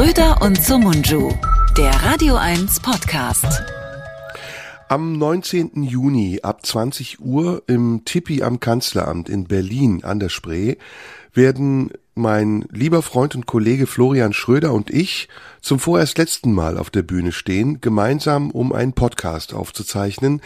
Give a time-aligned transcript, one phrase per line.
[0.00, 1.30] Schröder und Sumunju,
[1.76, 3.44] der Radio 1 Podcast.
[4.88, 5.82] Am 19.
[5.82, 10.76] Juni ab 20 Uhr im Tippi am Kanzleramt in Berlin an der Spree
[11.34, 15.28] werden mein lieber Freund und Kollege Florian Schröder und ich
[15.60, 20.40] zum vorerst letzten Mal auf der Bühne stehen, gemeinsam um einen Podcast aufzuzeichnen,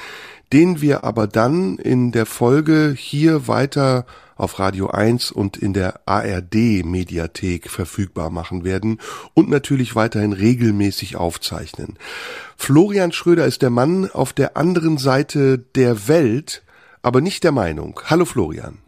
[0.52, 4.04] den wir aber dann in der Folge hier weiter
[4.36, 9.00] auf Radio 1 und in der ARD Mediathek verfügbar machen werden
[9.34, 11.98] und natürlich weiterhin regelmäßig aufzeichnen.
[12.56, 16.62] Florian Schröder ist der Mann auf der anderen Seite der Welt,
[17.02, 18.00] aber nicht der Meinung.
[18.06, 18.78] Hallo Florian.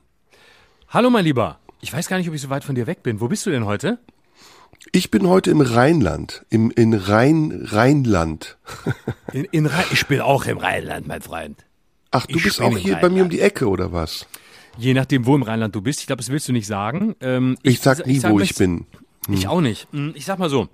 [0.89, 1.59] Hallo mein Lieber.
[1.81, 3.21] Ich weiß gar nicht, ob ich so weit von dir weg bin.
[3.21, 3.99] Wo bist du denn heute?
[4.93, 8.57] Ich bin heute im Rheinland, im in Rhein Rheinland.
[9.33, 11.65] in, in Rhein, ich bin auch im Rheinland, mein Freund.
[12.13, 14.27] Ach, du ich bist auch hier bei mir um die Ecke oder was?
[14.79, 16.01] Je nachdem, wo im Rheinland du bist.
[16.01, 17.17] Ich glaube, das willst du nicht sagen.
[17.21, 18.87] Ähm, ich, ich, sag nie, ich sag, wo ich bin.
[19.27, 19.35] Hm.
[19.35, 19.89] Ich auch nicht.
[19.93, 20.69] Hm, ich sag mal so.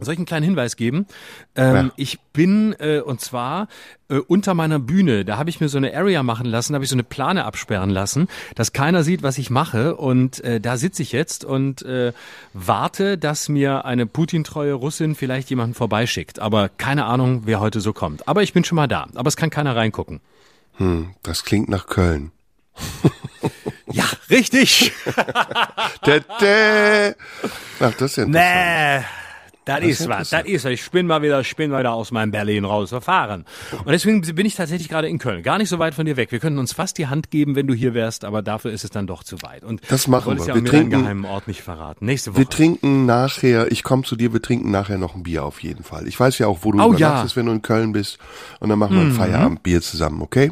[0.00, 1.06] Soll ich einen kleinen Hinweis geben?
[1.56, 1.90] Ähm, ja.
[1.96, 3.66] Ich bin, äh, und zwar
[4.08, 6.84] äh, unter meiner Bühne, da habe ich mir so eine Area machen lassen, da habe
[6.84, 9.96] ich so eine Plane absperren lassen, dass keiner sieht, was ich mache.
[9.96, 12.12] Und äh, da sitze ich jetzt und äh,
[12.52, 16.38] warte, dass mir eine Putin-treue Russin vielleicht jemanden vorbeischickt.
[16.38, 18.28] Aber keine Ahnung, wer heute so kommt.
[18.28, 19.08] Aber ich bin schon mal da.
[19.14, 20.20] Aber es kann keiner reingucken.
[20.76, 22.30] Hm, das klingt nach Köln.
[23.92, 24.92] ja, richtig.
[26.06, 27.14] dä.
[27.80, 28.26] Ach, das ist ja.
[28.26, 29.04] Nee.
[29.68, 30.72] Das, das ist was, das ist was.
[30.72, 33.44] Ich bin mal wieder, ich bin mal wieder aus meinem Berlin raus verfahren.
[33.84, 35.42] Und deswegen bin ich tatsächlich gerade in Köln.
[35.42, 36.32] Gar nicht so weit von dir weg.
[36.32, 38.90] Wir könnten uns fast die Hand geben, wenn du hier wärst, aber dafür ist es
[38.90, 39.64] dann doch zu weit.
[39.64, 40.46] Und das machen wir.
[40.46, 42.06] Ja wir trinken, geheimen Ort nicht verraten.
[42.06, 42.40] Nächste Woche.
[42.40, 45.84] Wir trinken nachher, ich komme zu dir, wir trinken nachher noch ein Bier auf jeden
[45.84, 46.08] Fall.
[46.08, 47.40] Ich weiß ja auch, wo du oh, übernachtest, ja.
[47.40, 48.18] wenn du in Köln bist.
[48.60, 49.16] Und dann machen wir ein mhm.
[49.16, 50.50] Feierabendbier zusammen, okay?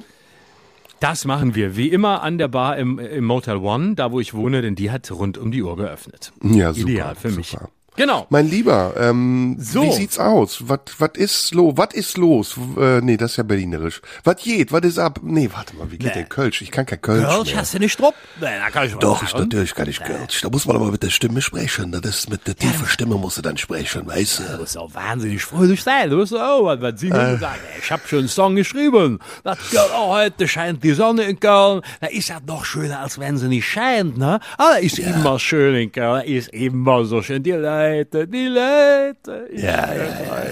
[1.00, 4.34] Das machen wir, wie immer an der Bar im, im Motel One, da wo ich
[4.34, 6.32] wohne, denn die hat rund um die Uhr geöffnet.
[6.42, 6.88] Ja, super.
[6.88, 7.36] Ideal für super.
[7.36, 7.56] mich.
[7.96, 8.26] Genau.
[8.30, 9.82] Mein Lieber, ähm, so.
[9.82, 10.68] wie sieht's aus?
[10.68, 11.74] Was was ist los?
[11.76, 12.56] Was ist los?
[12.78, 14.00] Äh, nee, das ist ja berlinerisch.
[14.24, 14.72] Was geht?
[14.72, 15.20] Was ist ab?
[15.22, 16.20] Nee, warte mal, wie geht nee.
[16.20, 16.62] denn Kölsch?
[16.62, 17.60] Ich kann kein Kölsch Kölsch mehr.
[17.60, 18.14] hast du nicht drauf?
[18.40, 20.40] Nee, da kann ich Doch, ich, natürlich kann ich Kölsch.
[20.42, 21.92] Da muss man aber mit der Stimme sprechen.
[21.92, 24.42] Das ist mit der tiefen Stimme musst du dann sprechen, weißt du?
[24.44, 26.10] Du musst auch wahnsinnig fröhlich sein.
[26.10, 27.38] Du musst auch was, was singen äh.
[27.38, 27.60] sagen.
[27.80, 29.18] Ich hab schon einen Song geschrieben.
[29.44, 31.80] Das Köln, oh, heute scheint die Sonne in Köln.
[32.00, 34.40] Da ist ja noch schöner, als wenn sie nicht scheint, ne?
[34.58, 35.08] Aber ah, ist ja.
[35.08, 36.06] immer schön in Köln.
[36.06, 37.42] Da ist immer so schön.
[37.42, 37.85] Die Leute,
[38.26, 39.06] die Leute.
[39.26, 39.48] Leute.
[39.52, 40.44] Ja, ja, ja, ja,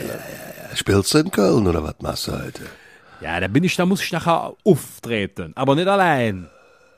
[0.71, 0.77] ja.
[0.77, 2.63] Spielst du in Köln oder was machst du heute?
[3.21, 6.49] Ja, da bin ich, da muss ich nachher auftreten, aber nicht allein.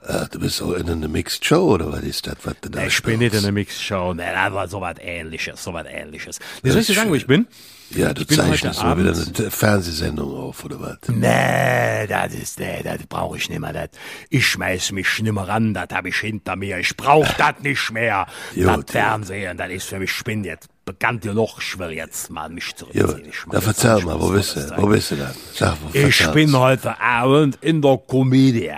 [0.02, 2.84] Ah, du bist so in einer Mixed Show oder was ist das, was du da
[2.84, 6.38] Ich bin nicht in einer Mixed Show, ne, aber so was ähnliches, so was ähnliches.
[6.62, 7.47] Soll ich dir sagen, wo ich bin?
[7.91, 10.98] Ja, du zeichnest mal wieder eine Fernsehsendung auf, oder was?
[11.08, 13.72] Nee, das ist, nee, das brauche ich nicht mehr.
[13.72, 13.91] Das.
[14.28, 16.78] Ich schmeiß mich nicht mehr ran, das habe ich hinter mir.
[16.78, 18.26] Ich brauche das nicht mehr.
[18.54, 22.48] das Fernsehen, das ist für mich Spinn jetzt bekannt ja noch, ich will jetzt mal
[22.48, 23.24] mich zurückziehen.
[23.24, 24.76] Ja, da verzeih mal, wo bist du?
[24.76, 25.30] Wo bist du denn?
[25.53, 28.70] Sag, wo ich bin heute Abend in der Komödie.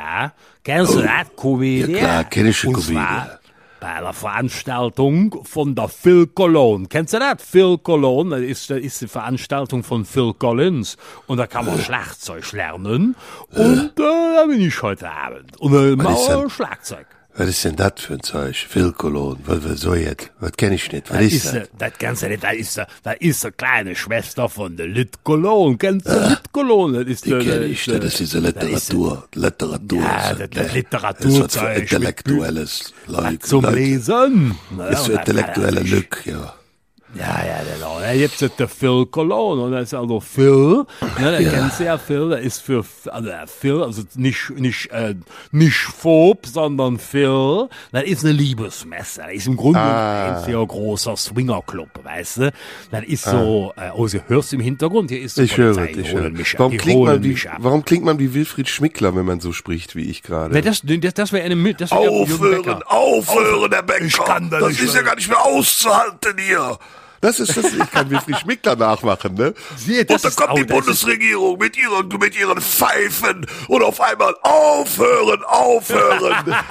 [0.65, 0.97] Kennst oh.
[0.97, 1.37] du das?
[1.37, 1.93] Komödie?
[1.93, 3.38] Ja klar, kenn ich die Komödie
[3.81, 6.87] bei einer Veranstaltung von der Phil Cologne.
[6.89, 7.43] Kennst du das?
[7.43, 10.97] Phil Cologne, das ist, das ist die Veranstaltung von Phil Collins.
[11.27, 13.17] Und da kann man Schlagzeug lernen.
[13.51, 15.61] Und äh, da bin ich heute Abend.
[15.61, 17.07] Und äh, mal Schlagzeug.
[17.39, 18.57] Was ist denn das für ein Zeug?
[18.69, 19.39] Phil Cologne.
[19.45, 20.33] Was, was so jetzt?
[20.41, 21.09] Was kenn ich nicht?
[21.09, 21.69] Was das ist das?
[21.79, 25.77] Das ganze nicht, das ist, das ist eine kleine Schwester von der Lit Cologne.
[25.79, 27.05] Kennst du ah, Lit Cologne?
[27.05, 29.29] Das ist die kenn ich, das ist diese Literatur.
[29.37, 30.01] Literatur.
[30.01, 31.31] Ja, das, das Literatur.
[31.31, 33.39] Das ist für intellektuelles Leute.
[33.39, 34.57] Zum Lesen.
[34.91, 36.58] Ist für intellektuelle Lück, ja.
[37.15, 38.01] Ja, ja, genau.
[38.01, 40.85] Da gibt es der Phil Cologne und das ist also Phil,
[41.19, 41.51] ne, der ja.
[41.51, 45.15] kennst du ja, Phil, der ist für, also Phil, also nicht, nicht, äh,
[45.51, 50.37] nicht Phob, sondern Phil, das ist eine Liebesmesse, das ist im Grunde ah.
[50.37, 52.53] ein sehr großer Swingerclub, weißt du,
[52.91, 53.31] das ist ah.
[53.31, 56.31] so, äh, oh, sie hörst im Hintergrund, hier ist die ich Polizei, höre, ich höre.
[56.31, 59.55] Mich warum, ab, klingt man wie, warum klingt man wie Wilfried Schmickler, wenn man so
[59.55, 60.61] spricht, wie ich gerade?
[60.61, 64.81] Das, das, das wäre eine, das wär Aufhören, aufhören, der Becker, ich kann das, das
[64.81, 66.79] ist ja gar nicht mehr auszuhalten hier.
[67.21, 69.55] Das ist das, ich kann Wilfried Schmickler nachmachen, ne?
[69.77, 75.43] Sie, und dann kommt die Bundesregierung mit ihren, mit ihren Pfeifen und auf einmal aufhören,
[75.45, 76.55] aufhören.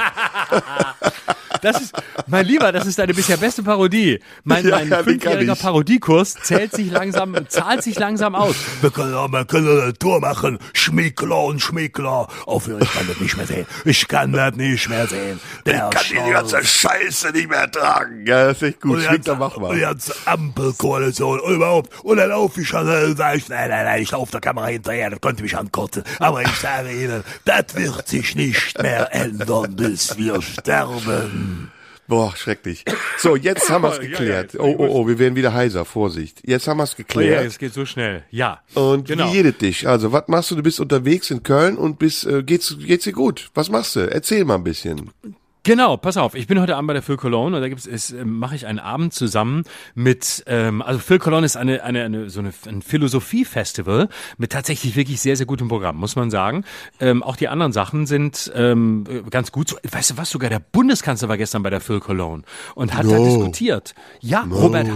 [1.62, 1.94] Das ist,
[2.28, 4.20] mein Lieber, das ist deine bisher beste Parodie.
[4.44, 8.56] Mein, ja, mein ja, fünfjähriger Parodiekurs zählt sich langsam, zahlt sich langsam aus.
[8.82, 10.60] Wir können, wir können eine Tour machen.
[10.74, 12.28] Schmickler und Schmickler.
[12.46, 13.66] Aufhören, ich kann das nicht mehr sehen.
[13.86, 15.40] Ich kann das nicht mehr sehen.
[15.66, 16.26] Der ich kann Stolz.
[16.26, 18.26] die ganze Scheiße nicht mehr ertragen.
[18.26, 19.02] Ja, das ist echt gut.
[19.02, 19.78] Schmickler, mach mal.
[20.38, 22.04] Ampelkoalition überhaupt.
[22.04, 25.22] Und dann laufe ich sage ich, nein, nein, nein, ich laufe der Kamera hinterher, das
[25.22, 26.04] konnte mich ankotzen.
[26.20, 31.72] Aber ich sage Ihnen, das wird sich nicht mehr ändern, bis wir sterben.
[32.08, 32.86] Boah, schrecklich.
[33.18, 34.54] So, jetzt haben wir es geklärt.
[34.54, 35.84] ja, oh, oh, oh, wir werden wieder heiser.
[35.84, 36.40] Vorsicht.
[36.46, 37.46] Jetzt haben wir es Oh ja, geklärt.
[37.46, 38.24] es geht so schnell.
[38.32, 38.62] Ja.
[38.76, 39.30] Und genau.
[39.30, 39.88] wie jedes dich?
[39.90, 40.56] Also, was machst du?
[40.56, 43.50] Du bist unterwegs in Köln und bist, äh, geht's, geht's dir gut?
[43.56, 44.10] Was machst du?
[44.10, 45.12] Erzähl mal ein bisschen.
[45.68, 48.12] Genau, pass auf, ich bin heute Abend bei der Phil Cologne und da gibt's, ist,
[48.12, 49.64] äh, mache ich einen Abend zusammen
[49.96, 54.96] mit, ähm, also Phil Cologne ist eine, eine, eine so eine, ein Philosophie-Festival mit tatsächlich
[54.96, 56.64] wirklich sehr, sehr gutem Programm, muss man sagen.
[57.02, 59.68] Ähm, auch die anderen Sachen sind ähm, ganz gut.
[59.68, 62.44] So, weißt du was, sogar der Bundeskanzler war gestern bei der Phil Cologne
[62.76, 63.26] und hat da No.
[63.26, 63.94] diskutiert.
[64.22, 64.88] Ja, Robert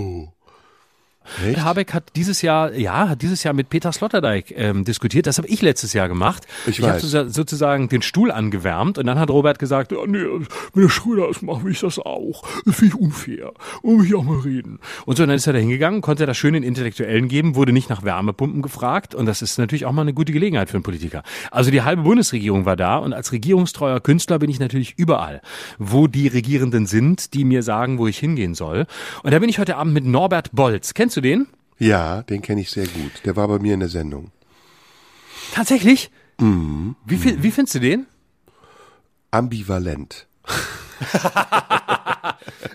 [1.45, 1.61] Echt?
[1.63, 5.27] Habeck hat dieses Jahr, ja, hat dieses Jahr mit Peter Sloterdijk ähm, diskutiert.
[5.27, 6.45] Das habe ich letztes Jahr gemacht.
[6.67, 10.19] Ich ich habe sozusagen- den Stuhl angewärmt und dann hat Robert gesagt, ja, nee,
[10.73, 12.43] wenn der Schröder es macht, will ich das auch.
[12.65, 13.51] Das finde ich unfair.
[13.81, 14.79] Und ich auch mal reden.
[15.05, 17.89] Und so, dann ist er da hingegangen, konnte das schön den Intellektuellen geben, wurde nicht
[17.89, 21.23] nach Wärmepumpen gefragt und das ist natürlich auch mal eine gute Gelegenheit für einen Politiker.
[21.51, 25.41] Also die halbe Bundesregierung war da und als regierungstreuer Künstler bin ich natürlich überall,
[25.77, 28.85] wo die Regierenden sind, die mir sagen, wo ich hingehen soll.
[29.23, 30.93] Und da bin ich heute Abend mit Norbert Bolz.
[30.93, 31.47] Kennst du den?
[31.77, 33.11] Ja, den kenne ich sehr gut.
[33.25, 34.31] Der war bei mir in der Sendung.
[35.53, 36.11] Tatsächlich?
[36.37, 38.07] Wie, viel, wie findest du den?
[39.31, 40.27] Ambivalent.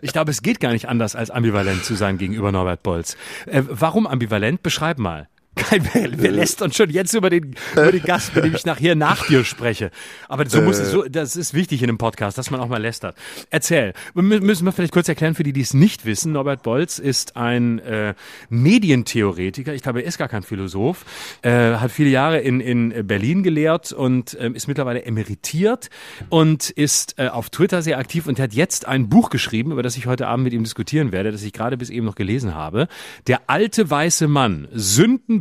[0.02, 3.16] Ich glaube, es geht gar nicht anders, als ambivalent zu sein gegenüber Norbert Bolz.
[3.46, 4.62] Äh, warum ambivalent?
[4.62, 5.28] Beschreib mal.
[5.56, 8.66] Kein, wer, wer lässt uns schon jetzt über den, über den Gast, mit dem ich
[8.66, 9.90] nachher nach dir spreche?
[10.28, 12.80] Aber so muss es, so, das ist wichtig in einem Podcast, dass man auch mal
[12.80, 13.16] lästert.
[13.50, 13.94] Erzähl.
[14.14, 16.32] Müssen wir vielleicht kurz erklären, für die, die es nicht wissen.
[16.32, 18.14] Norbert Bolz ist ein äh,
[18.50, 19.72] Medientheoretiker.
[19.72, 21.04] Ich glaube, er ist gar kein Philosoph.
[21.40, 25.88] Äh, hat viele Jahre in, in Berlin gelehrt und ähm, ist mittlerweile emeritiert
[26.28, 29.96] und ist äh, auf Twitter sehr aktiv und hat jetzt ein Buch geschrieben, über das
[29.96, 32.88] ich heute Abend mit ihm diskutieren werde, das ich gerade bis eben noch gelesen habe.
[33.26, 34.68] Der alte weiße Mann,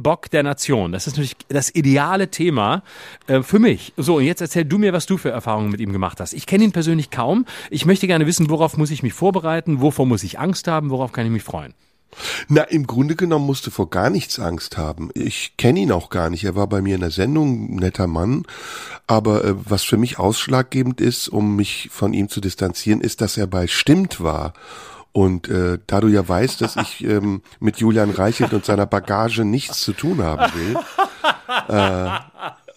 [0.06, 0.92] Sündenbock der Nation.
[0.92, 2.84] Das ist natürlich das ideale Thema
[3.28, 3.94] äh, für mich.
[3.98, 6.34] So, und jetzt erzähl du mir, was du für Erfahrungen mit ihm gemacht hast.
[6.34, 7.46] Ich kenne ihn persönlich kaum.
[7.72, 11.12] Ich möchte gerne wissen, worauf muss ich mich vorbereiten, wovor muss ich Angst haben, worauf
[11.12, 11.74] kann ich mich freuen.
[12.48, 15.10] Na, im Grunde genommen musste vor gar nichts Angst haben.
[15.16, 16.46] Ich kenne ihn auch gar nicht.
[16.46, 18.44] Er war bei mir in der Sendung, netter Mann.
[19.08, 23.38] Aber äh, was für mich ausschlaggebend ist, um mich von ihm zu distanzieren, ist, dass
[23.38, 24.54] er bei Stimmt war.
[25.16, 29.46] Und äh, da du ja weißt, dass ich ähm, mit Julian Reichelt und seiner Bagage
[29.46, 30.76] nichts zu tun haben will,
[31.70, 32.10] äh,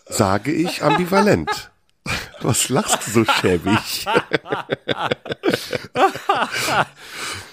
[0.09, 1.73] sage ich ambivalent.
[2.41, 4.07] Was lachst du so schäbig?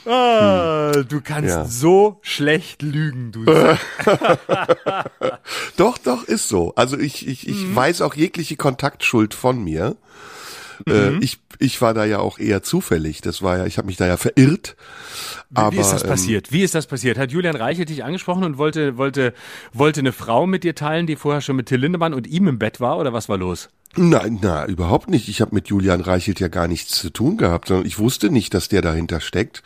[0.07, 1.65] Ah, du kannst Ja.
[1.65, 3.43] so schlecht lügen, du.
[5.77, 6.75] Doch, doch, ist so.
[6.75, 7.75] Also ich, ich, ich Mhm.
[7.75, 9.95] weiß auch jegliche Kontaktschuld von mir.
[10.87, 11.21] Äh, Mhm.
[11.23, 13.21] ich, ich war da ja auch eher zufällig.
[13.21, 14.75] Das war ja, ich habe mich da ja verirrt.
[15.53, 16.51] Aber, Wie ist das ähm, passiert?
[16.51, 17.17] Wie ist das passiert?
[17.17, 19.33] Hat Julian Reichelt dich angesprochen und wollte, wollte,
[19.73, 22.59] wollte eine Frau mit dir teilen, die vorher schon mit Till Lindemann und ihm im
[22.59, 23.69] Bett war oder was war los?
[23.97, 25.29] Nein, na, überhaupt nicht.
[25.29, 28.53] Ich habe mit Julian Reichelt ja gar nichts zu tun gehabt, sondern ich wusste nicht,
[28.53, 29.63] dass der dahinter steckt.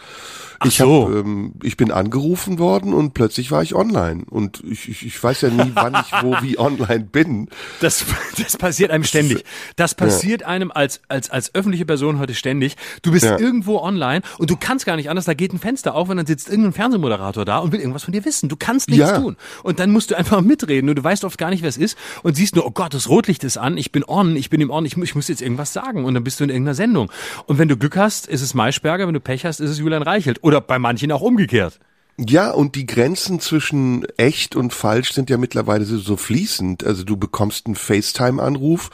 [0.64, 1.08] ich so.
[1.08, 4.26] hab, ähm, ich bin angerufen worden und plötzlich war ich online.
[4.30, 7.50] Und ich, ich, ich weiß ja nie, wann ich wo wie online bin.
[7.80, 8.06] Das,
[8.38, 9.46] das passiert einem ständig.
[9.76, 12.76] Das passiert einem als, als, als öffentliche Person heute ständig.
[13.02, 13.38] Du bist Ja.
[13.40, 15.26] irgendwo online und du kannst gar nicht anders.
[15.26, 18.12] Da geht ein Fenster auf und dann sitzt irgendein Fernsehmoderator da und will irgendwas von
[18.12, 18.50] dir wissen.
[18.50, 19.20] Du kannst nichts Ja.
[19.20, 19.38] tun.
[19.64, 21.98] Und dann musst du einfach mitreden und du weißt oft gar nicht, wer es ist
[22.24, 24.70] und siehst nur, oh Gott, das Rotlicht ist an, ich bin on, ich bin im
[24.70, 27.12] on, ich, ich muss jetzt irgendwas sagen und dann bist du in irgendeiner Sendung.
[27.46, 30.04] Und wenn du Glück hast, ist es Maischberger, wenn du Pech hast, ist es Julian
[30.04, 30.44] Reichelt.
[30.44, 31.80] Oder bei manchen auch umgekehrt.
[32.28, 36.84] Ja, und die Grenzen zwischen echt und falsch sind ja mittlerweile so, fließend.
[36.84, 38.90] Also du bekommst einen FaceTime-Anruf,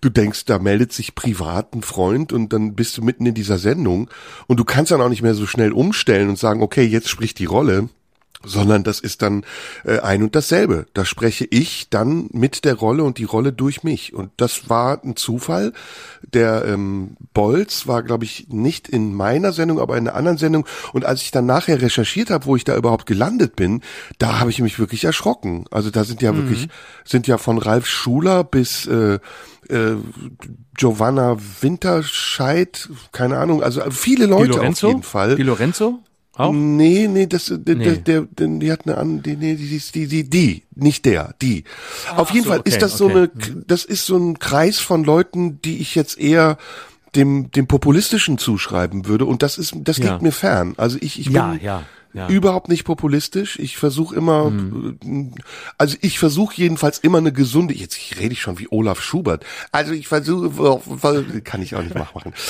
[0.00, 3.58] du denkst, da meldet sich privat ein Freund und dann bist du mitten in dieser
[3.58, 4.10] Sendung
[4.48, 7.38] und du kannst dann auch nicht mehr so schnell umstellen und sagen, okay, jetzt spricht
[7.38, 7.90] die Rolle.
[8.44, 9.44] Sondern das ist dann
[9.84, 10.86] äh, ein und dasselbe.
[10.94, 14.14] Da spreche ich dann mit der Rolle und die Rolle durch mich.
[14.14, 15.72] Und das war ein Zufall.
[16.22, 20.66] Der ähm, Bolz war, glaube ich, nicht in meiner Sendung, aber in einer anderen Sendung.
[20.92, 23.82] Und als ich dann nachher recherchiert habe, wo ich da überhaupt gelandet bin,
[24.18, 25.64] da habe ich mich wirklich erschrocken.
[25.70, 26.68] Also da sind ja wirklich,
[27.04, 29.18] sind ja von Ralf Schuler bis äh,
[29.68, 29.96] äh,
[30.76, 35.36] Giovanna Winterscheid, keine Ahnung, also viele Leute auf jeden Fall.
[35.36, 36.00] Die Lorenzo?
[36.36, 36.52] Auch?
[36.52, 37.96] Nee, nee, das, der, Nee.
[37.98, 41.64] der, der, die hat eine an, die, nee, die, die, die, die, nicht der, die.
[42.16, 43.16] Auf jeden so, Fall okay, ist das so okay.
[43.16, 46.58] eine, das ist so ein Kreis von Leuten, die ich jetzt eher
[47.14, 50.10] dem, dem populistischen zuschreiben würde und das ist, das Ja.
[50.10, 50.74] liegt mir fern.
[50.76, 51.82] Also ich, ich bin ja, ja.
[52.28, 53.58] Überhaupt nicht populistisch.
[53.58, 54.98] Ich versuche immer, Mhm.
[55.36, 55.40] äh,
[55.78, 59.44] also ich versuche jedenfalls immer eine gesunde, jetzt rede ich schon wie Olaf Schubert.
[59.72, 60.80] Also ich versuche,
[61.42, 62.32] kann ich auch nicht machen.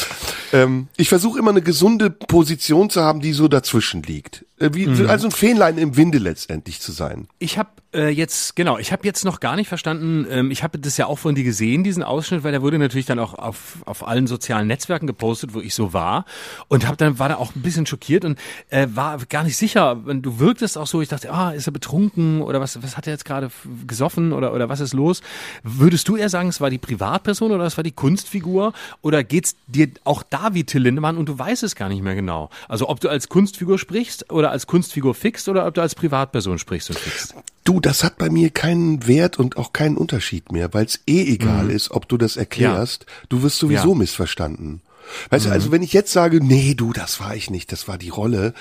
[0.53, 4.45] Ähm, ich versuche immer eine gesunde Position zu haben, die so dazwischen liegt.
[4.61, 5.09] Äh, wie, mhm.
[5.09, 7.27] Also ein Fähnlein im Winde letztendlich zu sein.
[7.41, 10.79] Ich habe äh, jetzt, genau, ich habe jetzt noch gar nicht verstanden, ähm, ich habe
[10.79, 13.79] das ja auch von dir gesehen, diesen Ausschnitt, weil der wurde natürlich dann auch auf,
[13.85, 16.25] auf allen sozialen Netzwerken gepostet, wo ich so war
[16.69, 18.39] und hab dann war da auch ein bisschen schockiert und
[18.71, 22.43] äh, war gar nicht sicher, du wirktest auch so, ich dachte, ah, ist er betrunken
[22.43, 23.51] oder was, was hat er jetzt gerade
[23.87, 25.23] gesoffen oder, oder was ist los?
[25.63, 28.73] Würdest du eher sagen, es war die Privatperson oder es war die Kunstfigur
[29.03, 32.15] oder geht's dir auch da wie Till Lindemann und du weißt es gar nicht mehr
[32.15, 32.51] genau?
[32.69, 36.59] Also ob du als Kunstfigur sprichst oder als Kunstfigur fixst oder ob du als Privatperson
[36.59, 37.35] sprichst und fixst?
[37.65, 41.23] Du, das hat bei mir keinen Wert und auch keinen Unterschied mehr, weil es eh
[41.23, 41.71] egal mhm.
[41.71, 43.07] ist, ob du das erklärst.
[43.09, 43.27] Ja.
[43.31, 43.99] Du wirst sowieso ja.
[43.99, 44.83] missverstanden.
[45.31, 45.49] Weißt mhm.
[45.49, 48.11] du, also wenn ich jetzt sage, nee, du, das war ich nicht, das war die
[48.11, 48.55] Rolle,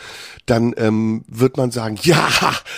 [0.46, 2.30] dann ähm, wird man sagen, ja,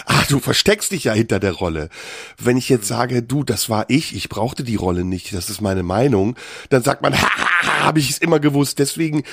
[0.06, 1.90] ah, du versteckst dich ja hinter der Rolle.
[2.38, 5.62] Wenn ich jetzt sage, du, das war ich, ich brauchte die Rolle nicht, das ist
[5.62, 6.36] meine Meinung,
[6.70, 8.80] dann sagt man, ha, ha, ha habe ich es immer gewusst.
[8.80, 9.24] Deswegen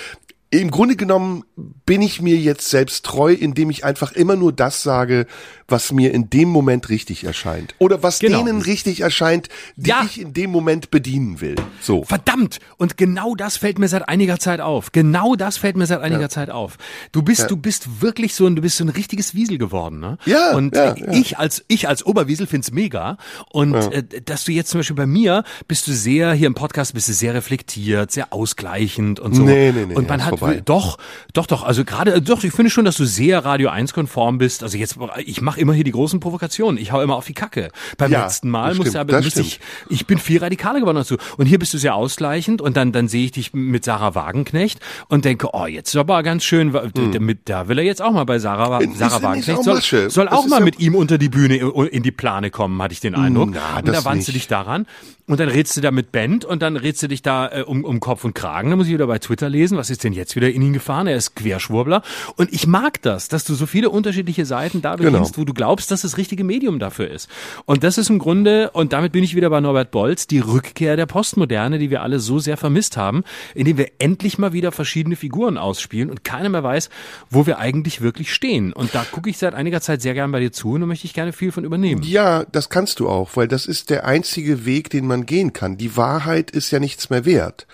[0.53, 1.45] im Grunde genommen
[1.87, 5.27] bin ich mir jetzt selbst treu, indem ich einfach immer nur das sage,
[5.67, 7.75] was mir in dem Moment richtig erscheint.
[7.79, 8.45] Oder was genau.
[8.45, 10.03] denen richtig erscheint, die ja.
[10.05, 11.55] ich in dem Moment bedienen will.
[11.81, 12.05] So.
[12.05, 12.59] Verdammt!
[12.77, 14.93] Und genau das fällt mir seit einiger Zeit auf.
[14.93, 16.29] Genau das fällt mir seit einiger ja.
[16.29, 16.77] Zeit auf.
[17.13, 17.47] Du bist, ja.
[17.47, 20.19] du bist wirklich so ein, du bist so ein richtiges Wiesel geworden, ne?
[20.27, 20.55] Ja.
[20.55, 20.77] Und
[21.13, 23.17] ich als, ich als Oberwiesel find's mega.
[23.49, 26.93] Und äh, dass du jetzt zum Beispiel bei mir bist du sehr, hier im Podcast
[26.93, 29.45] bist du sehr reflektiert, sehr ausgleichend und so.
[29.45, 29.95] Nee, nee, nee.
[29.95, 30.63] Und man hat, vorbei.
[30.65, 30.99] doch,
[31.33, 34.63] doch, doch, also gerade, doch, ich finde schon, dass du sehr Radio 1 konform bist.
[34.63, 36.81] Also jetzt, ich mache immer hier die großen Provokationen.
[36.81, 37.71] Ich hau immer auf die Kacke.
[37.99, 41.17] Beim ja, letzten Mal musste aber musste ich, ich bin viel radikaler geworden dazu.
[41.37, 44.81] Und hier bist du sehr ausgleichend und dann, dann sehe ich dich mit Sarah Wagenknecht
[45.09, 47.39] und denke, oh, jetzt ist aber ganz schön, hm.
[47.45, 50.79] da will er jetzt auch mal bei Sarah, Sarah Wagenknecht, soll, soll auch mal mit
[50.81, 53.51] ihm unter die Bühne in die Plane kommen, hatte ich den Eindruck.
[53.53, 54.87] Na, und da wandst du dich daran
[55.27, 57.85] und dann redst du da mit Band und dann redst du dich da äh, um,
[57.85, 58.71] um Kopf und Kragen.
[58.71, 61.07] Da muss ich wieder bei Twitter lesen, was ist denn jetzt wieder in ihn gefahren?
[61.07, 62.03] Er ist Querschwurbler.
[62.37, 65.43] Und ich mag das, dass du so viele unterschiedliche Seiten da beginnst, genau.
[65.43, 67.29] wo du glaubst, dass das richtige Medium dafür ist.
[67.65, 70.97] Und das ist im Grunde, und damit bin ich wieder bei Norbert Bolz, die Rückkehr
[70.97, 73.25] der Postmoderne, die wir alle so sehr vermisst haben,
[73.55, 76.91] indem wir endlich mal wieder verschiedene Figuren ausspielen und keiner mehr weiß,
[77.31, 78.73] wo wir eigentlich wirklich stehen.
[78.73, 81.07] Und da gucke ich seit einiger Zeit sehr gern bei dir zu und da möchte
[81.07, 82.03] ich gerne viel von übernehmen.
[82.03, 85.77] Ja, das kannst du auch, weil das ist der einzige Weg, den man gehen kann.
[85.77, 87.67] Die Wahrheit ist ja nichts mehr wert.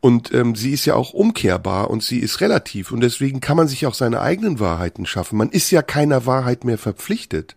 [0.00, 3.68] Und ähm, sie ist ja auch umkehrbar und sie ist relativ und deswegen kann man
[3.68, 5.36] sich auch seine eigenen Wahrheiten schaffen.
[5.36, 7.54] Man ist ja keiner Wahrheit mehr verpflichtet,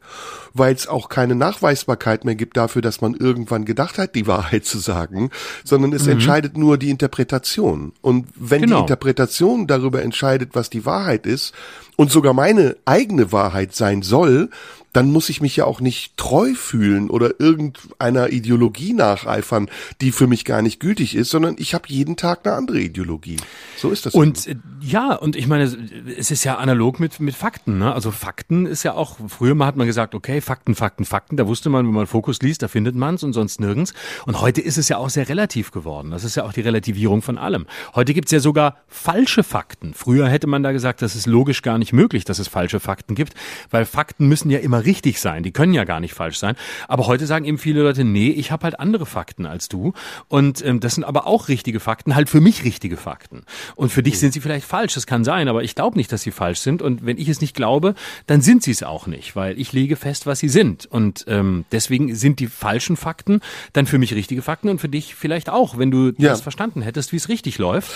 [0.53, 4.65] weil es auch keine Nachweisbarkeit mehr gibt dafür, dass man irgendwann gedacht hat, die Wahrheit
[4.65, 5.29] zu sagen,
[5.63, 6.13] sondern es mhm.
[6.13, 7.93] entscheidet nur die Interpretation.
[8.01, 8.75] Und wenn genau.
[8.75, 11.53] die Interpretation darüber entscheidet, was die Wahrheit ist
[11.95, 14.49] und sogar meine eigene Wahrheit sein soll,
[14.93, 19.69] dann muss ich mich ja auch nicht treu fühlen oder irgendeiner Ideologie nacheifern,
[20.01, 23.37] die für mich gar nicht gültig ist, sondern ich habe jeden Tag eine andere Ideologie.
[23.75, 24.13] So ist das.
[24.13, 24.59] Und eben.
[24.81, 27.79] Äh, ja, und ich meine, es ist ja analog mit mit Fakten.
[27.79, 27.91] Ne?
[27.93, 29.17] Also Fakten ist ja auch.
[29.27, 31.37] Früher mal hat man gesagt, okay, Fakten, Fakten, Fakten.
[31.37, 33.93] Da wusste man, wenn man Fokus liest, da findet man es und sonst nirgends.
[34.27, 36.11] Und heute ist es ja auch sehr relativ geworden.
[36.11, 37.65] Das ist ja auch die Relativierung von allem.
[37.95, 39.95] Heute gibt's ja sogar falsche Fakten.
[39.95, 43.15] Früher hätte man da gesagt, das ist logisch gar nicht möglich, dass es falsche Fakten
[43.15, 43.33] gibt,
[43.71, 45.43] weil Fakten müssen ja immer richtig sein.
[45.43, 46.55] Die können ja gar nicht falsch sein.
[46.87, 49.93] Aber heute sagen eben viele Leute, nee, ich habe halt andere Fakten als du.
[50.27, 53.43] Und ähm, das sind aber auch richtige Fakten, halt für mich richtige Fakten.
[53.75, 56.21] Und für dich sind sie vielleicht falsch, das kann sein, aber ich glaube nicht, dass
[56.21, 56.81] sie falsch sind.
[56.81, 57.95] Und wenn ich es nicht glaube,
[58.27, 60.85] dann sind sie es auch nicht, weil ich lege fest, was sie sind.
[60.85, 63.41] Und ähm, deswegen sind die falschen Fakten
[63.73, 66.29] dann für mich richtige Fakten und für dich vielleicht auch, wenn du ja.
[66.29, 67.91] das verstanden hättest, wie es richtig läuft.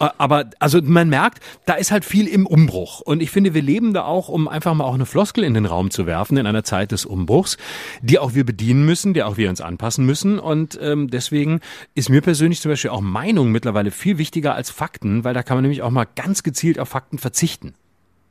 [0.00, 3.00] Äh, aber also man merkt, da ist halt viel im Umbruch.
[3.00, 5.66] Und ich finde, wir leben da auch, um einfach mal auch eine Floskel in den
[5.66, 7.56] Raum zu werfen, in einer Zeit des Umbruchs,
[8.02, 10.38] die auch wir bedienen müssen, die auch wir uns anpassen müssen.
[10.38, 11.60] Und ähm, deswegen
[11.94, 15.56] ist mir persönlich zum Beispiel auch Meinung mittlerweile viel wichtiger als Fakten, weil da kann
[15.56, 17.74] man nämlich auch mal ganz gezielt auf Fakten verzichten.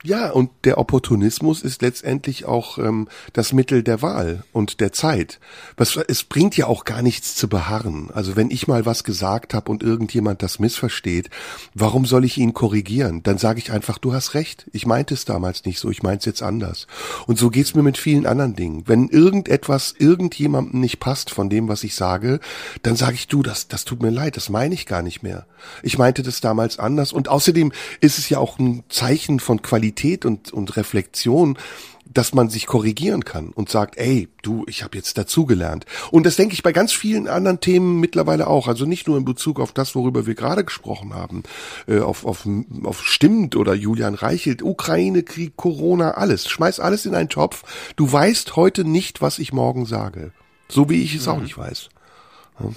[0.03, 5.39] Ja, und der Opportunismus ist letztendlich auch ähm, das Mittel der Wahl und der Zeit.
[5.75, 8.11] Was, es bringt ja auch gar nichts zu beharren.
[8.13, 11.31] Also wenn ich mal was gesagt habe und irgendjemand das missversteht,
[11.73, 13.23] warum soll ich ihn korrigieren?
[13.23, 14.67] Dann sage ich einfach, du hast recht.
[14.71, 16.85] Ich meinte es damals nicht so, ich meinte es jetzt anders.
[17.25, 18.83] Und so geht's mir mit vielen anderen Dingen.
[18.85, 22.39] Wenn irgendetwas irgendjemandem nicht passt von dem, was ich sage,
[22.83, 25.47] dann sage ich, du, das, das tut mir leid, das meine ich gar nicht mehr.
[25.81, 27.11] Ich meinte das damals anders.
[27.11, 31.57] Und außerdem ist es ja auch ein Zeichen von Qualität Qualität und, und Reflexion,
[32.05, 35.85] dass man sich korrigieren kann und sagt, ey, du, ich habe jetzt dazugelernt.
[36.11, 38.67] Und das denke ich bei ganz vielen anderen Themen mittlerweile auch.
[38.67, 41.43] Also nicht nur in Bezug auf das, worüber wir gerade gesprochen haben,
[41.87, 42.47] äh, auf, auf,
[42.83, 46.49] auf Stimmt oder Julian Reichelt, Ukraine, Krieg, Corona, alles.
[46.49, 47.63] Schmeiß alles in einen Topf.
[47.95, 50.31] Du weißt heute nicht, was ich morgen sage.
[50.69, 51.31] So wie ich es mhm.
[51.31, 51.89] auch nicht weiß.
[52.59, 52.69] Ja.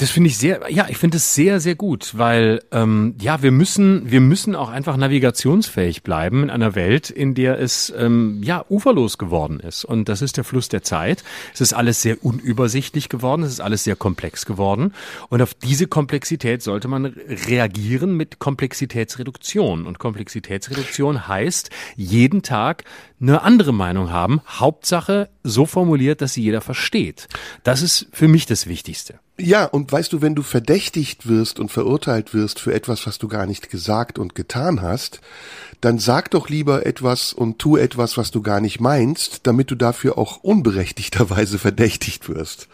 [0.00, 3.50] Das finde ich sehr, ja, ich finde es sehr, sehr gut, weil ähm, ja, wir
[3.50, 8.64] müssen, wir müssen auch einfach navigationsfähig bleiben in einer Welt, in der es ähm, ja
[8.70, 9.84] uferlos geworden ist.
[9.84, 11.22] Und das ist der Fluss der Zeit.
[11.52, 14.94] Es ist alles sehr unübersichtlich geworden, es ist alles sehr komplex geworden.
[15.28, 19.84] Und auf diese Komplexität sollte man reagieren mit Komplexitätsreduktion.
[19.84, 22.84] Und Komplexitätsreduktion heißt, jeden Tag
[23.20, 24.40] eine andere Meinung haben.
[24.46, 27.28] Hauptsache so formuliert, dass sie jeder versteht.
[27.64, 29.20] Das ist für mich das Wichtigste.
[29.40, 33.28] Ja, und weißt du, wenn du verdächtigt wirst und verurteilt wirst für etwas, was du
[33.28, 35.20] gar nicht gesagt und getan hast,
[35.80, 39.74] dann sag doch lieber etwas und tu etwas, was du gar nicht meinst, damit du
[39.74, 42.68] dafür auch unberechtigterweise verdächtigt wirst.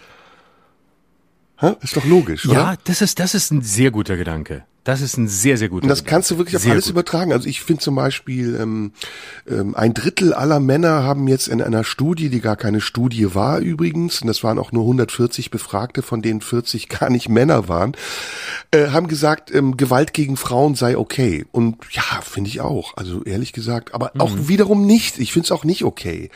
[1.60, 1.76] Ha?
[1.80, 2.54] Ist doch logisch, oder?
[2.54, 4.64] Ja, das ist, das ist ein sehr guter Gedanke.
[4.86, 6.92] Das ist ein sehr, sehr guter Und das kannst du wirklich auf alles gut.
[6.92, 7.32] übertragen.
[7.32, 8.92] Also ich finde zum Beispiel, ähm,
[9.50, 13.58] ähm, ein Drittel aller Männer haben jetzt in einer Studie, die gar keine Studie war
[13.58, 17.96] übrigens, und das waren auch nur 140 Befragte, von denen 40 gar nicht Männer waren,
[18.70, 21.46] äh, haben gesagt, ähm, Gewalt gegen Frauen sei okay.
[21.50, 22.96] Und ja, finde ich auch.
[22.96, 24.20] Also ehrlich gesagt, aber mhm.
[24.20, 25.18] auch wiederum nicht.
[25.18, 26.30] Ich finde es auch nicht okay.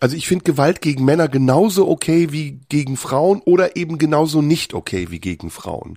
[0.00, 4.74] Also ich finde Gewalt gegen Männer genauso okay wie gegen Frauen oder eben genauso nicht
[4.74, 5.96] okay wie gegen Frauen.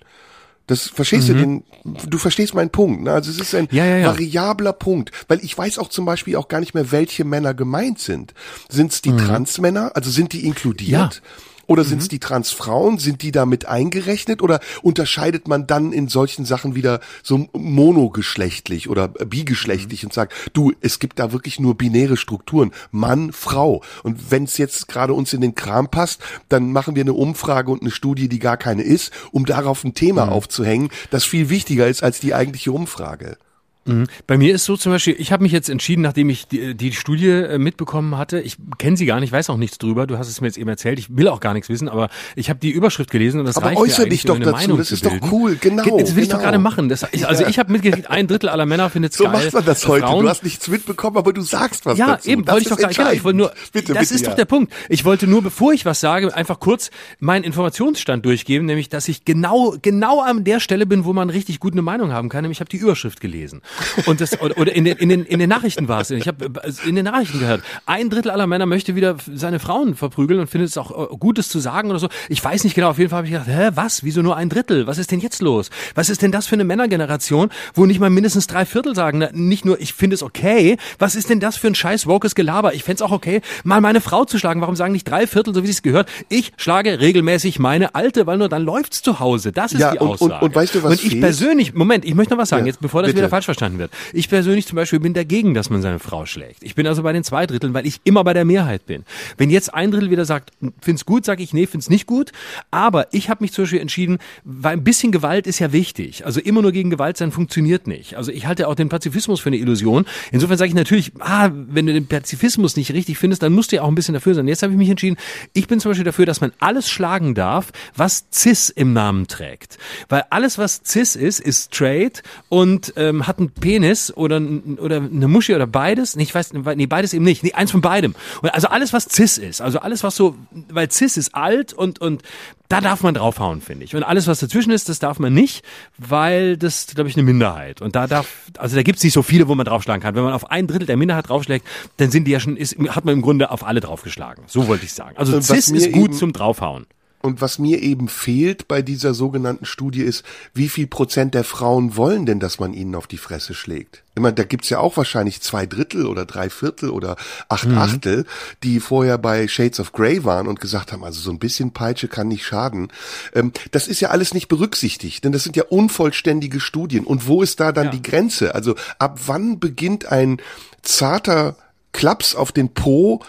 [0.67, 1.33] Das verstehst mhm.
[1.33, 1.63] du den,
[2.09, 3.03] du verstehst meinen Punkt.
[3.03, 3.13] Ne?
[3.13, 4.07] Also es ist ein ja, ja, ja.
[4.07, 7.99] variabler Punkt, weil ich weiß auch zum Beispiel auch gar nicht mehr, welche Männer gemeint
[7.99, 8.33] sind.
[8.69, 9.19] Sind es die mhm.
[9.19, 9.91] Transmänner?
[9.95, 11.21] Also sind die inkludiert?
[11.67, 12.09] Oder sind es mhm.
[12.09, 12.97] die Transfrauen?
[12.97, 14.41] Sind die damit eingerechnet?
[14.41, 20.07] Oder unterscheidet man dann in solchen Sachen wieder so monogeschlechtlich oder bigeschlechtlich mhm.
[20.07, 22.71] und sagt, du, es gibt da wirklich nur binäre Strukturen.
[22.91, 23.83] Mann, Frau.
[24.03, 27.71] Und wenn es jetzt gerade uns in den Kram passt, dann machen wir eine Umfrage
[27.71, 30.31] und eine Studie, die gar keine ist, um darauf ein Thema mhm.
[30.31, 33.37] aufzuhängen, das viel wichtiger ist als die eigentliche Umfrage.
[33.87, 34.07] Mhm.
[34.27, 36.91] Bei mir ist so zum Beispiel, ich habe mich jetzt entschieden, nachdem ich die, die
[36.91, 40.27] Studie äh, mitbekommen hatte, ich kenne sie gar nicht, weiß auch nichts drüber, du hast
[40.27, 42.71] es mir jetzt eben erzählt, ich will auch gar nichts wissen, aber ich habe die
[42.71, 45.13] Überschrift gelesen und das aber reicht äußere mir dich doch dazu, Meinung das ist doch
[45.31, 45.83] cool, genau.
[45.83, 46.21] Das will genau.
[46.21, 46.43] ich doch genau.
[46.43, 46.89] gerade machen.
[46.89, 49.33] Das, ich, also ich habe mitgekriegt, ein Drittel aller Männer findet es so geil.
[49.37, 52.07] So macht man das heute, Frauen, du hast nichts mitbekommen, aber du sagst was ja,
[52.07, 52.29] dazu.
[52.29, 54.29] Eben, wollte ich doch gar genau, ich wollte nur, bitte, das bitte, ist ja.
[54.29, 54.73] doch der Punkt.
[54.89, 59.25] Ich wollte nur, bevor ich was sage, einfach kurz meinen Informationsstand durchgeben, nämlich, dass ich
[59.25, 62.57] genau, genau an der Stelle bin, wo man richtig gut eine Meinung haben kann, nämlich
[62.57, 63.61] ich habe die Überschrift gelesen.
[64.05, 66.11] Und das, oder in den, in den, in den Nachrichten war es.
[66.11, 66.49] Ich habe
[66.85, 70.69] in den Nachrichten gehört, ein Drittel aller Männer möchte wieder seine Frauen verprügeln und findet
[70.69, 72.09] es auch äh, Gutes zu sagen oder so.
[72.29, 74.03] Ich weiß nicht genau, auf jeden Fall habe ich gedacht, hä, was?
[74.03, 74.87] Wieso nur ein Drittel?
[74.87, 75.69] Was ist denn jetzt los?
[75.95, 79.29] Was ist denn das für eine Männergeneration, wo nicht mal mindestens drei Viertel sagen, na,
[79.33, 82.73] nicht nur, ich finde es okay, was ist denn das für ein scheiß wokes Gelaber?
[82.73, 84.61] Ich fände es auch okay, mal meine Frau zu schlagen.
[84.61, 86.09] Warum sagen nicht drei Viertel, so wie es gehört?
[86.29, 89.51] Ich schlage regelmäßig meine Alte, weil nur dann läuft's zu Hause.
[89.51, 90.35] Das ist ja, die und, Aussage.
[90.35, 91.21] Und, und weißt du, was Und ich fehlt?
[91.21, 93.19] persönlich, Moment, ich möchte noch was sagen, Ja, jetzt bevor das bitte.
[93.19, 93.91] wieder falsch verstanden wird.
[94.13, 96.63] Ich persönlich zum Beispiel bin dagegen, dass man seine Frau schlägt.
[96.63, 99.03] Ich bin also bei den zwei Dritteln, weil ich immer bei der Mehrheit bin.
[99.37, 100.51] Wenn jetzt ein Drittel wieder sagt,
[100.81, 102.31] find's gut, sage ich, nee, find's nicht gut.
[102.71, 106.25] Aber ich habe mich zum Beispiel entschieden, weil ein bisschen Gewalt ist ja wichtig.
[106.25, 108.15] Also immer nur gegen Gewalt sein funktioniert nicht.
[108.15, 110.05] Also ich halte auch den Pazifismus für eine Illusion.
[110.31, 113.77] Insofern sage ich natürlich, ah, wenn du den Pazifismus nicht richtig findest, dann musst du
[113.77, 114.47] ja auch ein bisschen dafür sein.
[114.47, 115.17] Jetzt habe ich mich entschieden,
[115.53, 119.77] ich bin zum Beispiel dafür, dass man alles schlagen darf, was cis im Namen trägt.
[120.09, 124.41] Weil alles, was cis ist, ist straight und ähm, hat einen Penis oder,
[124.79, 126.15] oder eine Muschi oder beides.
[126.15, 127.43] Nee, ich weiß, nee, beides eben nicht.
[127.43, 128.15] Nee, eins von beidem.
[128.41, 130.35] Und also alles, was cis ist, also alles, was so,
[130.69, 132.23] weil cis ist alt und, und
[132.69, 133.95] da darf man draufhauen, finde ich.
[133.95, 135.63] Und alles, was dazwischen ist, das darf man nicht,
[135.97, 137.81] weil das, glaube ich, eine Minderheit.
[137.81, 140.15] Und da darf, also da gibt es nicht so viele, wo man draufschlagen kann.
[140.15, 141.65] Wenn man auf ein Drittel der Minderheit draufschlägt,
[141.97, 144.43] dann sind die ja schon, ist, hat man im Grunde auf alle draufgeschlagen.
[144.47, 145.15] So wollte ich sagen.
[145.17, 146.85] Also was cis ist gut eben- zum draufhauen.
[147.21, 151.97] Und was mir eben fehlt bei dieser sogenannten Studie ist, wie viel Prozent der Frauen
[151.97, 154.03] wollen denn, dass man ihnen auf die Fresse schlägt?
[154.15, 157.17] Ich meine, da gibt's ja auch wahrscheinlich zwei Drittel oder drei Viertel oder
[157.49, 158.25] acht Achtel,
[158.63, 162.07] die vorher bei Shades of Grey waren und gesagt haben, also so ein bisschen Peitsche
[162.07, 162.89] kann nicht schaden.
[163.33, 167.03] Ähm, das ist ja alles nicht berücksichtigt, denn das sind ja unvollständige Studien.
[167.03, 167.91] Und wo ist da dann Ja.
[167.91, 168.53] die Grenze?
[168.55, 170.37] Also ab wann beginnt ein
[170.83, 171.55] zarter
[171.93, 173.21] Klaps auf den Po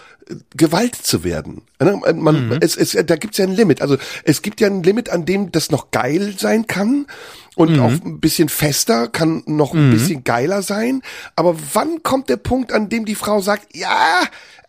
[0.55, 1.63] Gewalt zu werden.
[1.79, 3.81] Ne, Man, es, es, da gibt's ja ein Limit.
[3.81, 7.07] Also es gibt ja ein Limit, an dem das noch geil sein kann
[7.55, 11.01] und auch ein bisschen fester, kann noch ein bisschen geiler sein.
[11.35, 14.21] Aber wann kommt der Punkt, an dem die Frau sagt, ja,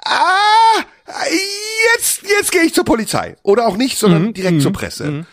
[0.04, 0.84] ah,
[1.94, 3.36] jetzt, jetzt gehe ich zur Polizei.
[3.42, 5.26] Oder auch nicht, sondern direkt zur Presse.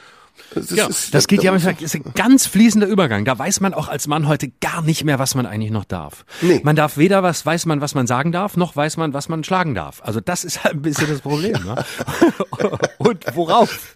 [0.62, 3.26] Das, Ja, ist- das geht ja da- manchmal, ist ein ganz fließender Übergang.
[3.26, 6.26] Da weiß man auch als Mann heute gar nicht mehr, was man eigentlich noch darf.
[6.42, 6.62] Nee.
[6.64, 9.44] Man darf weder was, weiß man, was man sagen darf, noch weiß man, was man
[9.44, 10.02] schlagen darf.
[10.04, 11.54] Also das ist halt ein bisschen das Problem.
[11.64, 11.84] Ne?
[12.98, 13.94] Und worauf?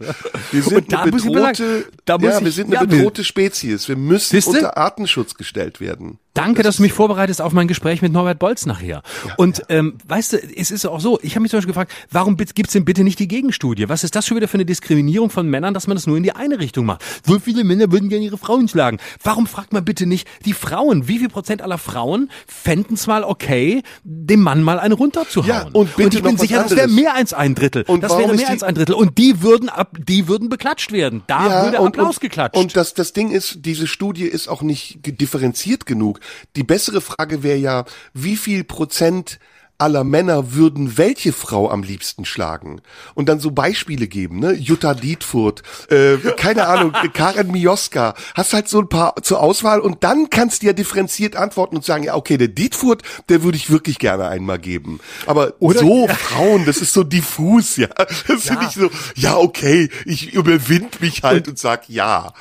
[0.52, 2.84] Wir sind Und da eine sagen, bedrohte, da muss ja, ich- wir sind eine ja,
[2.86, 3.88] bedrohte Spezies.
[3.88, 4.52] Wir müssen Siehste?
[4.52, 6.20] unter Artenschutz gestellt werden.
[6.34, 9.02] Danke, dass du mich vorbereitest auf mein Gespräch mit Norbert Bolz nachher.
[9.36, 12.38] Und ähm, weißt du, es ist auch so, ich habe mich zum Beispiel gefragt, warum
[12.38, 13.90] gibt's denn bitte nicht die Gegenstudie?
[13.90, 16.24] Was ist das schon wieder für eine Diskriminierung von Männern, dass man das nur in
[16.24, 17.04] die eine eine Richtung macht.
[17.26, 18.98] So viele Männer würden gerne ihre Frauen schlagen.
[19.24, 21.08] Warum fragt man bitte nicht die Frauen?
[21.08, 25.50] Wie viel Prozent aller Frauen fänden es mal okay, dem Mann mal eine runterzuhauen?
[25.50, 27.02] Ja, und bitte und ich bin sicher, das wäre anderes.
[27.02, 27.84] mehr als ein Drittel.
[27.88, 28.96] Und das wäre mehr als ein Drittel.
[28.96, 31.24] Und die würden ab, die würden beklatscht werden.
[31.28, 32.58] Da würde Applaus und, geklatscht.
[32.58, 36.20] Und das, das Ding ist, diese Studie ist auch nicht differenziert genug.
[36.56, 39.40] Die bessere Frage wäre ja, wie viel Prozent
[39.78, 42.82] aller Männer würden welche Frau am liebsten schlagen?
[43.16, 44.54] Und dann so Beispiele geben, ne?
[44.54, 48.16] Jutta Dietfurt, äh, keine Ahnung, Karen Mioska.
[48.36, 51.86] Hast halt so ein paar zur Auswahl und dann kannst du ja differenziert antworten und
[51.86, 55.00] sagen, ja, okay, der Dietfurt, der würde ich wirklich gerne einmal geben.
[55.26, 57.88] Aber so Frauen, das ist so diffus, ja.
[58.28, 62.34] Das finde ich so, ja, okay, ich überwind mich halt und, sag ja.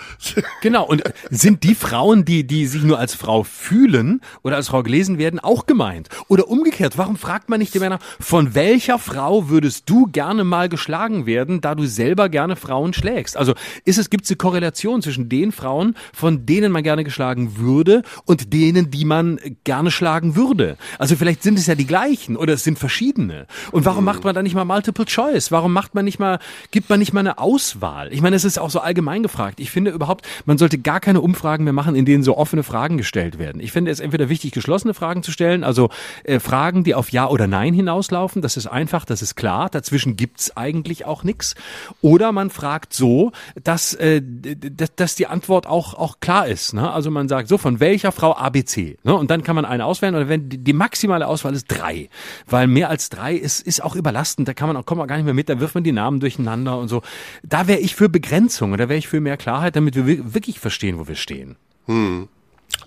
[0.62, 4.82] Genau, und sind die Frauen, die, die sich nur als Frau fühlen oder als Frau
[4.82, 6.08] gelesen werden, auch gemeint?
[6.28, 10.68] Oder umgekehrt, warum fragt man nicht die Männer, von welcher Frau würdest du gerne mal
[10.68, 13.36] geschlagen werden, da du selber gerne Frauen schlägst?
[13.36, 17.56] Also ist es, gibt es eine Korrelation zwischen den Frauen, von denen man gerne geschlagen
[17.56, 20.76] würde und denen, die man gerne schlagen würde?
[20.98, 23.46] Also vielleicht sind es ja die gleichen oder es sind verschiedene.
[23.70, 25.52] Und warum macht man da nicht mal Multiple Choice?
[25.52, 26.40] Warum macht man nicht mal,
[26.72, 28.12] gibt man nicht mal eine Auswahl?
[28.12, 29.60] Ich meine, es ist auch so allgemein gefragt.
[29.60, 32.98] Ich finde überhaupt, man sollte gar keine Umfragen mehr machen, in denen so offene Fragen
[32.98, 33.60] gestellt werden.
[33.60, 35.90] Ich finde es entweder wichtig, geschlossene Fragen zu stellen, also
[36.24, 38.42] äh, Fragen, die auf Ja oder Nein hinauslaufen.
[38.42, 39.68] Das ist einfach, das ist klar.
[39.70, 41.54] Dazwischen gibt's eigentlich auch nichts.
[42.02, 46.74] Oder man fragt so, dass, äh, d- d- dass die Antwort auch, auch klar ist.
[46.74, 46.90] Ne?
[46.90, 48.96] Also man sagt so, von welcher Frau ABC.
[49.04, 49.14] Ne?
[49.14, 50.14] Und dann kann man eine auswählen.
[50.14, 52.08] Oder wenn die, maximale Auswahl ist drei.
[52.46, 54.48] Weil mehr als drei ist, ist auch überlastend.
[54.48, 55.48] Da kann man auch, kommt man gar nicht mehr mit.
[55.48, 57.02] Da wirft man die Namen durcheinander und so.
[57.42, 58.72] Da wäre ich für Begrenzung.
[58.76, 61.56] Da wäre ich für mehr Klarheit, damit wir wi- wirklich verstehen, wo wir stehen.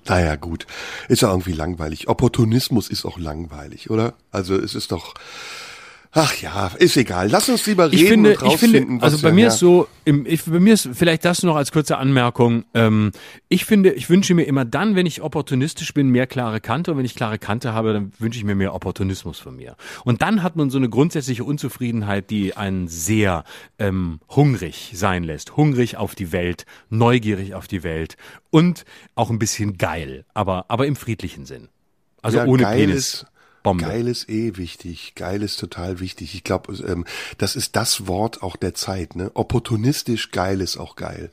[0.06, 0.68] Naja, gut.
[1.08, 2.08] Ist ja irgendwie langweilig.
[2.08, 4.14] Opportunismus ist auch langweilig, oder?
[4.32, 5.14] Also es ist doch.
[6.16, 7.28] Ach ja, ist egal.
[7.32, 9.48] Lass uns lieber reden Ich finde, und ich rausfinden, finde, was also bei mir ja.
[9.48, 12.66] ist so, im, ich, bei mir ist vielleicht das noch als kurze Anmerkung.
[12.76, 13.12] Ähm,
[13.50, 16.92] ich finde, ich wünsche mir immer dann, wenn ich opportunistisch bin, mehr klare Kante.
[16.92, 19.76] Und wenn ich klare Kante habe, dann wünsche ich mir mehr Opportunismus von mir.
[20.06, 23.44] Und dann hat man so eine grundsätzliche Unzufriedenheit, die einen sehr
[23.80, 25.58] ähm, hungrig sein lässt.
[25.58, 28.18] Hungrig auf die Welt, neugierig auf die Welt
[28.52, 31.70] und auch ein bisschen geil, aber, aber im friedlichen Sinn.
[32.22, 32.96] Also Ja, ohne geil Penis.
[32.98, 33.26] ist-
[33.64, 33.86] Bombe.
[33.86, 35.14] Geil ist eh wichtig.
[35.16, 36.36] Geil ist total wichtig.
[36.36, 37.06] Ich glaube, ähm,
[37.38, 39.16] das ist das Wort auch der Zeit.
[39.16, 39.32] Ne?
[39.34, 41.32] Opportunistisch geil ist auch geil.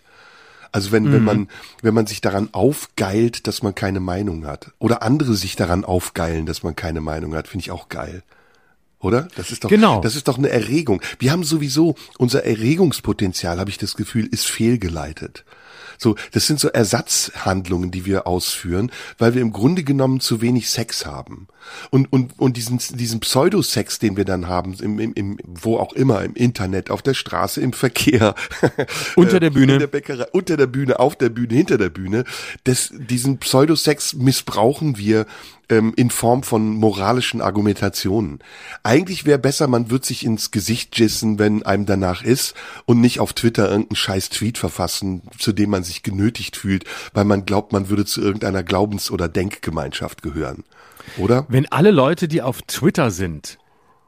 [0.73, 1.13] Also wenn, Mhm.
[1.13, 1.49] wenn man,
[1.83, 4.71] wenn man sich daran aufgeilt, dass man keine Meinung hat.
[4.79, 8.23] Oder andere sich daran aufgeilen, dass man keine Meinung hat, finde ich auch geil.
[9.01, 9.27] Oder?
[9.35, 10.01] Das ist doch, Genau.
[10.01, 11.01] das ist doch eine Erregung.
[11.19, 15.45] Wir haben sowieso, unser Erregungspotenzial, habe ich das Gefühl, ist fehlgeleitet.
[16.01, 20.71] So, das sind so Ersatzhandlungen, die wir ausführen, weil wir im Grunde genommen zu wenig
[20.71, 21.47] Sex haben.
[21.91, 25.93] Und, und, und diesen, diesen Pseudosex, den wir dann haben, im, im, im, wo auch
[25.93, 28.35] immer, im Internet, auf der Straße, im Verkehr.
[29.15, 29.75] Unter der Bühne.
[29.75, 32.25] In der Bäckerei, unter der Bühne, auf der Bühne, hinter der Bühne.
[32.65, 35.27] Das, diesen Pseudosex missbrauchen wir
[35.71, 38.41] ähm, in Form von moralischen Argumentationen.
[38.83, 42.55] Eigentlich wäre besser, man wird sich ins Gesicht jissen, wenn einem danach ist
[42.85, 47.25] und nicht auf Twitter irgendeinen scheiß Tweet verfassen, zu dem man sich genötigt fühlt, weil
[47.25, 50.65] man glaubt, man würde zu irgendeiner Glaubens- oder Denkgemeinschaft gehören.
[51.17, 51.47] Oder?
[51.49, 53.59] Wenn alle Leute, die auf Twitter sind,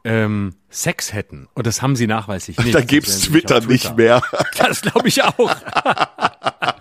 [0.03, 2.75] ähm, Sex hätten, und das haben sie nachweislich nicht.
[2.75, 4.21] Da gibt's Twitter auf nicht mehr.
[4.57, 5.55] Das glaube ich auch.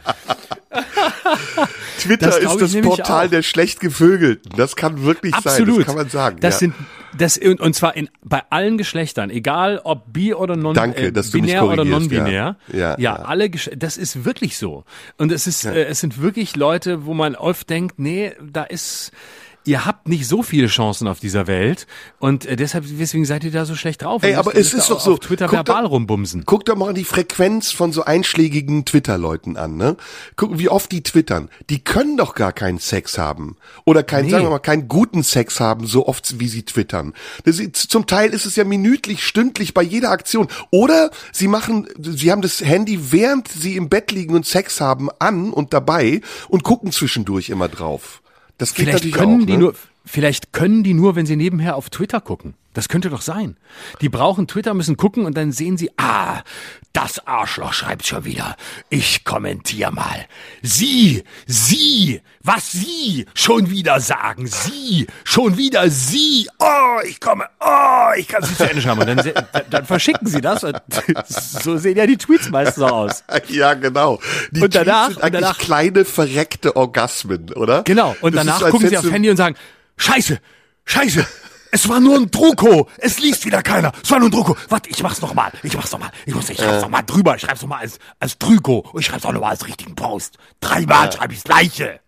[2.03, 4.53] Twitter Das ist das Portal der schlecht Gevögelten.
[4.57, 5.53] Das kann wirklich sein.
[5.53, 5.81] Absolut.
[5.81, 6.37] Das kann man sagen.
[6.41, 6.59] Das ja.
[6.59, 6.75] sind
[7.17, 11.65] das und zwar in bei allen Geschlechtern, egal ob bi oder non Danke, äh, binär
[11.65, 12.57] oder korrigierst, non-binär.
[12.73, 12.79] ja.
[12.79, 13.15] Ja, ja.
[13.17, 14.85] alle Gesch das ist wirklich so.
[15.19, 19.13] Und es ist äh, es sind wirklich Leute, wo man oft denkt, nee, da ist
[19.65, 21.87] Ihr habt nicht so viele Chancen auf dieser Welt
[22.19, 24.23] und äh, deshalb deswegen seid ihr da so schlecht drauf.
[24.25, 25.17] Ey, aber es ist da doch so.
[25.17, 26.45] Twitter Guck verbal doch- rumbumsen.
[26.47, 29.97] Guck doch mal die Frequenz von so einschlägigen Twitter-Leuten an, ne?
[30.37, 31.49] Guck, wie oft die twittern.
[31.71, 33.57] Die können doch gar keinen Sex haben.
[33.85, 34.31] Oder keinen, Nee.
[34.33, 37.13] sagen wir mal, keinen guten Sex haben, so oft wie sie twittern.
[37.45, 40.49] Das ist, zum Teil ist es ja minütlich, stündlich bei jeder Aktion.
[40.71, 45.09] Oder sie machen, sie haben das Handy, während sie im Bett liegen und Sex haben,
[45.19, 48.22] an und dabei und gucken zwischendurch immer drauf.
[48.59, 49.59] Das geht Vielleicht natürlich können auch, die ne?
[49.59, 52.55] nur, vielleicht können die nur, wenn sie nebenher auf Twitter gucken.
[52.75, 53.59] Das könnte doch sein.
[54.01, 56.41] Die brauchen Twitter, müssen gucken und dann sehen sie, ah,
[56.95, 58.57] das Arschloch schreibt schon wieder.
[58.89, 60.25] Ich kommentiere mal.
[60.63, 64.47] Sie, Sie, was Sie schon wieder sagen.
[64.47, 66.49] Sie, schon wieder Sie.
[66.59, 69.01] Oh, ich komme, oh, ich kann Sie zu Ende schreiben.
[69.03, 70.65] Und dann, dann, verschicken sie das.
[70.65, 70.81] Und
[71.29, 73.23] so sehen ja die Tweets meistens aus.
[73.49, 74.19] Ja, genau.
[74.51, 77.83] Die Und danach- Tweets sind und eigentlich danach- kleine verreckte Orgasmen, oder?
[77.83, 78.17] Genau.
[78.23, 79.57] Und Das ist danach als gucken sie aufs Handy und sagen,
[80.03, 80.41] Scheiße,
[80.85, 81.27] Scheiße,
[81.71, 82.89] Es war nur ein Drucko.
[82.99, 83.93] Es liest wieder keiner.
[84.03, 84.57] Es war nur ein Drucko.
[84.69, 85.51] Warte, ich mach's noch mal.
[85.63, 86.11] Ich mach's noch mal.
[86.27, 86.83] Ich muss, ich schreib's äh.
[86.83, 87.37] noch mal drüber.
[87.37, 88.81] Ich schreib's noch mal als, als Drucko.
[88.93, 90.37] Und ich schreib's auch noch mal als richtigen Post.
[90.61, 91.13] Dreimal ja.
[91.13, 92.01] schreibe ich's Gleiche.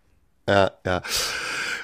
[0.46, 1.02] Ja, ja.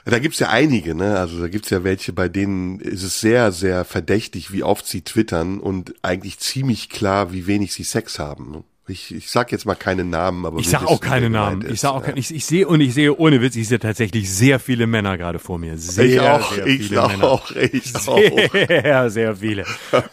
[0.04, 1.18] Da gibt's ja einige, ne?
[1.18, 5.02] Also da gibt's ja welche, bei denen ist es sehr, sehr verdächtig, wie oft sie
[5.02, 8.50] twittern und eigentlich ziemlich klar, wie wenig sie Sex haben.
[8.50, 8.64] Ne?
[8.90, 11.64] Ich, ich sag jetzt mal keine Namen, aber ich sag auch keine Namen.
[11.70, 12.12] Ich sag auch ja.
[12.16, 15.38] ich, ich sehe und ich sehe ohne Witz, ich sehe tatsächlich sehr viele Männer gerade
[15.38, 15.78] vor mir.
[15.78, 17.40] Sehr, ich auch, sehr ich viele auch, Männer.
[17.72, 18.52] ich auch.
[18.52, 19.64] Sehr, sehr viele.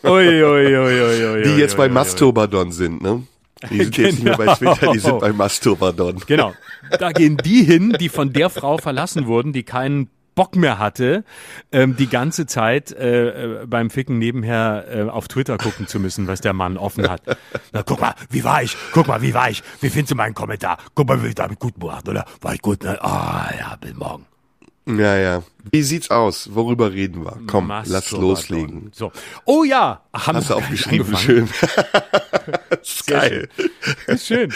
[0.03, 3.23] Ui, ui, ui, ui, ui, Die jetzt bei Mastobadon sind, ne?
[3.71, 4.07] Die sind genau.
[4.07, 6.21] jetzt nicht mehr bei Twitter, die sind bei Mastobadon.
[6.27, 6.53] Genau.
[6.99, 11.25] Da gehen die hin, die von der Frau verlassen wurden, die keinen Bock mehr hatte,
[11.71, 16.27] ähm, die ganze Zeit äh, äh, beim Ficken nebenher äh, auf Twitter gucken zu müssen,
[16.27, 17.23] was der Mann offen hat.
[17.73, 18.77] Na, guck mal, wie war ich?
[18.93, 19.63] Guck mal, wie war ich?
[19.81, 20.77] Wie findest du meinen Kommentar?
[20.93, 22.23] Guck mal, wie ich damit gut gemacht, oder?
[22.39, 22.83] War ich gut?
[22.83, 23.03] Ne?
[23.03, 24.27] Ah, ja, bis morgen.
[24.85, 25.43] Ja, ja.
[25.71, 26.53] Wie sieht's aus?
[26.53, 27.39] Worüber reden wir?
[27.47, 27.93] Komm, Mastodon.
[27.93, 28.91] lass loslegen.
[28.93, 29.11] So.
[29.43, 31.17] Oh ja, haben Hast du aufgeschrieben?
[31.17, 31.49] Schön.
[32.69, 33.49] das ist geil.
[33.57, 33.69] Schön.
[34.15, 34.53] Ist schön.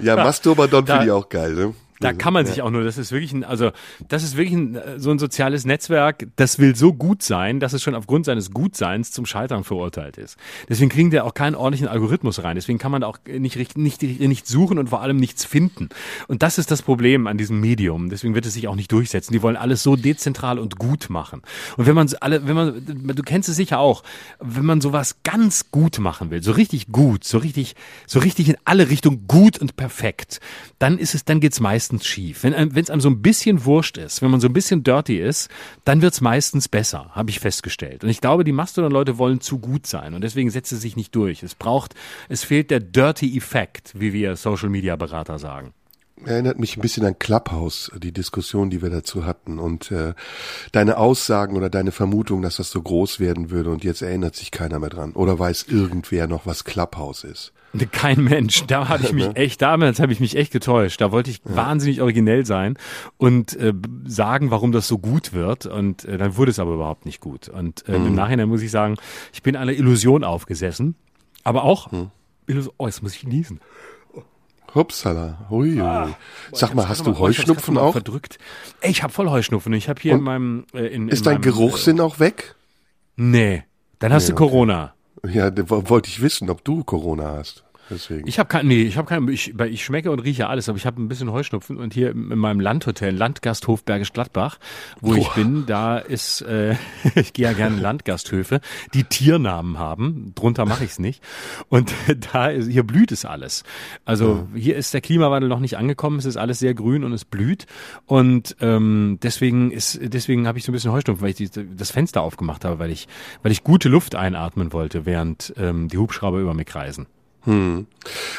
[0.00, 1.74] ja, Mastodon finde ich auch geil, ne?
[2.00, 3.70] Da kann man sich auch nur, das ist wirklich ein, also
[4.08, 7.82] das ist wirklich ein, so ein soziales Netzwerk, das will so gut sein, dass es
[7.82, 10.36] schon aufgrund seines Gutseins zum Scheitern verurteilt ist.
[10.68, 12.56] Deswegen kriegen die auch keinen ordentlichen Algorithmus rein.
[12.56, 15.88] Deswegen kann man da auch nicht, nicht, nicht suchen und vor allem nichts finden.
[16.28, 18.10] Und das ist das Problem an diesem Medium.
[18.10, 19.32] Deswegen wird es sich auch nicht durchsetzen.
[19.32, 21.42] Die wollen alles so dezentral und gut machen.
[21.78, 24.02] Und wenn man alle, wenn man, du kennst es sicher auch,
[24.38, 27.74] wenn man sowas ganz gut machen will, so richtig gut, so richtig,
[28.06, 30.40] so richtig in alle Richtungen gut und perfekt,
[30.78, 32.42] dann ist es, dann geht's meistens meistens schief.
[32.42, 35.48] Wenn es einem so ein bisschen wurscht ist, wenn man so ein bisschen dirty ist,
[35.84, 38.02] dann wird es meistens besser, habe ich festgestellt.
[38.02, 41.14] Und ich glaube, die Mastodon-Leute wollen zu gut sein und deswegen setzt es sich nicht
[41.14, 41.44] durch.
[41.44, 41.94] Es braucht,
[42.28, 45.74] es fehlt der Dirty-Effekt, wie wir Social-Media-Berater sagen
[46.24, 50.14] erinnert mich ein bisschen an Clubhouse, die Diskussion, die wir dazu hatten und äh,
[50.72, 54.50] deine Aussagen oder deine Vermutung, dass das so groß werden würde und jetzt erinnert sich
[54.50, 57.52] keiner mehr dran oder weiß irgendwer noch, was Clubhouse ist.
[57.92, 58.64] Kein Mensch.
[58.66, 59.36] Da habe ich mich ne?
[59.36, 61.00] echt, damals habe ich mich echt getäuscht.
[61.00, 61.56] Da wollte ich ja.
[61.56, 62.78] wahnsinnig originell sein
[63.18, 63.74] und äh,
[64.06, 65.66] sagen, warum das so gut wird.
[65.66, 67.48] Und äh, dann wurde es aber überhaupt nicht gut.
[67.48, 68.06] Und äh, mhm.
[68.06, 68.96] im Nachhinein muss ich sagen,
[69.32, 70.94] ich bin einer Illusion aufgesessen.
[71.44, 72.10] Aber auch, mhm.
[72.46, 73.60] Illusion, oh, jetzt muss ich niesen.
[74.76, 75.80] Hupsala, hui.
[75.80, 76.16] Ah,
[76.52, 77.92] Sag mal, hast du mal, Heuschnupfen auch?
[77.92, 78.38] Verdrückt.
[78.80, 79.72] Ey, ich habe voll Heuschnupfen.
[79.72, 82.20] Ich habe hier Und in meinem äh, in, Ist in dein meinem, Geruchssinn äh, auch
[82.20, 82.54] weg?
[83.16, 83.64] Nee.
[83.98, 84.94] Dann hast nee, du Corona.
[85.22, 85.38] Okay.
[85.38, 87.64] Ja, wollte ich wissen, ob du Corona hast.
[87.88, 88.26] Deswegen.
[88.26, 90.86] Ich habe kein, nee, ich habe kein, ich, ich schmecke und rieche alles, aber ich
[90.86, 94.58] habe ein bisschen Heuschnupfen und hier in meinem Landhotel, Landgasthof Bergisch Gladbach,
[95.00, 95.18] wo Boah.
[95.18, 96.74] ich bin, da ist, äh,
[97.14, 98.60] ich gehe ja gerne in Landgasthöfe,
[98.92, 101.22] die Tiernamen haben, drunter mache ich es nicht.
[101.68, 101.92] Und
[102.32, 103.62] da ist, hier blüht es alles.
[104.04, 104.60] Also ja.
[104.60, 107.66] hier ist der Klimawandel noch nicht angekommen, es ist alles sehr grün und es blüht.
[108.04, 111.92] Und ähm, deswegen ist, deswegen habe ich so ein bisschen Heuschnupfen, weil ich die, das
[111.92, 113.06] Fenster aufgemacht habe, weil ich,
[113.42, 117.06] weil ich gute Luft einatmen wollte, während ähm, die Hubschrauber über mich kreisen.
[117.46, 117.86] Hm.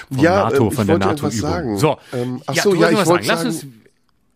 [0.10, 1.78] Von ja, NATO, von der NATO-Übung.
[1.78, 3.66] So, ähm, ach ja, so, ja, ich wollte sagen, uns,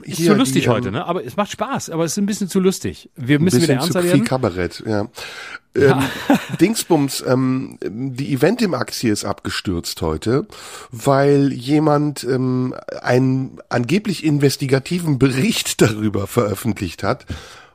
[0.03, 1.05] ist zu lustig die, heute, ähm, ne?
[1.05, 3.09] Aber es macht Spaß, aber es ist ein bisschen zu lustig.
[3.15, 4.19] Wir müssen wieder ernster werden.
[4.19, 5.07] Viel Kabarett, ja.
[5.73, 5.99] Ähm,
[6.59, 10.45] Dingsbums, ähm, die Event im Aktie ist abgestürzt heute,
[10.91, 17.25] weil jemand ähm, einen angeblich investigativen Bericht darüber veröffentlicht hat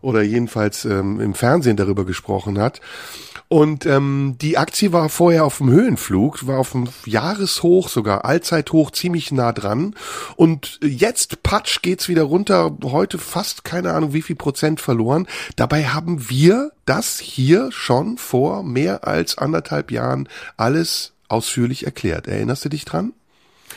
[0.03, 2.81] oder jedenfalls ähm, im Fernsehen darüber gesprochen hat
[3.49, 8.91] und ähm, die Aktie war vorher auf dem Höhenflug, war auf dem Jahreshoch, sogar Allzeithoch,
[8.91, 9.95] ziemlich nah dran.
[10.35, 12.77] Und jetzt, patsch, geht's wieder runter.
[12.83, 15.29] Heute fast keine Ahnung, wie viel Prozent verloren.
[15.55, 22.27] Dabei haben wir das hier schon vor mehr als anderthalb Jahren alles ausführlich erklärt.
[22.27, 23.13] Erinnerst du dich dran?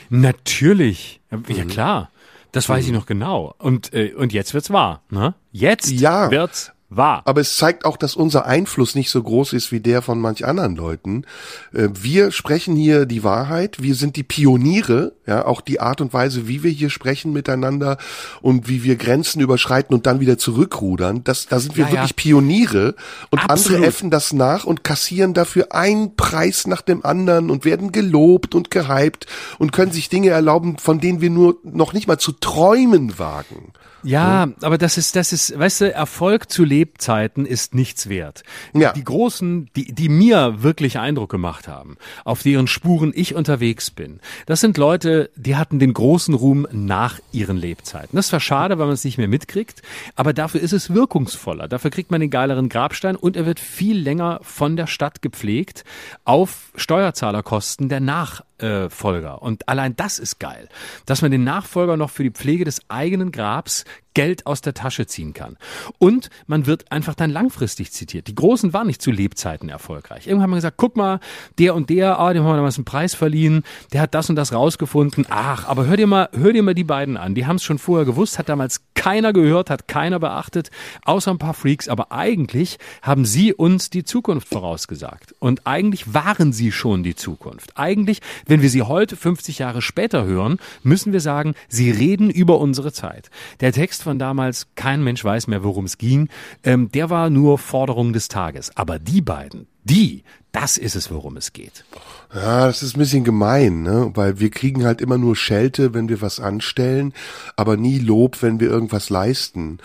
[0.10, 1.21] Natürlich.
[1.29, 1.67] Ja, mhm.
[1.67, 2.10] klar.
[2.51, 2.97] Das weiß ich mhm.
[2.97, 3.53] noch genau.
[3.60, 5.36] Und, äh, und jetzt wird's wahr, ne?
[5.51, 6.32] Jetzt ja.
[6.32, 7.21] wird's Wahr.
[7.25, 10.45] Aber es zeigt auch, dass unser Einfluss nicht so groß ist wie der von manch
[10.45, 11.23] anderen Leuten.
[11.71, 13.82] Äh, wir sprechen hier die Wahrheit.
[13.82, 15.13] Wir sind die Pioniere.
[15.28, 17.97] Ja, auch die Art und Weise, wie wir hier sprechen miteinander
[18.41, 21.23] und wie wir Grenzen überschreiten und dann wieder zurückrudern.
[21.23, 22.15] Das, da sind wir ja, wirklich ja.
[22.15, 22.95] Pioniere.
[23.30, 23.78] Und Absolut.
[23.78, 28.56] andere äffen das nach und kassieren dafür einen Preis nach dem anderen und werden gelobt
[28.56, 29.28] und gehypt
[29.60, 33.73] und können sich Dinge erlauben, von denen wir nur noch nicht mal zu träumen wagen.
[34.04, 38.43] Ja, ja, aber das ist, das ist, weißt du, Erfolg zu Lebzeiten ist nichts wert.
[38.73, 38.93] Ja.
[38.93, 44.21] Die großen, die, die mir wirklich Eindruck gemacht haben, auf deren Spuren ich unterwegs bin,
[44.45, 48.15] das sind Leute, die hatten den großen Ruhm nach ihren Lebzeiten.
[48.15, 49.81] Das war schade, weil man es nicht mehr mitkriegt,
[50.15, 51.67] aber dafür ist es wirkungsvoller.
[51.67, 55.83] Dafür kriegt man den geileren Grabstein und er wird viel länger von der Stadt gepflegt
[56.23, 59.41] auf Steuerzahlerkosten der Nach Nachfolger.
[59.41, 60.69] Und allein das ist geil,
[61.05, 63.85] dass man den Nachfolger noch für die Pflege des eigenen Grabs
[64.19, 65.55] Geld aus der Tasche ziehen kann.
[65.97, 68.27] Und man wird einfach dann langfristig zitiert.
[68.27, 70.27] Die Großen waren nicht zu Lebzeiten erfolgreich.
[70.27, 71.19] Irgendwann haben wir gesagt, guck mal,
[71.57, 74.35] der und der, ah, dem haben wir damals einen Preis verliehen, der hat das und
[74.35, 75.25] das rausgefunden.
[75.29, 77.35] Ach, aber hör dir mal, hör dir mal die beiden an.
[77.35, 80.71] Die haben es schon vorher gewusst, hat damals keiner gehört, hat keiner beachtet,
[81.05, 81.87] außer ein paar Freaks.
[81.87, 85.33] Aber eigentlich haben sie uns die Zukunft vorausgesagt.
[85.39, 87.77] Und eigentlich waren sie schon die Zukunft.
[87.77, 88.19] Eigentlich,
[88.49, 92.91] wenn wir sie heute 50 Jahre später hören, müssen wir sagen, sie reden über unsere
[92.91, 93.29] Zeit.
[93.62, 96.29] Der Text von damals, kein Mensch weiß mehr, worum es ging,
[96.63, 98.75] ähm, der war nur Forderung des Tages.
[98.75, 101.85] Aber die beiden, die, das ist es, worum es geht.
[102.33, 104.12] Ja, das ist ein bisschen gemein, ne?
[104.15, 107.13] weil wir kriegen halt immer nur Schelte, wenn wir was anstellen,
[107.55, 109.77] aber nie Lob, wenn wir irgendwas leisten.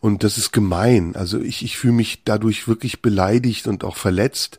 [0.00, 1.16] Und das ist gemein.
[1.16, 4.58] Also ich, ich fühle mich dadurch wirklich beleidigt und auch verletzt.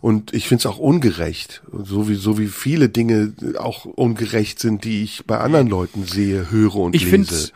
[0.00, 4.84] Und ich finde es auch ungerecht, so wie, so wie viele Dinge auch ungerecht sind,
[4.84, 7.50] die ich bei anderen Leuten sehe, höre und ich lese.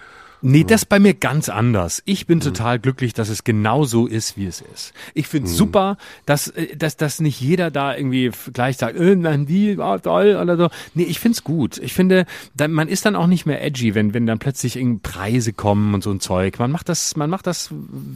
[0.44, 2.02] Nee, das bei mir ganz anders.
[2.04, 4.92] Ich bin total glücklich, dass es genau so ist, wie es ist.
[5.14, 5.54] Ich finde mhm.
[5.54, 9.98] super, dass, äh, dass, dass nicht jeder da irgendwie gleich sagt, äh, nein, wie, oh,
[9.98, 10.68] toll oder so.
[10.94, 11.78] Nee, ich find's gut.
[11.78, 12.26] Ich finde,
[12.56, 15.94] dann, man ist dann auch nicht mehr edgy, wenn, wenn dann plötzlich irgendwie Preise kommen
[15.94, 16.58] und so ein Zeug.
[16.58, 17.70] Man macht das, man macht das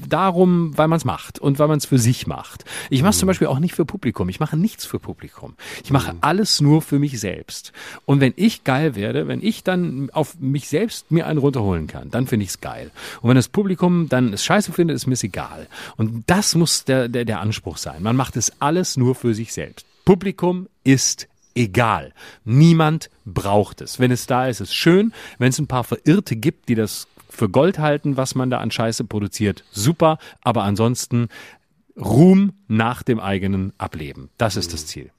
[0.09, 2.65] darum, weil man es macht und weil man es für sich macht.
[2.91, 3.19] Ich mache mhm.
[3.19, 4.29] zum Beispiel auch nicht für Publikum.
[4.29, 5.55] Ich mache nichts für Publikum.
[5.85, 6.19] Ich mache mhm.
[6.23, 7.73] alles nur für mich selbst.
[8.05, 12.11] Und wenn ich geil werde, wenn ich dann auf mich selbst mir einen runterholen kann,
[12.16, 12.90] dann finde ich es geil.
[13.20, 15.66] Und wenn das Publikum dann es scheiße findet, ist mir egal.
[15.96, 18.02] Und das muss der, der, der Anspruch sein.
[18.02, 19.87] Man macht es alles nur für sich selbst.
[20.05, 22.12] Publikum ist egal.
[22.44, 23.98] Niemand braucht es.
[23.98, 25.12] Wenn es da ist, ist es schön.
[25.38, 28.70] Wenn es ein paar Verirrte gibt, die das für Gold halten, was man da an
[28.70, 30.18] Scheiße produziert, super.
[30.42, 31.29] Aber ansonsten
[31.98, 34.29] Ruhm nach dem eigenen Ableben.
[34.38, 35.11] Das ist das Ziel.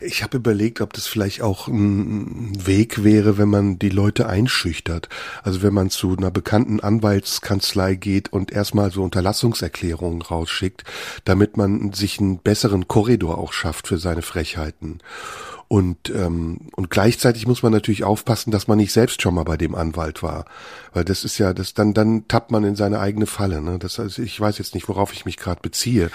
[0.00, 5.08] Ich habe überlegt, ob das vielleicht auch ein Weg wäre, wenn man die Leute einschüchtert.
[5.42, 10.84] Also wenn man zu einer bekannten Anwaltskanzlei geht und erstmal so Unterlassungserklärungen rausschickt,
[11.24, 14.98] damit man sich einen besseren Korridor auch schafft für seine Frechheiten.
[15.72, 19.56] Und, ähm, und gleichzeitig muss man natürlich aufpassen, dass man nicht selbst schon mal bei
[19.56, 20.46] dem Anwalt war.
[20.92, 23.62] Weil das ist ja, das dann, dann tappt man in seine eigene Falle.
[23.62, 23.78] Ne?
[23.78, 26.10] Das heißt, ich weiß jetzt nicht, worauf ich mich gerade beziehe.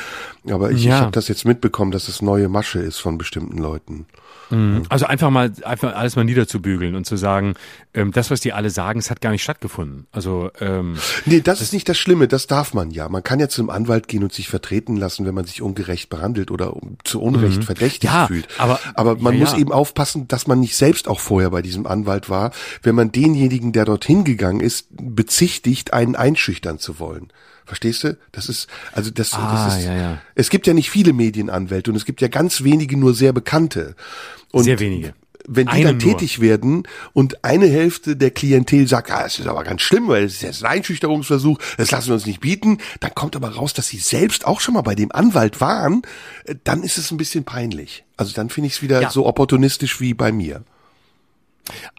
[0.50, 0.96] Aber ich, ja.
[0.96, 4.08] ich habe das jetzt mitbekommen, dass es neue Masche ist von bestimmten Leuten.
[4.50, 4.84] Mhm.
[4.90, 7.56] Also einfach mal, einfach alles mal niederzubügeln und zu sagen,
[7.94, 10.08] ähm, das, was die alle sagen, es hat gar nicht stattgefunden.
[10.12, 12.28] Also ähm, nee, das, das ist nicht das Schlimme.
[12.28, 13.10] Das darf man ja.
[13.10, 16.52] Man kann ja zum Anwalt gehen und sich vertreten lassen, wenn man sich ungerecht behandelt
[16.52, 17.64] oder zu Unrecht mhm.
[17.64, 18.48] verdächtig ja, fühlt.
[18.58, 21.86] Aber, aber man ja, muss eben aufpassen, dass man nicht selbst auch vorher bei diesem
[21.88, 22.52] Anwalt war,
[22.84, 27.32] wenn man denjenigen, der dorthin gegangen ist, bezichtigt, einen einschüchtern zu wollen.
[27.66, 28.18] Verstehst du?
[28.32, 30.22] Das ist, also das, ah, das ist, ja, ja.
[30.36, 33.96] es gibt ja nicht viele Medienanwälte und es gibt ja ganz wenige, nur sehr bekannte.
[34.52, 35.16] Und sehr wenige
[35.48, 39.48] wenn die Eine dann tätig werden und eine Hälfte der Klientel sagt, ah, das ist
[39.48, 42.80] aber ganz schlimm, weil es ist jetzt ein Einschüchterungsversuch, das lassen wir uns nicht bieten,
[43.00, 46.02] dann kommt aber raus, dass sie selbst auch schon mal bei dem Anwalt waren,
[46.64, 48.05] dann ist es ein bisschen peinlich.
[48.18, 49.10] Also dann finde ich es wieder ja.
[49.10, 50.64] so opportunistisch wie bei mir.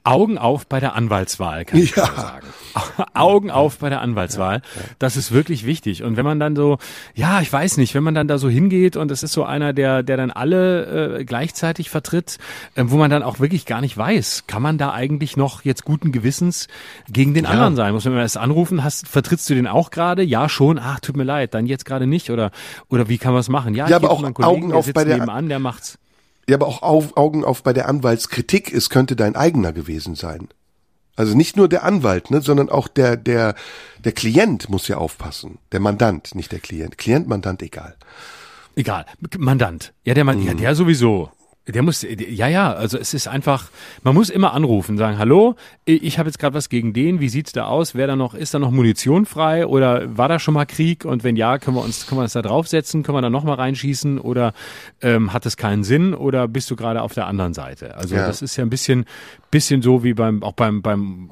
[0.05, 2.07] Augen auf bei der Anwaltswahl, kann ich ja.
[2.07, 2.47] sagen.
[3.15, 4.63] Augen auf bei der Anwaltswahl.
[5.01, 6.05] Das ist wirklich wichtig.
[6.05, 6.79] Und wenn man dann so,
[7.15, 9.73] ja, ich weiß nicht, wenn man dann da so hingeht und es ist so einer,
[9.73, 12.39] der, der dann alle äh, gleichzeitig vertritt,
[12.77, 15.85] äh, wo man dann auch wirklich gar nicht weiß, kann man da eigentlich noch jetzt
[15.85, 16.69] guten Gewissens
[17.09, 17.51] gegen den ja.
[17.51, 17.93] anderen sein?
[17.93, 20.23] Muss man erst anrufen, hast, vertrittst du den auch gerade?
[20.23, 20.79] Ja, schon.
[20.79, 22.31] Ach, tut mir leid, dann jetzt gerade nicht.
[22.31, 22.53] Oder,
[22.89, 23.75] oder wie kann man es machen?
[23.75, 25.99] Ja, ja aber auch Kollegen, Augen auf bei der, nebenan, der macht's.
[26.49, 30.49] Ja, aber auch auf, Augen auf bei der Anwaltskritik, es könnte dein eigener gewesen sein.
[31.17, 33.55] Also nicht nur der Anwalt, ne, sondern auch der, der,
[33.99, 35.59] der Klient muss ja aufpassen.
[35.73, 36.99] Der Mandant, nicht der Klient.
[36.99, 37.97] Klient, Mandant, egal.
[38.77, 39.07] Egal.
[39.39, 39.95] Mandant.
[40.05, 40.47] Ja, der Mann, mhm.
[40.47, 41.31] ja, der sowieso.
[41.69, 43.71] Der muss, ja, ja, also es ist einfach,
[44.05, 47.51] man muss immer anrufen, sagen, hallo, ich habe jetzt gerade was gegen den, wie sieht's
[47.51, 47.97] da aus?
[47.97, 51.05] Wer da noch, ist da noch Munition frei oder war da schon mal Krieg?
[51.05, 53.57] Und wenn ja, können wir uns, können wir uns da draufsetzen, können wir da nochmal
[53.57, 54.53] reinschießen oder
[55.03, 57.97] ähm, hat es keinen Sinn oder bist du gerade auf der anderen Seite?
[57.97, 58.29] Also ja.
[58.29, 59.05] das ist ja ein bisschen,
[59.51, 61.31] bisschen so wie beim, auch beim, beim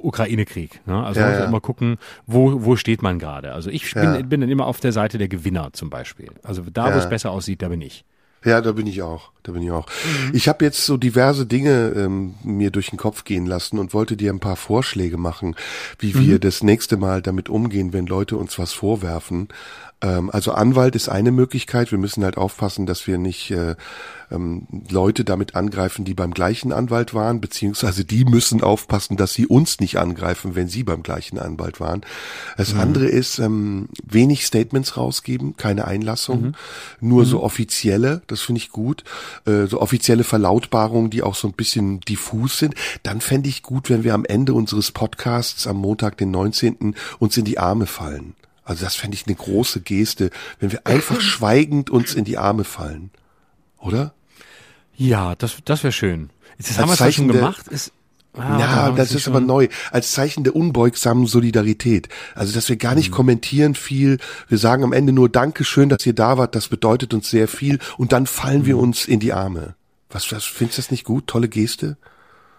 [0.00, 0.80] Ukraine-Krieg.
[0.86, 1.04] Ne?
[1.04, 1.48] Also ja, man muss ja.
[1.48, 3.52] immer gucken, wo, wo steht man gerade?
[3.52, 6.30] Also ich bin, bin dann immer auf der Seite der Gewinner zum Beispiel.
[6.42, 8.04] Also da, wo es besser aussieht, da bin ich.
[8.44, 9.30] Ja, da bin ich auch.
[9.42, 9.86] Da bin ich auch.
[9.86, 10.34] Mhm.
[10.34, 14.16] Ich habe jetzt so diverse Dinge ähm, mir durch den Kopf gehen lassen und wollte
[14.16, 15.56] dir ein paar Vorschläge machen,
[15.98, 16.20] wie mhm.
[16.20, 19.48] wir das nächste Mal damit umgehen, wenn Leute uns was vorwerfen.
[20.02, 21.90] Ähm, also Anwalt ist eine Möglichkeit.
[21.90, 23.76] Wir müssen halt aufpassen, dass wir nicht äh,
[24.30, 29.46] ähm, Leute damit angreifen, die beim gleichen Anwalt waren, beziehungsweise die müssen aufpassen, dass sie
[29.46, 32.02] uns nicht angreifen, wenn sie beim gleichen Anwalt waren.
[32.56, 32.80] Das mhm.
[32.80, 36.54] andere ist ähm, wenig Statements rausgeben, keine Einlassung, mhm.
[37.00, 37.28] nur mhm.
[37.28, 38.22] so offizielle.
[38.26, 39.04] das finde ich gut.
[39.46, 42.74] Äh, so offizielle Verlautbarungen, die auch so ein bisschen diffus sind.
[43.02, 46.94] Dann fände ich gut, wenn wir am Ende unseres Podcasts am Montag, den 19.
[47.18, 48.34] uns in die Arme fallen.
[48.70, 52.62] Also das fände ich eine große Geste, wenn wir einfach schweigend uns in die Arme
[52.62, 53.10] fallen.
[53.78, 54.14] Oder?
[54.96, 56.30] Ja, das, das wäre schön.
[56.56, 57.66] Das haben wir das schon gemacht.
[57.66, 57.92] Ist,
[58.34, 59.66] Ah, ja, das ist aber neu.
[59.90, 62.08] Als Zeichen der unbeugsamen Solidarität.
[62.36, 63.14] Also, dass wir gar nicht mhm.
[63.14, 64.18] kommentieren viel.
[64.46, 66.54] Wir sagen am Ende nur Dankeschön, dass ihr da wart.
[66.54, 67.80] Das bedeutet uns sehr viel.
[67.98, 68.66] Und dann fallen mhm.
[68.66, 69.74] wir uns in die Arme.
[70.10, 71.26] Was, was, findest du das nicht gut?
[71.26, 71.96] Tolle Geste?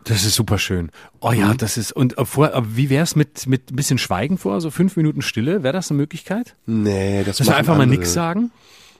[0.06, 0.90] Das ist super schön.
[1.20, 1.58] Oh ja, mhm.
[1.58, 4.60] das ist, und äh, vor, äh, wie wär's mit, mit ein bisschen Schweigen vor?
[4.62, 5.64] So fünf Minuten Stille?
[5.64, 6.56] Wäre das eine Möglichkeit?
[6.66, 7.88] Nee, das Dass wir einfach andere.
[7.88, 8.52] mal nix sagen?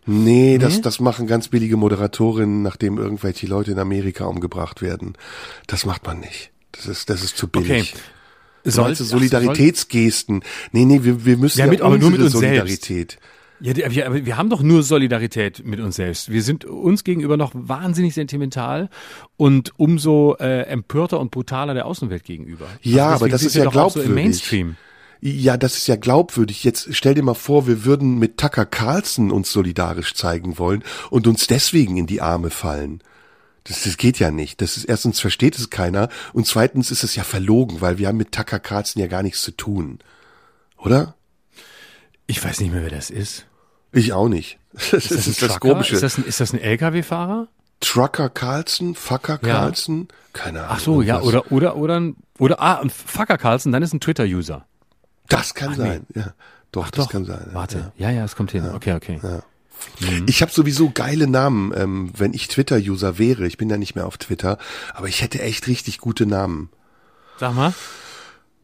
[0.06, 5.14] Nee, nee, das, das machen ganz billige Moderatorinnen, nachdem irgendwelche Leute in Amerika umgebracht werden.
[5.68, 6.52] Das macht man nicht.
[6.72, 7.94] Das ist, das ist zu billig.
[7.94, 8.02] Okay.
[8.64, 10.44] Soll, Solidaritätsgesten.
[10.72, 13.12] Nee, nee, wir, wir müssen ja, mit, ja aber nur mit uns Solidarität.
[13.12, 13.18] Selbst.
[13.62, 16.32] Ja, wir, aber wir haben doch nur Solidarität mit uns selbst.
[16.32, 18.90] Wir sind uns gegenüber noch wahnsinnig sentimental
[19.38, 22.66] und umso äh, empörter und brutaler der Außenwelt gegenüber.
[22.82, 24.10] Ja, also aber das ist ja glaubwürdig.
[24.10, 24.78] So Mainstream.
[25.20, 26.64] Ja, das ist ja glaubwürdig.
[26.64, 31.28] Jetzt stell dir mal vor, wir würden mit Tucker Carlson uns solidarisch zeigen wollen und
[31.28, 33.04] uns deswegen in die Arme fallen.
[33.66, 34.62] Das, das geht ja nicht.
[34.62, 38.18] Das ist erstens versteht es keiner und zweitens ist es ja verlogen, weil wir haben
[38.18, 40.00] mit Tucker Carlson ja gar nichts zu tun.
[40.78, 41.14] Oder?
[42.26, 43.46] Ich weiß nicht mehr, wer das ist.
[43.92, 44.58] Ich auch nicht.
[44.74, 45.96] Das ist das, ist das Komische.
[45.96, 47.48] Ist das ein, ist das ein LKW-Fahrer?
[47.82, 49.54] Trucker Carlson, Fucker ja.
[49.54, 50.72] Carlson, keine Ahnung.
[50.72, 54.66] Ach so, ja, oder, oder, oder, oder, ah, ein Fucker Carlson, dann ist ein Twitter-User.
[55.28, 56.22] Das kann Ach, sein, nee.
[56.22, 56.34] ja.
[56.72, 57.12] Doch, Ach, das doch.
[57.12, 57.50] kann sein.
[57.52, 58.64] Warte, ja, ja, es kommt hin.
[58.64, 58.76] Ja.
[58.76, 59.20] Okay, okay.
[59.22, 59.42] Ja.
[60.00, 60.26] Mhm.
[60.30, 63.48] Ich habe sowieso geile Namen, ähm, wenn ich Twitter-User wäre.
[63.48, 64.58] Ich bin ja nicht mehr auf Twitter,
[64.94, 66.70] aber ich hätte echt richtig gute Namen.
[67.40, 67.74] Sag mal.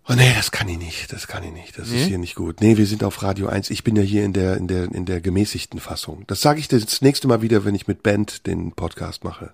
[0.10, 1.78] Oh nee, das kann ich nicht, das kann ich nicht.
[1.78, 2.02] Das nee?
[2.02, 2.62] ist hier nicht gut.
[2.62, 3.70] Nee, wir sind auf Radio 1.
[3.70, 6.24] Ich bin ja hier in der in der in der gemäßigten Fassung.
[6.28, 9.54] Das sage ich das nächste Mal wieder, wenn ich mit Band den Podcast mache.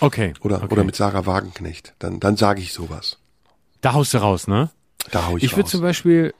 [0.00, 0.34] Okay.
[0.40, 0.72] Oder okay.
[0.72, 1.94] oder mit Sarah Wagenknecht.
[2.00, 3.18] Dann dann sage ich sowas.
[3.80, 4.70] Da haust du raus, ne?
[5.10, 6.34] Da hau ich, ich würde zum Beispiel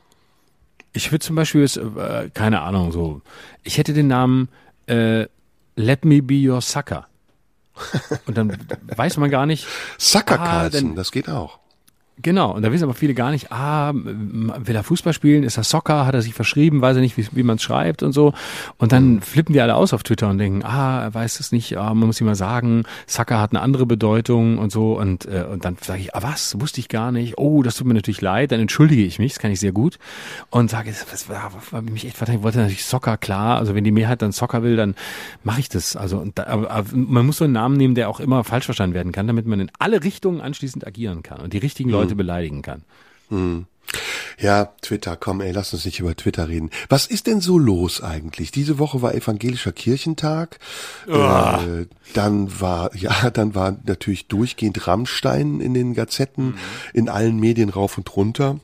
[0.93, 3.23] ich würde zum Beispiel, äh, keine Ahnung, so,
[3.63, 4.49] ich hätte den Namen
[4.87, 5.27] äh,
[5.75, 7.07] Let Me Be Your Sucker.
[8.27, 8.57] Und dann
[8.95, 9.67] weiß man gar nicht.
[9.97, 11.59] Sucker ah, Carlson, das geht auch.
[12.21, 15.65] Genau, und da wissen aber viele gar nicht, ah, will er Fußball spielen, ist er
[15.65, 18.35] Soccer, hat er sich verschrieben, weiß er nicht, wie, wie man es schreibt und so.
[18.77, 19.23] Und dann mhm.
[19.23, 22.07] flippen die alle aus auf Twitter und denken, ah, er weiß es nicht, ah, man
[22.07, 24.99] muss ihm mal sagen, Soccer hat eine andere Bedeutung und so.
[24.99, 27.39] Und, äh, und dann sage ich, ah was, wusste ich gar nicht.
[27.39, 29.99] Oh, das tut mir natürlich leid, dann entschuldige ich mich, das kann ich sehr gut.
[30.51, 33.57] Und sage, das war, war mich echt verteidigt, wollte natürlich Soccer, klar.
[33.57, 34.97] Also wenn die Mehrheit dann Soccer will, dann
[35.45, 35.97] mache ich das.
[35.97, 38.67] Also und da, aber, aber man muss so einen Namen nehmen, der auch immer falsch
[38.67, 41.91] verstanden werden kann, damit man in alle Richtungen anschließend agieren kann und die richtigen.
[41.91, 42.83] Leute Leute beleidigen kann.
[43.29, 43.67] Hm.
[44.39, 46.71] Ja, Twitter, komm, ey, lass uns nicht über Twitter reden.
[46.89, 48.51] Was ist denn so los eigentlich?
[48.51, 50.59] Diese Woche war evangelischer Kirchentag.
[51.07, 51.13] Oh.
[51.13, 56.59] Äh, dann war, ja, dann war natürlich durchgehend Rammstein in den Gazetten, mhm.
[56.93, 58.59] in allen Medien rauf und runter.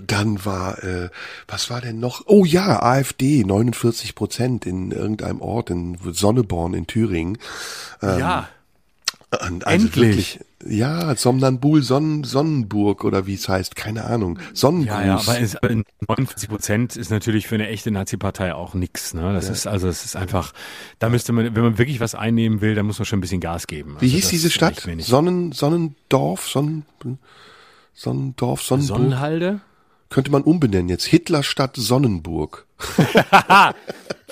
[0.00, 1.10] Dann war, äh,
[1.46, 2.22] was war denn noch?
[2.26, 7.36] Oh ja, AfD, 49 Prozent in irgendeinem Ort in Sonneborn in Thüringen.
[8.00, 8.48] Ähm, ja.
[9.32, 10.38] Also Endlich.
[10.38, 14.38] Wirklich, ja, Somnambul Sonnen, Sonnenburg oder wie es heißt, keine Ahnung.
[14.52, 14.86] Sonnengruß.
[14.88, 19.14] Ja, ja, aber, ist, 49 Prozent ist natürlich für eine echte Nazi-Partei auch nix.
[19.14, 19.32] Ne?
[19.32, 19.52] Das ja.
[19.52, 20.52] ist also, es ist einfach,
[20.98, 23.40] da müsste man, wenn man wirklich was einnehmen will, dann muss man schon ein bisschen
[23.40, 23.94] Gas geben.
[23.94, 24.86] Also wie hieß diese Stadt?
[24.98, 26.84] Sonnen, Sonnendorf, Sonnen,
[27.94, 28.98] Sonnendorf, Sonnenburg.
[28.98, 29.60] Sonnenhalde?
[30.10, 31.06] Könnte man umbenennen jetzt.
[31.06, 32.66] Hitlerstadt Sonnenburg.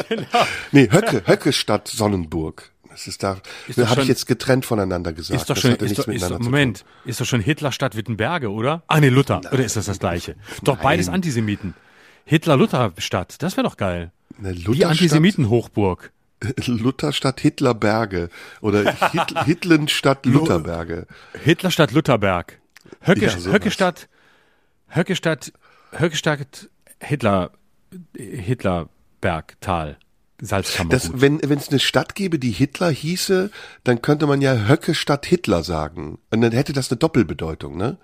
[0.09, 0.24] genau.
[0.72, 2.70] Nee, Höcke, Höcke Stadt Sonnenburg.
[3.01, 3.38] Das ist da,
[3.86, 5.40] habe ich jetzt getrennt voneinander gesagt.
[5.40, 8.82] Ist doch schon, ist doch, ist doch, Moment, ist doch schon Hitler Stadt Wittenberge, oder?
[8.88, 9.40] Ah, nee, Luther.
[9.42, 9.55] Nein.
[9.55, 10.36] Oder ist das das gleiche?
[10.64, 10.82] Doch, Nein.
[10.82, 11.72] beides Antisemiten.
[12.26, 14.12] Hitler-Luther-Stadt, das wäre doch geil.
[14.38, 16.12] Eine Die Antisemiten-Hochburg.
[16.66, 18.28] Lutherstadt Hitlerberge
[18.61, 21.07] oder Hit Hitlenstadt Lutherberge.
[21.42, 22.61] Hitlerstadt Lutherberg.
[23.01, 24.09] Höcke, ja, Höckestadt,
[24.88, 25.53] Höckestadt,
[25.92, 26.68] Höckestadt
[27.01, 27.53] Hitler,
[28.14, 29.96] Hitlerbergtal.
[30.41, 30.91] Salzkammer.
[30.91, 33.51] Das, wenn wenn es eine Stadt gäbe, die Hitler hieße,
[33.84, 36.18] dann könnte man ja Höcke Stadt Hitler sagen.
[36.30, 37.99] Und dann hätte das eine Doppelbedeutung, ne?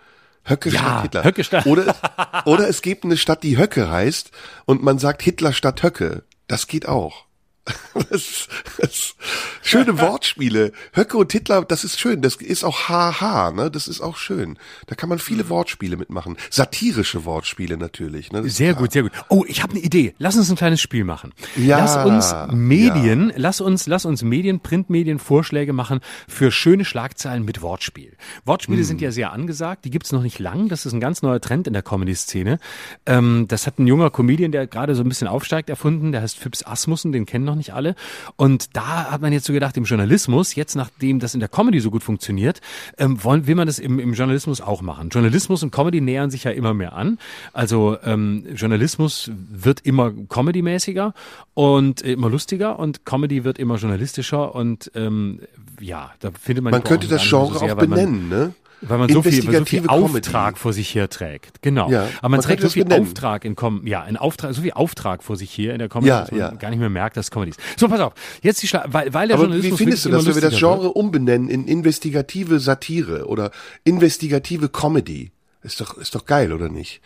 [0.44, 1.24] Höcke ja, Stadt Hitler.
[1.24, 1.66] Höcke Stadt.
[1.66, 1.94] Oder,
[2.44, 4.30] oder es gibt eine Stadt, die Höcke heißt
[4.64, 6.24] und man sagt Hitler Stadt Höcke.
[6.46, 7.26] Das geht auch.
[8.10, 8.48] Das,
[8.78, 9.14] das,
[9.62, 10.72] schöne Wortspiele.
[10.92, 12.22] Höcke und Hitler, das ist schön.
[12.22, 13.70] Das ist auch haha, ne?
[13.70, 14.58] Das ist auch schön.
[14.86, 15.48] Da kann man viele mhm.
[15.48, 16.36] Wortspiele mitmachen.
[16.50, 18.32] Satirische Wortspiele natürlich.
[18.32, 18.48] Ne?
[18.48, 19.12] Sehr gut, sehr gut.
[19.28, 20.14] Oh, ich habe eine Idee.
[20.18, 21.32] Lass uns ein kleines Spiel machen.
[21.56, 23.34] Ja, lass uns Medien, ja.
[23.38, 28.16] lass uns, lass uns Medien, Printmedien Vorschläge machen für schöne Schlagzeilen mit Wortspiel.
[28.44, 28.86] Wortspiele hm.
[28.86, 29.84] sind ja sehr angesagt.
[29.84, 30.68] Die gibt's noch nicht lang.
[30.68, 32.58] Das ist ein ganz neuer Trend in der Comedy-Szene.
[33.06, 36.12] Ähm, das hat ein junger Comedian, der gerade so ein bisschen aufsteigt, erfunden.
[36.12, 37.12] Der heißt Phipps Asmussen.
[37.12, 37.94] Den kennen noch nicht alle.
[38.36, 41.80] Und da hat man jetzt so gedacht, im Journalismus, jetzt nachdem das in der Comedy
[41.80, 42.60] so gut funktioniert,
[42.98, 45.08] ähm, wollen, will man das im, im Journalismus auch machen.
[45.08, 47.18] Journalismus und Comedy nähern sich ja immer mehr an.
[47.52, 51.14] Also ähm, Journalismus wird immer Comedy-mäßiger
[51.54, 55.40] und äh, immer lustiger und Comedy wird immer journalistischer und ähm,
[55.80, 56.70] ja, da findet man.
[56.72, 58.54] Man könnte das Genre so sehr, auch benennen, ne?
[58.82, 61.62] Weil man so viel, so viel Auftrag vor sich her trägt.
[61.62, 61.90] Genau.
[61.90, 63.06] Ja, Aber man, man trägt so viel benennen.
[63.06, 66.08] Auftrag in Com ja, in Auftrag, so viel Auftrag vor sich hier in der Comedy,
[66.08, 66.50] ja, dass man ja.
[66.50, 67.60] gar nicht mehr merkt, dass Comedy ist.
[67.78, 68.12] So, pass auf.
[68.42, 70.58] Jetzt die Schla weil, weil der Aber Journalismus wie findest du das, wenn wir das
[70.58, 70.96] Genre wird?
[70.96, 73.50] umbenennen in investigative Satire oder
[73.84, 75.32] investigative Comedy?
[75.62, 77.00] Ist doch, ist doch geil, oder nicht?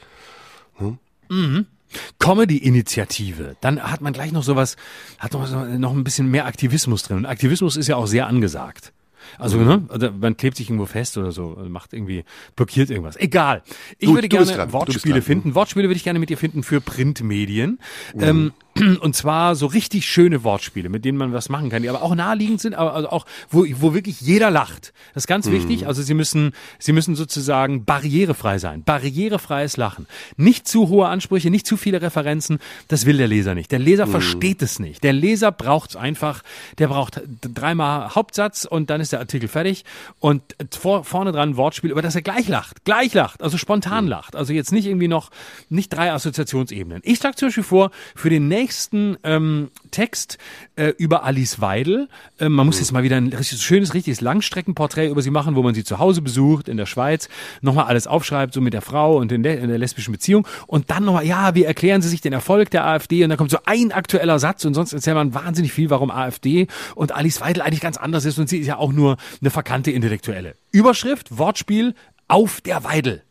[0.77, 0.99] Hm?
[1.29, 1.67] Mhm.
[2.19, 4.77] Comedy-Initiative, dann hat man gleich noch sowas,
[5.19, 7.19] hat noch, noch ein bisschen mehr Aktivismus drin.
[7.19, 8.93] Und Aktivismus ist ja auch sehr angesagt.
[9.39, 12.25] Also, ne, also man klebt sich irgendwo fest oder so, macht irgendwie,
[12.57, 13.17] blockiert irgendwas.
[13.17, 13.63] Egal.
[13.99, 15.55] Ich du, würde gerne dran, Wortspiele finden.
[15.55, 17.79] Wortspiele würde ich gerne mit dir finden für Printmedien.
[18.15, 18.23] Mhm.
[18.23, 18.53] Ähm,
[19.01, 22.15] und zwar so richtig schöne Wortspiele, mit denen man was machen kann, die aber auch
[22.15, 24.93] naheliegend sind, aber also auch, wo, wo wirklich jeder lacht.
[25.15, 25.53] Das ist ganz mhm.
[25.53, 25.87] wichtig.
[25.87, 28.85] Also sie müssen, sie müssen sozusagen barrierefrei sein.
[28.85, 30.07] Barrierefreies Lachen.
[30.37, 32.59] Nicht zu hohe Ansprüche, nicht zu viele Referenzen.
[32.89, 33.73] Das will der Leser nicht.
[33.73, 34.13] Der Leser mhm.
[34.13, 35.03] versteht es nicht.
[35.03, 36.43] Der Leser braucht es einfach.
[36.79, 39.85] Der braucht dreimal Hauptsatz und dann ist der Artikel fertig.
[40.21, 42.85] Und vor, vorne dran Wortspiel, über das er gleich lacht.
[42.85, 43.43] Gleich lacht.
[43.43, 44.11] Also spontan mhm.
[44.11, 44.37] lacht.
[44.37, 45.31] Also jetzt nicht irgendwie noch,
[45.69, 47.01] nicht drei Assoziationsebenen.
[47.05, 50.37] Ich schlage zum Beispiel vor, für den nächsten nächsten ähm, Text
[50.77, 52.09] äh, über Alice Weidel.
[52.39, 55.63] Ähm, man muss jetzt mal wieder ein richtig, schönes, richtiges Langstreckenporträt über sie machen, wo
[55.63, 57.31] man sie zu Hause besucht in der Schweiz,
[57.63, 60.91] nochmal alles aufschreibt, so mit der Frau und in der, in der lesbischen Beziehung und
[60.91, 63.25] dann nochmal, ja, wie erklären Sie sich den Erfolg der AfD?
[63.25, 66.67] Und dann kommt so ein aktueller Satz und sonst erzählt man wahnsinnig viel, warum AfD
[66.95, 69.91] und Alice Weidel eigentlich ganz anders ist und sie ist ja auch nur eine verkannte
[69.91, 70.55] Intellektuelle.
[70.71, 71.95] Überschrift, Wortspiel,
[72.29, 73.23] auf der Weidel.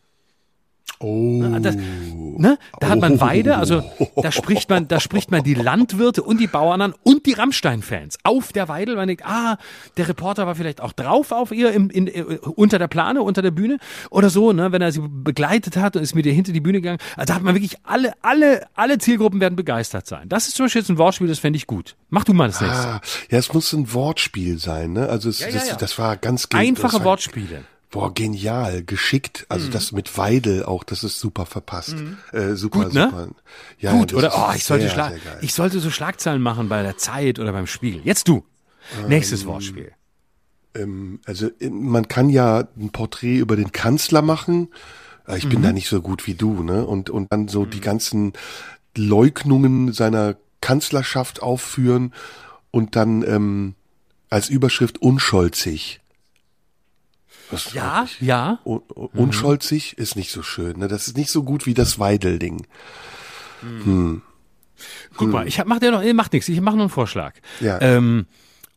[1.02, 1.42] Oh.
[1.60, 2.58] Das, ne?
[2.78, 3.82] Da hat man Weide, also
[4.16, 8.18] da spricht man, da spricht man die Landwirte und die Bauern an und die Rammstein-Fans
[8.22, 8.96] auf der Weidel.
[8.96, 9.56] Man denkt, ah,
[9.96, 13.40] der Reporter war vielleicht auch drauf auf ihr im, in, äh, unter der Plane, unter
[13.40, 13.78] der Bühne
[14.10, 14.72] oder so, ne?
[14.72, 17.00] Wenn er sie begleitet hat und ist mit ihr hinter die Bühne gegangen.
[17.16, 20.28] Also da hat man wirklich alle, alle, alle Zielgruppen werden begeistert sein.
[20.28, 21.96] Das ist zum Beispiel jetzt ein Wortspiel, das fände ich gut.
[22.10, 22.88] Mach du mal das nächste.
[22.88, 25.08] Ah, ja, es muss ein Wortspiel sein, ne?
[25.08, 25.76] Also es, ja, ja, das, ja.
[25.76, 27.64] das war ganz einfache war, Wortspiele.
[27.90, 29.46] Boah, genial, geschickt.
[29.48, 29.72] Also mhm.
[29.72, 31.96] das mit Weidel auch, das ist super verpasst.
[31.96, 32.18] Mhm.
[32.32, 33.04] Äh, super, Gut, ne?
[33.10, 33.28] super.
[33.80, 34.32] Ja, Gut, oder?
[34.36, 38.00] Oh, ich sollte, Schlag ich sollte so Schlagzeilen machen bei der Zeit oder beim Spiegel.
[38.04, 38.44] Jetzt du.
[39.00, 39.92] Ähm, Nächstes Wortspiel.
[40.74, 44.68] Ähm, also man kann ja ein Porträt über den Kanzler machen.
[45.26, 45.64] Äh, ich bin mhm.
[45.64, 46.86] da nicht so gut wie du, ne?
[46.86, 47.82] Und, und dann so die mhm.
[47.82, 48.32] ganzen
[48.96, 52.12] Leugnungen seiner Kanzlerschaft aufführen
[52.70, 53.74] und dann ähm,
[54.28, 56.00] als Überschrift unscholzig.
[57.50, 58.58] Was ja, ja.
[58.64, 58.82] Un
[59.12, 60.02] unscholzig mhm.
[60.02, 60.78] ist nicht so schön.
[60.78, 60.88] Ne?
[60.88, 62.66] Das ist nicht so gut wie das Weidel-Ding.
[63.62, 63.84] Mhm.
[63.84, 64.22] Hm.
[65.14, 65.30] Guck hm.
[65.30, 66.48] mal, ich hab, mach dir noch, macht nichts.
[66.48, 67.34] Ich mache nur einen Vorschlag.
[67.60, 67.80] Ja.
[67.80, 68.26] Ähm,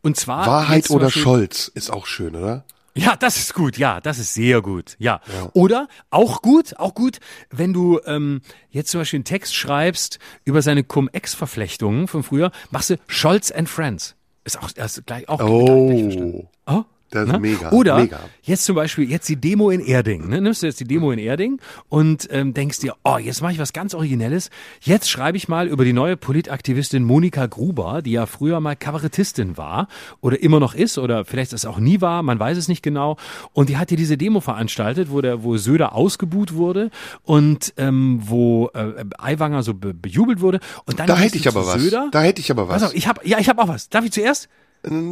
[0.02, 2.64] und zwar Wahrheit oder Beispiel, Scholz ist auch schön, oder?
[2.96, 3.76] Ja, das ist gut.
[3.76, 4.96] Ja, das ist sehr gut.
[4.98, 5.20] Ja.
[5.32, 5.50] ja.
[5.52, 7.18] Oder auch gut, auch gut,
[7.50, 12.90] wenn du ähm, jetzt zum Beispiel einen Text schreibst über seine Cum-Ex-Verflechtungen von früher, machst
[12.90, 14.14] du Scholz and Friends.
[14.44, 15.88] Ist auch, ist gleich auch oh.
[15.88, 16.84] Gleich oh.
[17.14, 17.38] Das ist ne?
[17.38, 17.70] mega.
[17.70, 18.18] Oder mega.
[18.42, 20.28] jetzt zum Beispiel, jetzt die Demo in Erding.
[20.28, 20.40] Ne?
[20.40, 23.58] Nimmst du jetzt die Demo in Erding und ähm, denkst dir, oh, jetzt mache ich
[23.58, 24.50] was ganz Originelles.
[24.80, 29.56] Jetzt schreibe ich mal über die neue Politaktivistin Monika Gruber, die ja früher mal Kabarettistin
[29.56, 29.86] war
[30.20, 33.16] oder immer noch ist oder vielleicht es auch nie war, man weiß es nicht genau.
[33.52, 36.90] Und die hat hier diese Demo veranstaltet, wo der, wo Söder ausgebuht wurde
[37.22, 40.58] und ähm, wo äh, Aiwanger so be bejubelt wurde.
[40.86, 41.80] Und dann da hätte ich aber was.
[41.80, 42.08] Söder.
[42.10, 42.82] Da hätte ich aber was.
[42.82, 43.88] Auf, ich hab, ja, ich habe auch was.
[43.88, 44.48] Darf ich zuerst?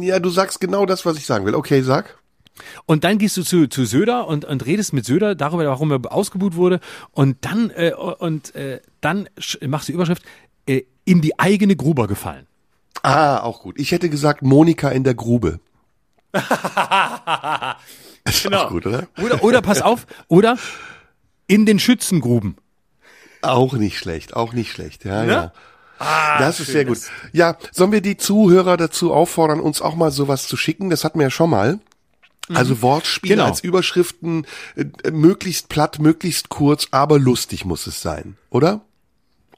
[0.01, 1.55] Ja, du sagst genau das, was ich sagen will.
[1.55, 2.17] Okay, sag.
[2.85, 6.11] Und dann gehst du zu, zu Söder und, und redest mit Söder darüber, warum er
[6.11, 6.79] ausgebuht wurde.
[7.11, 9.27] Und dann, äh, und, äh, dann
[9.65, 10.23] machst du Überschrift,
[10.67, 12.45] äh, in die eigene Gruber gefallen.
[13.01, 13.79] Ah, auch gut.
[13.79, 15.59] Ich hätte gesagt, Monika in der Grube.
[18.23, 18.63] ist genau.
[18.63, 19.07] auch gut, oder?
[19.21, 20.57] Oder, oder pass auf, oder
[21.47, 22.57] in den Schützengruben.
[23.41, 25.31] Auch nicht schlecht, auch nicht schlecht, ja, ne?
[25.31, 25.53] ja.
[26.03, 26.99] Ah, das ist sehr gut.
[27.31, 30.89] Ja, sollen wir die Zuhörer dazu auffordern, uns auch mal sowas zu schicken?
[30.89, 31.79] Das hatten wir ja schon mal.
[32.49, 32.57] Mhm.
[32.57, 33.45] Also Wortspiele genau.
[33.45, 34.45] als Überschriften,
[34.75, 38.81] äh, möglichst platt, möglichst kurz, aber lustig muss es sein, oder?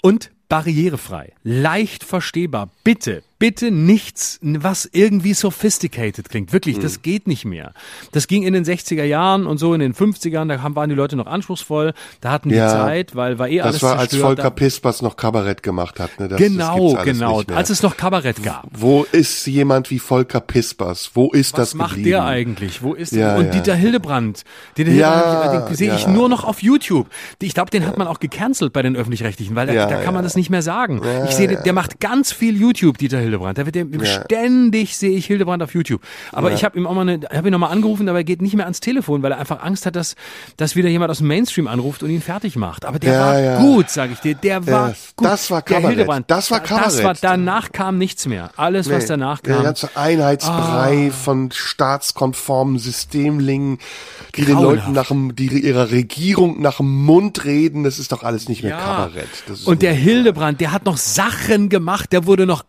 [0.02, 2.70] Und barrierefrei, leicht verstehbar.
[2.84, 6.54] Bitte, bitte nichts, was irgendwie sophisticated klingt.
[6.54, 6.82] Wirklich, mhm.
[6.82, 7.74] das geht nicht mehr.
[8.12, 11.16] Das ging in den 60er Jahren und so in den 50ern, da waren die Leute
[11.16, 14.52] noch anspruchsvoll, da hatten die ja, Zeit, weil war eh alles Das war als Volker
[14.52, 16.30] Pispers noch Kabarett gemacht hat, ne?
[16.30, 18.68] Das, genau, das genau, als es noch Kabarett gab.
[18.72, 21.12] Wo ist jemand wie Volker Pispers?
[21.14, 21.90] Wo ist was das geblieben?
[21.90, 22.84] Was macht der eigentlich?
[22.84, 23.52] Wo ist ja, Und ja.
[23.52, 24.44] Dieter Hildebrand,
[24.78, 27.08] den, ja, den sehe ich nur noch auf YouTube.
[27.42, 30.24] Ich glaube, den hat man auch gecancelt bei den öffentlich-rechtlichen, weil da, da kann man
[30.24, 31.02] das nicht mehr sagen.
[31.28, 33.58] ich sehe, der macht ganz viel YouTube, Dieter Hildebrand.
[33.58, 34.24] Da wird der, ja.
[34.24, 36.02] ständig sehe ich Hildebrand auf YouTube.
[36.32, 36.56] Aber ja.
[36.56, 38.56] ich habe ihm auch mal eine, habe ihn noch mal angerufen, aber er geht nicht
[38.56, 40.16] mehr ans Telefon, weil er einfach Angst hat, dass,
[40.58, 42.86] dass wieder jemand aus dem Mainstream anruft und ihn fertig macht.
[42.86, 43.60] Aber der ja, war ja.
[43.60, 44.36] gut, sage ich dir.
[44.36, 45.28] Der war gut.
[45.28, 45.84] Das war Kabarett.
[45.84, 46.32] Der Hildebrand.
[46.32, 46.86] Das war Kabarett.
[46.86, 48.52] Das war, danach kam nichts mehr.
[48.56, 48.96] Alles, nee.
[48.96, 49.56] was danach kam.
[49.56, 51.12] Der ganze Einheitsbrei oh.
[51.12, 53.80] von staatskonformen Systemlingen,
[54.36, 54.62] die Grauenhaft.
[54.62, 58.50] den Leuten nach dem, die ihrer Regierung nach dem Mund reden, das ist doch alles
[58.50, 59.28] nicht mehr Kabarett.
[59.66, 62.64] und der Hildebrand, der hat noch Sachen gemacht, der wurde noch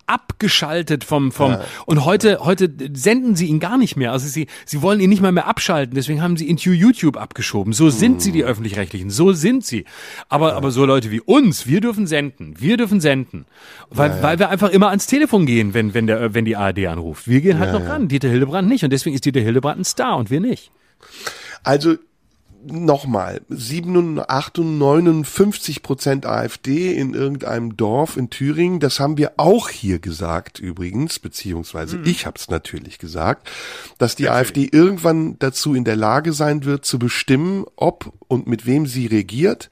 [0.46, 4.12] abgeschaltet vom, vom, und heute, heute senden sie ihn gar nicht mehr.
[4.12, 7.16] Also sie, sie wollen ihn nicht mal mehr abschalten, deswegen haben sie ihn zu YouTube
[7.16, 7.72] abgeschoben.
[7.72, 8.48] So sind sie, die hm.
[8.48, 9.10] Öffentlich-Rechtlichen.
[9.10, 9.84] So sind sie.
[10.28, 12.54] Aber, aber so Leute wie uns, wir dürfen senden.
[12.58, 13.46] Wir dürfen senden.
[13.90, 14.22] Weil, ja, ja.
[14.22, 17.26] weil wir einfach immer ans Telefon gehen, wenn, wenn der, wenn die ARD anruft.
[17.26, 18.06] Wir gehen halt ja, noch ran.
[18.06, 18.84] Dieter Hildebrand nicht.
[18.84, 20.70] Und deswegen ist Dieter Hildebrand ein Star und wir nicht.
[21.64, 21.96] Also,
[22.66, 23.40] nochmal,
[24.28, 31.18] 58, Prozent AfD in irgendeinem Dorf in Thüringen, das haben wir auch hier gesagt übrigens,
[31.18, 32.06] beziehungsweise mhm.
[32.06, 33.48] ich habe es natürlich gesagt,
[33.98, 34.40] dass die natürlich.
[34.40, 39.06] AfD irgendwann dazu in der Lage sein wird, zu bestimmen, ob und mit wem sie
[39.06, 39.70] regiert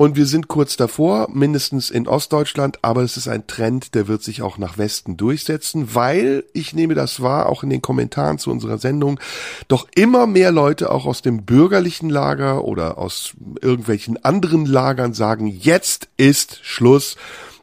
[0.00, 4.22] und wir sind kurz davor, mindestens in Ostdeutschland, aber es ist ein Trend, der wird
[4.22, 8.50] sich auch nach Westen durchsetzen, weil, ich nehme das wahr, auch in den Kommentaren zu
[8.50, 9.20] unserer Sendung,
[9.68, 15.46] doch immer mehr Leute auch aus dem bürgerlichen Lager oder aus irgendwelchen anderen Lagern sagen,
[15.48, 17.18] jetzt ist Schluss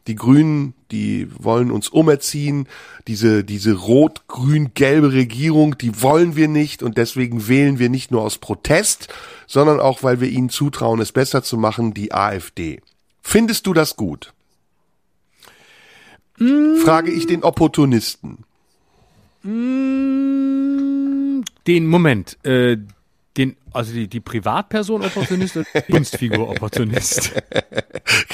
[0.08, 2.66] die Grünen, die wollen uns umerziehen.
[3.06, 8.38] Diese, diese rot-grün-gelbe Regierung, die wollen wir nicht und deswegen wählen wir nicht nur aus
[8.38, 9.08] Protest,
[9.46, 12.80] sondern auch, weil wir ihnen zutrauen, es besser zu machen, die AfD.
[13.22, 14.32] Findest du das gut?
[16.38, 16.78] Mm.
[16.78, 18.44] Frage ich den Opportunisten.
[19.42, 21.42] Mm.
[21.66, 22.78] Den Moment, äh,
[23.38, 27.32] den, also die, die Privatperson Opportunist oder die Kunstfigur Opportunist?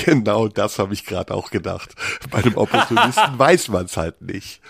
[0.04, 1.94] Genau das habe ich gerade auch gedacht.
[2.30, 4.60] Bei dem Opportunisten weiß man es halt nicht.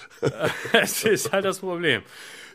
[0.72, 2.03] Es ist halt das Problem.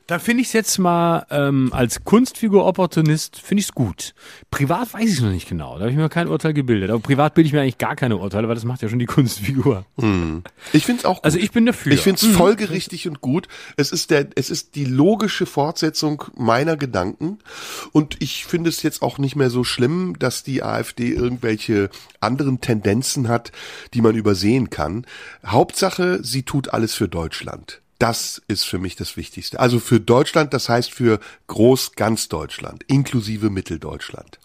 [0.10, 4.16] Da finde ich es jetzt mal ähm, als Kunstfigur Opportunist finde ich es gut.
[4.50, 5.76] Privat weiß ich noch nicht genau.
[5.76, 6.90] Da habe ich mir kein Urteil gebildet.
[6.90, 9.06] Aber privat bilde ich mir eigentlich gar keine Urteile, weil das macht ja schon die
[9.06, 9.86] Kunstfigur.
[10.00, 10.42] Hm.
[10.74, 11.18] Ich finde es auch.
[11.18, 11.26] Gut.
[11.26, 11.92] Also ich bin dafür.
[11.92, 12.34] Ich finde es hm.
[12.34, 13.48] folgerichtig und gut.
[13.78, 17.38] Es ist der, es ist die logische Fortsetzung meiner Gedanken.
[17.92, 22.62] Und ich finde es jetzt auch nicht mehr so schlimm, dass die AfD irgendwelche anderen
[22.62, 23.52] Tendenzen hat,
[23.94, 25.06] die man übersehen kann.
[25.46, 27.84] Hauptsache, sie tut alles für Deutschland.
[28.00, 29.60] Das ist für mich das Wichtigste.
[29.60, 34.40] Also für Deutschland, das heißt für groß ganz Deutschland, inklusive Mitteldeutschland.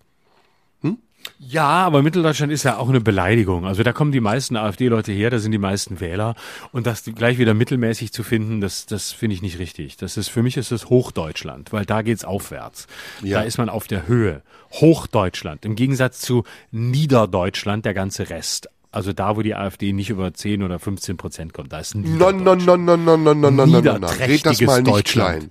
[0.80, 0.98] Hm?
[1.38, 3.64] Ja, aber Mitteldeutschland ist ja auch eine Beleidigung.
[3.64, 6.34] Also da kommen die meisten AfD-Leute her, da sind die meisten Wähler.
[6.72, 9.98] Und das gleich wieder mittelmäßig zu finden, das, das finde ich nicht richtig.
[9.98, 12.88] Das ist, für mich ist das Hochdeutschland, weil da geht's aufwärts.
[13.22, 13.38] Ja.
[13.38, 14.42] Da ist man auf der Höhe.
[14.72, 15.64] Hochdeutschland.
[15.64, 16.42] Im Gegensatz zu
[16.72, 18.68] Niederdeutschland, der ganze Rest.
[18.94, 22.16] Also da, wo die AfD nicht über 10 oder 15 Prozent kommt, da ist ein
[22.16, 24.06] No, no, no, no, no, no, no, no, no, no.
[24.06, 25.50] Red das mal nicht klein.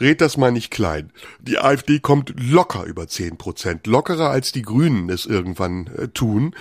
[0.00, 1.10] Red das mal nicht klein.
[1.40, 3.88] Die AfD kommt locker über 10 Prozent.
[3.88, 6.54] Lockerer als die Grünen es irgendwann äh, tun.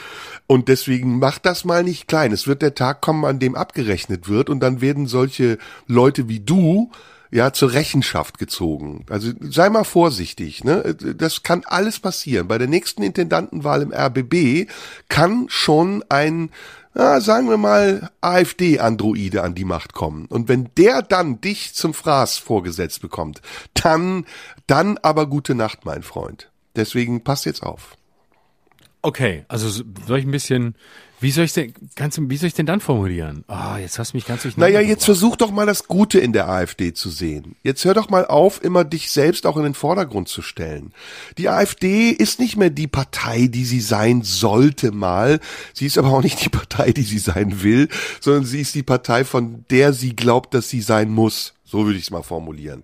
[0.47, 2.31] Und deswegen macht das mal nicht klein.
[2.31, 4.49] Es wird der Tag kommen, an dem abgerechnet wird.
[4.49, 6.89] Und dann werden solche Leute wie du
[7.35, 9.05] ja, zur Rechenschaft gezogen.
[9.09, 10.95] Also sei mal vorsichtig, ne?
[10.95, 12.47] Das kann alles passieren.
[12.47, 14.71] Bei der nächsten Intendantenwahl im RBB
[15.09, 16.49] kann schon ein,
[16.95, 20.27] ja, sagen wir mal, AfD-Androide an die Macht kommen.
[20.27, 23.41] Und wenn der dann dich zum Fraß vorgesetzt bekommt,
[23.73, 24.25] dann,
[24.65, 26.49] dann aber gute Nacht, mein Freund.
[26.77, 27.97] Deswegen passt jetzt auf.
[29.05, 30.75] Okay, also soll ich ein bisschen
[31.19, 33.45] wie soll ich denn, kannst du, wie soll ich denn dann formulieren?
[33.47, 34.73] Ah, oh, jetzt hast du mich ganz durcheinander.
[34.73, 37.55] Naja, jetzt versuch doch mal das Gute in der AfD zu sehen.
[37.63, 40.91] Jetzt hör doch mal auf, immer dich selbst auch in den Vordergrund zu stellen.
[41.37, 45.39] Die AfD ist nicht mehr die Partei, die sie sein sollte mal.
[45.73, 47.87] Sie ist aber auch nicht die Partei, die sie sein will,
[48.19, 51.53] sondern sie ist die Partei, von der sie glaubt, dass sie sein muss.
[51.63, 52.83] So würde ich es mal formulieren.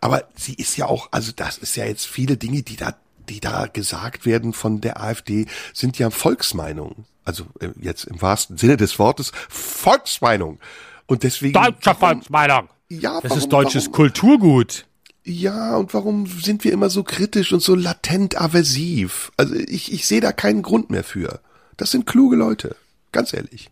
[0.00, 2.94] Aber sie ist ja auch, also das ist ja jetzt viele Dinge, die da
[3.28, 8.56] die da gesagt werden von der AfD, sind ja Volksmeinungen also äh, jetzt im wahrsten
[8.56, 10.58] Sinne des Wortes, Volksmeinung.
[11.06, 11.52] Und deswegen.
[11.52, 12.68] Deutsche Volksmeinung.
[12.88, 14.86] Ja, das warum, ist deutsches warum, Kulturgut.
[15.24, 19.30] Ja, und warum sind wir immer so kritisch und so latent aversiv?
[19.36, 21.40] Also ich, ich sehe da keinen Grund mehr für.
[21.76, 22.76] Das sind kluge Leute,
[23.12, 23.70] ganz ehrlich.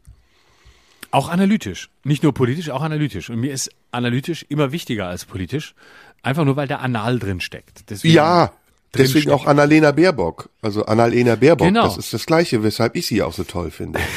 [1.11, 1.89] Auch analytisch.
[2.05, 3.31] Nicht nur politisch, auch analytisch.
[3.31, 5.75] Und mir ist analytisch immer wichtiger als politisch.
[6.23, 7.89] Einfach nur, weil da Anal drin steckt.
[7.89, 8.53] Deswegen ja,
[8.95, 10.49] Deswegen auch Annalena Baerbock.
[10.63, 11.85] Also Annalena Baerbock, genau.
[11.85, 14.01] das ist das Gleiche, weshalb ich sie auch so toll finde.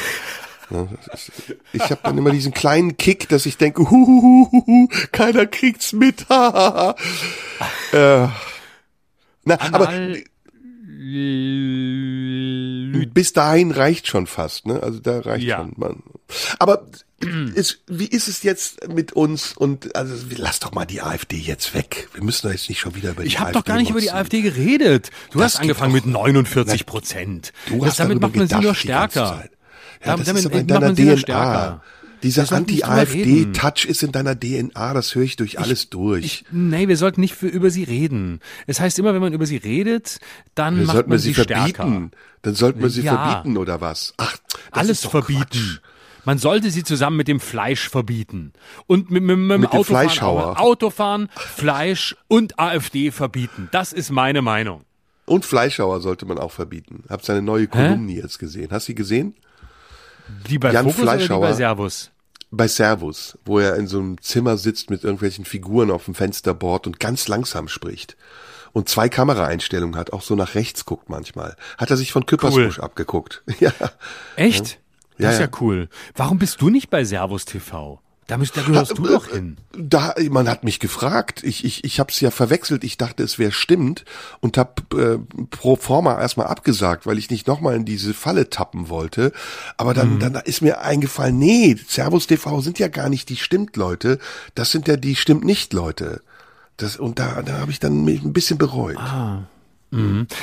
[1.72, 6.20] Ich habe dann immer diesen kleinen Kick, dass ich denke, huhuhuhu, keiner kriegt's mit.
[6.30, 6.94] äh,
[7.92, 9.92] na, aber
[13.12, 14.82] bis dahin reicht schon fast, ne?
[14.82, 15.58] Also da reicht ja.
[15.58, 15.72] schon.
[15.76, 16.02] Man,
[16.58, 16.86] Aber
[17.54, 21.74] ist, wie ist es jetzt mit uns und also lass doch mal die AfD jetzt
[21.74, 22.08] weg.
[22.14, 23.64] Wir müssen doch jetzt nicht schon wieder über die ich hab AfD Ich habe doch
[23.66, 24.04] gar nicht motzen.
[24.04, 25.10] über die AfD geredet.
[25.30, 27.52] Du Das hast angefangen mit doch- 49 Prozent.
[27.68, 29.20] Du Das- hast damit macht man sie nur stärker.
[30.02, 31.16] Ja, Damit- das damit ist aber in macht man deiner DNA.
[31.18, 31.82] stärker.
[32.22, 32.50] Dieser.
[32.52, 36.24] Anti-AfD-Touch ist in deiner DNA, das höre ich durch alles durch.
[36.24, 38.40] Ich, nee, wir sollten nicht für, über sie reden.
[38.66, 40.18] Es heißt immer, wenn man über sie redet,
[40.54, 41.68] dann Dann macht sollten man wir sie sie verbieten.
[41.70, 42.10] stärker.
[42.42, 43.30] Dann sollten wir sie Ja.
[43.32, 44.14] verbieten oder was?
[44.18, 44.36] Ach,
[44.70, 45.40] Alles verbieten.
[45.42, 45.78] Quatsch.
[46.26, 48.52] Man sollte sie zusammen mit dem Fleisch verbieten.
[48.86, 50.60] Und mit, mit, mit, dem Mit dem Autofahren, Fleischhauer.
[50.60, 53.68] Autofahren, Fleisch und AfD verbieten.
[53.72, 54.82] Das ist meine Meinung.
[55.24, 57.04] Und Fleischhauer sollte man auch verbieten.
[57.08, 58.68] Hab seine neue Kolumne jetzt gesehen.
[58.70, 59.34] Hast du sie gesehen?
[60.48, 61.40] Die bei Jan die Fleischhauer.
[61.40, 62.10] bei Servus?
[62.50, 66.86] Bei Servus, wo er in so einem Zimmer sitzt mit irgendwelchen Figuren auf dem Fensterboard
[66.86, 68.16] und ganz langsam spricht.
[68.72, 71.56] Und zwei Kameraeinstellungen hat, auch so nach rechts guckt manchmal.
[71.78, 73.42] Hat er sich von Küppersbusch abgeguckt.
[73.60, 73.72] Ja.
[74.36, 74.78] Echt?
[75.18, 75.52] Ja, Das ist ja, ja.
[75.60, 75.88] cool.
[76.14, 78.00] Warum bist du nicht bei Servus TV?
[78.30, 79.56] Da, müsst, da gehörst du doch hin.
[79.76, 81.42] Da, man hat mich gefragt.
[81.42, 82.84] Ich, ich, ich habe es ja verwechselt.
[82.84, 84.04] Ich dachte, es wäre stimmt
[84.38, 88.88] und habe äh, pro forma erstmal abgesagt, weil ich nicht nochmal in diese Falle tappen
[88.88, 89.32] wollte.
[89.76, 93.76] Aber dann, dann ist mir eingefallen, nee, Servus TV sind ja gar nicht die stimmt
[93.76, 94.20] Leute.
[94.54, 96.22] Das sind ja die stimmt nicht Leute.
[96.76, 98.96] Das, und da, da habe ich dann mich ein bisschen bereut.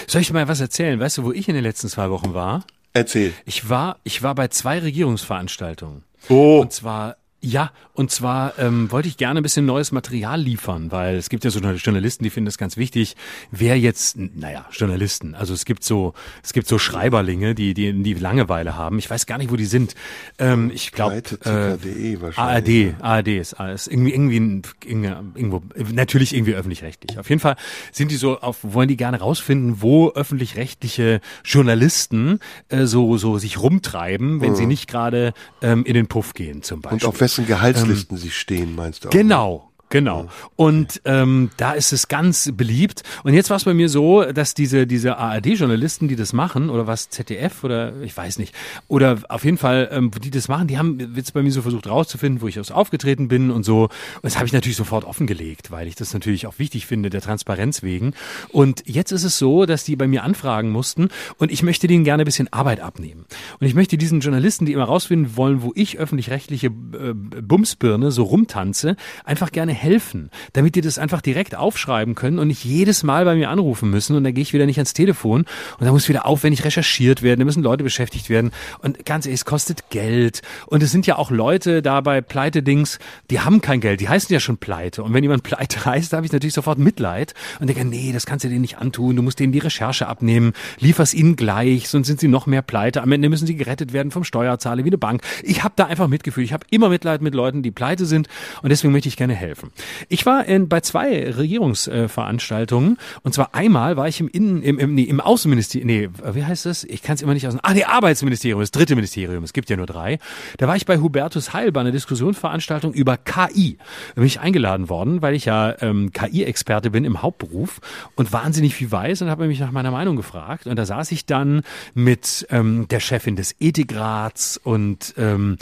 [0.07, 0.99] Soll ich dir mal was erzählen?
[0.99, 2.65] Weißt du, wo ich in den letzten zwei Wochen war?
[2.91, 3.33] Erzähl.
[3.45, 6.03] Ich war, ich war bei zwei Regierungsveranstaltungen.
[6.27, 6.59] Oh.
[6.59, 11.17] Und zwar, ja, und zwar ähm, wollte ich gerne ein bisschen neues Material liefern, weil
[11.17, 13.15] es gibt ja so Journalisten, die finden es ganz wichtig,
[13.51, 18.13] wer jetzt, naja, Journalisten, also es gibt so, es gibt so Schreiberlinge, die, die, die
[18.15, 18.97] Langeweile haben.
[18.97, 19.93] Ich weiß gar nicht, wo die sind.
[20.39, 22.17] Ähm, ich glaube, äh.
[22.35, 25.61] ARD, ARD ist, ist irgendwie, irgendwie, irgendwo,
[25.93, 27.19] natürlich irgendwie öffentlich-rechtlich.
[27.19, 27.55] Auf jeden Fall
[27.91, 33.59] sind die so auf, wollen die gerne rausfinden, wo öffentlich-rechtliche Journalisten äh, so, so sich
[33.59, 36.97] rumtreiben, wenn sie nicht gerade ähm, in den Puff gehen, zum Beispiel.
[37.27, 39.11] Auf wessen Gehaltslisten sie stehen, meinst du auch?
[39.11, 39.66] Genau.
[39.89, 40.27] Genau.
[40.57, 43.03] Und ähm, da ist es ganz beliebt.
[43.23, 46.87] Und jetzt war es bei mir so, dass diese diese ARD-Journalisten, die das machen, oder
[46.87, 48.53] was ZDF oder ich weiß nicht,
[48.89, 51.87] oder auf jeden Fall, ähm, die das machen, die haben jetzt bei mir so versucht
[51.87, 53.83] rauszufinden, wo ich aus aufgetreten bin und so.
[53.83, 57.21] Und das habe ich natürlich sofort offengelegt, weil ich das natürlich auch wichtig finde, der
[57.21, 58.13] Transparenz wegen.
[58.49, 61.07] Und jetzt ist es so, dass die bei mir anfragen mussten
[61.37, 63.25] und ich möchte denen gerne ein bisschen Arbeit abnehmen.
[63.59, 68.23] Und ich möchte diesen Journalisten, die immer rausfinden wollen, wo ich öffentlich-rechtliche äh, Bumsbirne so
[68.23, 73.25] rumtanze, einfach gerne helfen, damit die das einfach direkt aufschreiben können und nicht jedes Mal
[73.25, 76.09] bei mir anrufen müssen und dann gehe ich wieder nicht ans Telefon und dann muss
[76.09, 78.51] wieder aufwendig recherchiert werden, da müssen Leute beschäftigt werden.
[78.79, 80.41] Und ganz ehrlich, es kostet Geld.
[80.65, 82.99] Und es sind ja auch Leute da bei Pleite-Dings,
[83.29, 85.03] die haben kein Geld, die heißen ja schon Pleite.
[85.03, 88.25] Und wenn jemand Pleite heißt, da habe ich natürlich sofort Mitleid und denke, nee, das
[88.25, 92.07] kannst du denen nicht antun, du musst denen die Recherche abnehmen, liefer's ihnen gleich, sonst
[92.07, 94.97] sind sie noch mehr Pleite, am Ende müssen sie gerettet werden vom Steuerzahler wie eine
[94.97, 95.21] Bank.
[95.43, 98.27] Ich habe da einfach Mitgefühl, ich habe immer Mitleid mit Leuten, die pleite sind
[98.61, 99.66] und deswegen möchte ich gerne helfen.
[100.09, 104.95] Ich war in, bei zwei Regierungsveranstaltungen und zwar einmal war ich im Innen, im, im,
[104.95, 106.83] nee, im Außenministerium, nee, wie heißt das?
[106.83, 107.55] Ich kann es immer nicht aus.
[107.61, 110.19] Ah, nee, Arbeitsministerium, das dritte Ministerium, es gibt ja nur drei.
[110.57, 113.77] Da war ich bei Hubertus Heil bei einer Diskussionsveranstaltung über KI.
[114.09, 117.79] Da bin ich eingeladen worden, weil ich ja ähm, KI-Experte bin im Hauptberuf
[118.15, 120.67] und wahnsinnig viel weiß und habe mich nach meiner Meinung gefragt.
[120.67, 121.61] Und da saß ich dann
[121.93, 125.57] mit ähm, der Chefin des Ethikrats und ähm,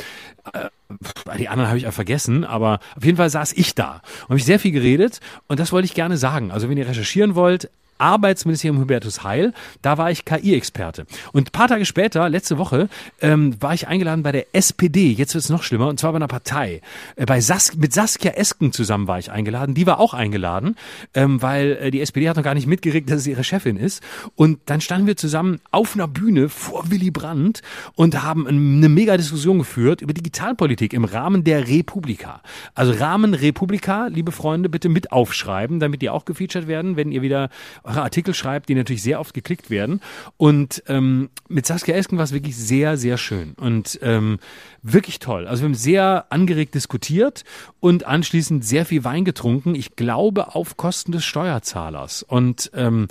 [1.38, 4.38] die anderen habe ich auch vergessen, aber auf jeden Fall saß ich da und habe
[4.38, 6.52] ich sehr viel geredet und das wollte ich gerne sagen.
[6.52, 11.06] Also wenn ihr recherchieren wollt, Arbeitsministerium Hubertus Heil, da war ich KI-Experte.
[11.32, 12.90] Und ein paar Tage später, letzte Woche,
[13.22, 15.12] ähm, war ich eingeladen bei der SPD.
[15.12, 16.82] Jetzt wird es noch schlimmer, und zwar bei einer Partei.
[17.16, 19.76] Äh, bei Sas mit Saskia Esken zusammen war ich eingeladen.
[19.76, 20.76] Die war auch eingeladen,
[21.14, 24.04] ähm, weil äh, die SPD hat noch gar nicht mitgeregt, dass es ihre Chefin ist.
[24.36, 27.62] Und dann standen wir zusammen auf einer Bühne vor Willy Brandt
[27.96, 32.42] und haben eine mega Diskussion geführt über Digitalpolitik im Rahmen der Republika.
[32.74, 37.22] Also Rahmen Republika, liebe Freunde, bitte mit aufschreiben, damit die auch gefeatured werden, wenn ihr
[37.22, 37.50] wieder
[37.86, 40.02] eure Artikel schreibt, die natürlich sehr oft geklickt werden.
[40.38, 44.40] Und ähm, mit Saskia Esken war es wirklich sehr, sehr schön und ähm,
[44.82, 45.48] wirklich toll.
[45.48, 47.44] Also wir haben sehr angeregt diskutiert
[47.80, 49.76] und anschließend sehr viel Wein getrunken.
[49.76, 52.24] Ich glaube auf Kosten des Steuerzahlers.
[52.24, 53.08] Und ähm,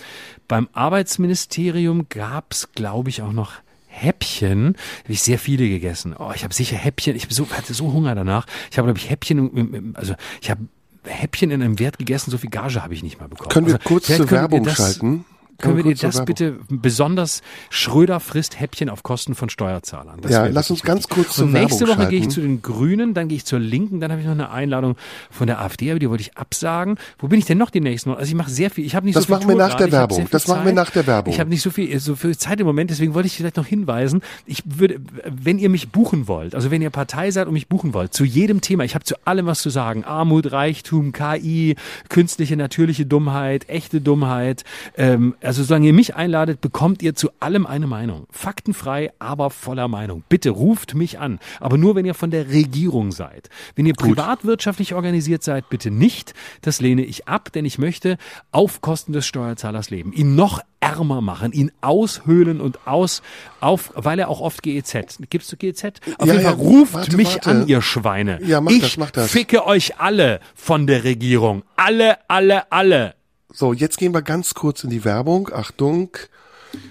[0.49, 3.53] beim Arbeitsministerium gab es, glaube ich, auch noch
[3.87, 6.16] Häppchen, habe ich sehr viele gegessen.
[6.18, 8.47] Oh, ich habe sicher Häppchen, ich so, hatte so Hunger danach.
[8.70, 10.62] Ich habe, glaube ich, Häppchen, also ich habe
[11.05, 13.50] Häppchen in einem Wert gegessen, so viel Gage habe ich nicht mal bekommen.
[13.50, 15.24] Können wir also, kurz zur Werbung schalten?
[15.59, 20.20] Können wir dir das bitte besonders Schröder frisst Häppchen auf Kosten von Steuerzahlern?
[20.20, 22.62] Das ja, lass uns ganz kurz zur Und nächste Werbung Woche gehe ich zu den
[22.62, 24.96] Grünen, dann gehe ich zur Linken, dann habe ich noch eine Einladung
[25.30, 26.96] von der AfD, aber die wollte ich absagen.
[27.18, 28.18] Wo bin ich denn noch die nächsten Wochen?
[28.18, 28.84] Also ich mache sehr viel.
[28.84, 30.26] Ich habe nicht das so viel machen wir nach der Werbung.
[30.30, 30.57] Das Zeit.
[30.57, 31.32] machen wir nach der Werbung.
[31.32, 33.66] Ich habe nicht so viel, so viel Zeit im Moment, deswegen wollte ich vielleicht noch
[33.66, 34.22] hinweisen.
[34.46, 37.94] Ich würde, wenn ihr mich buchen wollt, also wenn ihr Partei seid und mich buchen
[37.94, 40.05] wollt, zu jedem Thema, ich habe zu allem was zu sagen.
[40.05, 41.76] Armut, Reichtum, KI,
[42.09, 44.64] künstliche, natürliche Dummheit, echte Dummheit.
[44.96, 48.26] Ähm, also solange ihr mich einladet, bekommt ihr zu allem eine Meinung.
[48.30, 50.24] Faktenfrei, aber voller Meinung.
[50.28, 51.38] Bitte ruft mich an.
[51.61, 53.49] Aber nur, wenn ihr von der Regierung seid.
[53.74, 54.09] Wenn ihr Gut.
[54.11, 56.34] privatwirtschaftlich organisiert seid, bitte nicht.
[56.62, 58.16] Das lehne ich ab, denn ich möchte
[58.53, 60.12] auf Kosten des Steuerzahlers leben.
[60.12, 63.22] Ihn noch ärmer machen, ihn aushöhlen und aus,
[63.61, 65.18] auf, weil er auch oft GEZ.
[65.30, 65.84] Gibst du GEZ?
[66.18, 67.51] Auf ja, jeden Fall ja, ruft warte, mich warte.
[67.51, 68.38] an, ihr Schweine.
[68.42, 69.30] Ja, mach ich das, mach das.
[69.30, 71.62] ficke euch alle von der Regierung.
[71.76, 73.14] Alle, alle, alle.
[73.55, 75.48] So, jetzt gehen wir ganz kurz in die Werbung.
[75.52, 76.11] Achtung.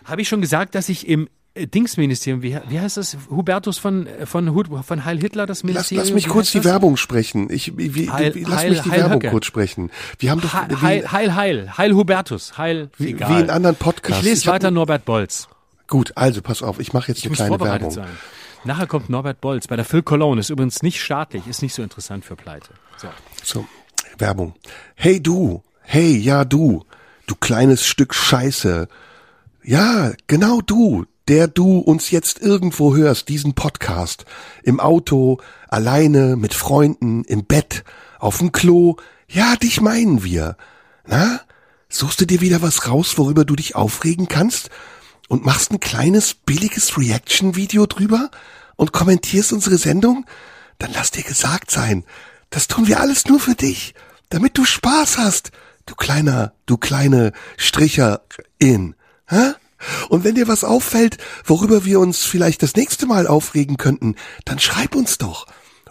[0.05, 3.17] Habe ich schon gesagt, dass ich im äh, Dingsministerium, wie, wie heißt das?
[3.29, 5.99] Hubertus von, von, von Heil Hitler, das Ministerium?
[5.99, 7.49] Lass, lass mich kurz die Werbung sprechen.
[7.51, 9.29] Ich, wie, Heil, lass Heil, mich die Heil Werbung Höcke.
[9.29, 9.91] kurz sprechen.
[10.19, 13.29] Wir haben doch, Heil, Heil, Heil, Heil, Heil Hubertus, Heil, wie, egal.
[13.29, 14.19] wie in anderen Podcasts.
[14.19, 15.49] Ich lese ich weiter hab, Norbert Bolz.
[15.87, 17.91] Gut, also pass auf, ich mache jetzt ich eine kleine Werbung.
[17.91, 18.07] Sein.
[18.63, 21.83] Nachher kommt Norbert Bolz bei der Phil Cologne, ist übrigens nicht staatlich, ist nicht so
[21.83, 22.69] interessant für Pleite.
[22.95, 23.09] So.
[23.43, 23.65] so,
[24.17, 24.55] Werbung.
[24.95, 26.83] Hey du, hey, ja du,
[27.27, 28.87] du kleines Stück Scheiße.
[29.63, 34.25] Ja, genau du, der du uns jetzt irgendwo hörst, diesen Podcast,
[34.63, 37.83] im Auto, alleine, mit Freunden, im Bett,
[38.19, 40.57] auf dem Klo, ja, dich meinen wir.
[41.05, 41.41] Na?
[41.89, 44.69] Suchst du dir wieder was raus, worüber du dich aufregen kannst?
[45.29, 48.31] Und machst ein kleines, billiges Reaction-Video drüber?
[48.75, 50.25] Und kommentierst unsere Sendung?
[50.79, 52.03] Dann lass dir gesagt sein,
[52.49, 53.93] das tun wir alles nur für dich,
[54.29, 55.51] damit du Spaß hast,
[55.85, 58.95] du kleiner, du kleine Stricherin.
[59.27, 59.53] Hä?
[60.09, 64.15] Und wenn dir was auffällt, worüber wir uns vielleicht das nächste Mal aufregen könnten,
[64.45, 65.45] dann schreib uns doch.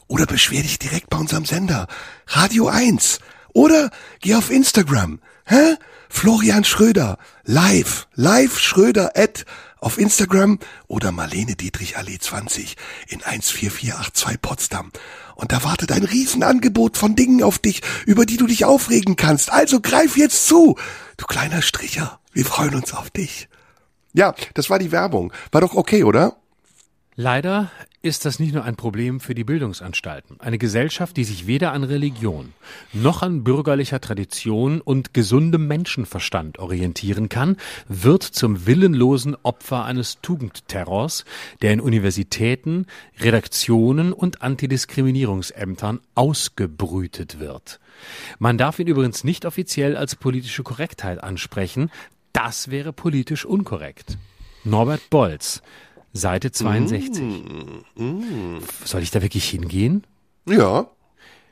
[0.09, 1.86] Oder beschwer dich direkt bei unserem Sender.
[2.26, 3.20] Radio 1.
[3.53, 3.90] Oder
[4.20, 5.20] geh auf Instagram.
[5.45, 5.76] Hä?
[6.12, 7.18] Florian Schröder.
[7.42, 8.06] Live.
[8.14, 9.44] Live Schröder at
[9.80, 12.76] auf Instagram oder Marlene Dietrich Allee 20
[13.08, 14.92] in 14482 Potsdam.
[15.34, 19.50] Und da wartet ein Riesenangebot von Dingen auf dich, über die du dich aufregen kannst.
[19.50, 20.78] Also greif jetzt zu.
[21.16, 22.20] Du kleiner Stricher.
[22.32, 23.48] Wir freuen uns auf dich.
[24.12, 25.32] Ja, das war die Werbung.
[25.50, 26.36] War doch okay, oder?
[27.16, 27.72] Leider
[28.03, 30.40] ist das nicht nur ein Problem für die Bildungsanstalten.
[30.40, 32.53] Eine Gesellschaft, die sich weder an Religion
[32.92, 37.57] noch an bürgerlicher Tradition und gesundem Menschenverstand orientieren kann,
[37.88, 41.24] wird zum willenlosen Opfer eines Tugendterrors,
[41.62, 42.86] der in Universitäten,
[43.20, 47.78] Redaktionen und Antidiskriminierungsämtern ausgebrütet wird.
[48.40, 51.90] Man darf ihn übrigens nicht offiziell als politische Korrektheit ansprechen,
[52.32, 54.18] das wäre politisch unkorrekt.
[54.64, 55.62] Norbert Bolz,
[56.12, 57.22] Seite 62.
[57.22, 58.58] Mm, mm.
[58.84, 60.04] Soll ich da wirklich hingehen?
[60.46, 60.88] Ja.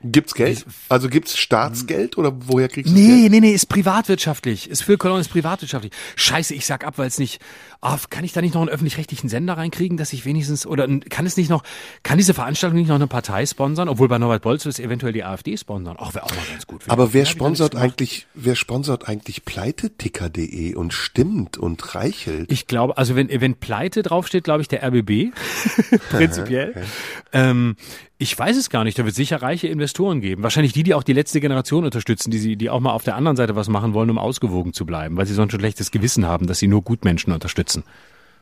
[0.03, 0.65] Gibt's Geld?
[0.89, 3.19] Also gibt's Staatsgeld oder woher kriegst du nee, Geld?
[3.21, 4.69] Nee, nee, nee, ist privatwirtschaftlich.
[4.69, 5.93] Ist für Cologne ist privatwirtschaftlich.
[6.15, 7.41] Scheiße, ich sag ab, weil es nicht.
[7.83, 11.25] Oh, kann ich da nicht noch einen öffentlich-rechtlichen Sender reinkriegen, dass ich wenigstens oder kann
[11.25, 11.63] es nicht noch,
[12.03, 15.23] kann diese Veranstaltung nicht noch eine Partei sponsern, obwohl bei Norbert Bolz es eventuell die
[15.23, 15.97] AfD sponsern.
[15.99, 16.83] Ach, wäre auch mal ganz gut.
[16.87, 22.51] Aber wer sponsert eigentlich, wer sponsert eigentlich pleiteticker.de und stimmt und reichelt?
[22.51, 25.33] Ich glaube, also wenn wenn Pleite draufsteht, glaube ich der RBB
[26.11, 26.71] prinzipiell.
[26.71, 26.85] okay.
[27.33, 27.75] ähm,
[28.21, 28.99] ich weiß es gar nicht.
[28.99, 30.43] Da wird sicher reiche Investoren geben.
[30.43, 33.15] Wahrscheinlich die, die auch die letzte Generation unterstützen, die sie, die auch mal auf der
[33.15, 36.27] anderen Seite was machen wollen, um ausgewogen zu bleiben, weil sie sonst ein schlechtes Gewissen
[36.27, 37.83] haben, dass sie nur Gutmenschen unterstützen.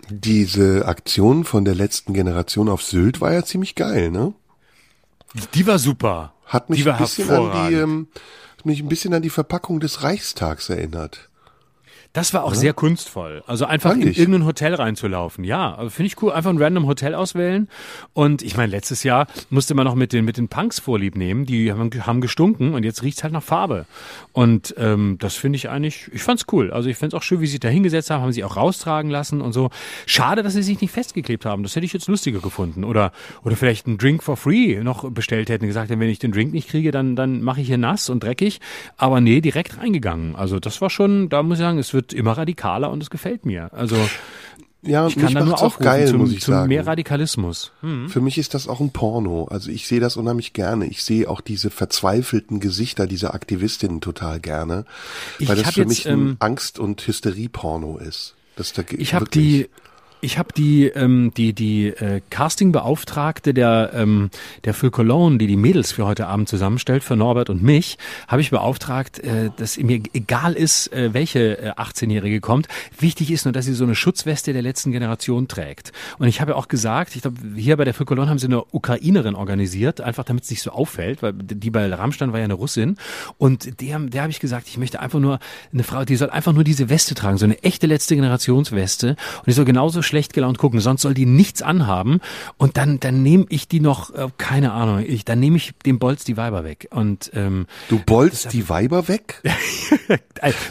[0.09, 4.33] Diese Aktion von der letzten Generation auf Sylt war ja ziemlich geil, ne?
[5.53, 6.33] Die war super.
[6.45, 8.07] Hat mich die war ein bisschen an die, ähm,
[8.65, 11.28] mich ein bisschen an die Verpackung des Reichstags erinnert.
[12.13, 12.59] Das war auch ja.
[12.59, 13.43] sehr kunstvoll.
[13.45, 14.17] Also einfach Fand in ich.
[14.17, 15.43] irgendein Hotel reinzulaufen.
[15.43, 16.31] Ja, also finde ich cool.
[16.31, 17.69] Einfach ein random Hotel auswählen.
[18.13, 21.45] Und ich meine, letztes Jahr musste man noch mit den, mit den Punks vorlieb nehmen.
[21.45, 23.85] Die haben, haben gestunken und jetzt riecht's halt nach Farbe.
[24.33, 26.71] Und ähm, das finde ich eigentlich, ich fand's cool.
[26.71, 29.11] Also ich find's auch schön, wie sie sich da hingesetzt haben, haben sie auch raustragen
[29.11, 29.69] lassen und so.
[30.07, 31.61] Schade, dass sie sich nicht festgeklebt haben.
[31.61, 32.85] Das hätte ich jetzt lustiger gefunden.
[32.85, 33.11] Oder,
[33.43, 36.69] oder vielleicht einen Drink for free noch bestellt hätten, gesagt, wenn ich den Drink nicht
[36.69, 38.61] kriege, dann, dann mache ich hier nass und dreckig.
[38.97, 40.35] Aber nee, direkt reingegangen.
[40.35, 43.09] Also das war schon, da muss ich sagen, es wird wird immer radikaler und es
[43.09, 43.73] gefällt mir.
[43.73, 43.97] Also
[44.81, 46.69] ja, ich kann da nur auch geil, zum, muss ich zum sagen.
[46.69, 47.73] mehr Radikalismus.
[47.81, 48.07] Hm.
[48.07, 49.49] Für mich ist das auch ein Porno.
[49.51, 50.85] Also ich sehe das unheimlich gerne.
[50.85, 54.85] Ich sehe auch diese verzweifelten Gesichter dieser Aktivistinnen total gerne,
[55.39, 58.35] weil ich das für jetzt, mich ein ähm, Angst- und Hysterie-Porno ist.
[58.55, 59.67] Das da ich habe die
[60.21, 64.29] Ich habe die ähm, die die äh, Castingbeauftragte der ähm,
[64.65, 67.97] der Phil Cologne, die die Mädels für heute Abend zusammenstellt für Norbert und mich,
[68.27, 72.67] habe ich beauftragt, äh, dass mir egal ist, äh, welche äh, 18-Jährige kommt.
[72.99, 75.93] Wichtig ist nur, dass sie so eine Schutzweste der letzten Generation trägt.
[76.17, 78.47] Und ich habe ja auch gesagt, ich glaube, hier bei der Phil Cologne haben sie
[78.47, 82.45] eine Ukrainerin organisiert, einfach damit es nicht so auffällt, weil die bei Rammstein war ja
[82.45, 82.97] eine Russin.
[83.37, 85.39] Und der, der habe ich gesagt, ich möchte einfach nur
[85.71, 89.11] eine Frau, die soll einfach nur diese Weste tragen, so eine echte letzte Generationsweste.
[89.11, 92.19] Und die soll genauso schlecht gelaunt gucken, sonst soll die nichts anhaben.
[92.57, 95.99] Und dann, dann nehme ich die noch, äh, keine Ahnung, ich, dann nehme ich dem
[95.99, 96.87] Bolz die Weiber weg.
[96.91, 99.41] Und ähm, Du bolzt die Weiber weg?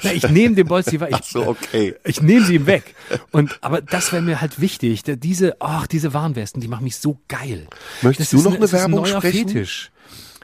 [0.02, 1.18] Na, ich nehme dem Bolz die Weiber.
[1.20, 1.94] Ach so, okay.
[2.04, 2.94] Ich nehme sie ihm weg.
[3.30, 5.02] Und aber das wäre mir halt wichtig.
[5.06, 7.66] Diese, ach, diese Warnwesten, die machen mich so geil.
[8.02, 9.48] Möchtest Das du noch eine es ist ein Werbung neuer sprechen?
[9.48, 9.90] Fetisch.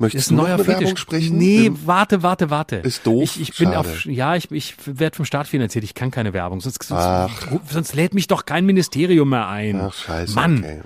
[0.01, 0.81] Möchtest Ist du ein noch neuer Fetisch.
[0.81, 1.39] Werbung sprechen?
[1.39, 2.77] Nee, Ähm, warte, warte, warte.
[2.77, 3.23] Ist doof?
[3.23, 3.79] Ich, ich bin Schade.
[3.79, 5.85] auf, ja, ich, ich werde vom Staat finanziert.
[5.85, 6.61] Ich kann keine Werbung.
[6.61, 7.31] Sonst, sonst,
[7.71, 9.81] sonst lädt mich doch kein Ministerium mehr ein.
[9.81, 10.59] Ach, scheiße, Mann.
[10.59, 10.77] okay.
[10.79, 10.85] Hm.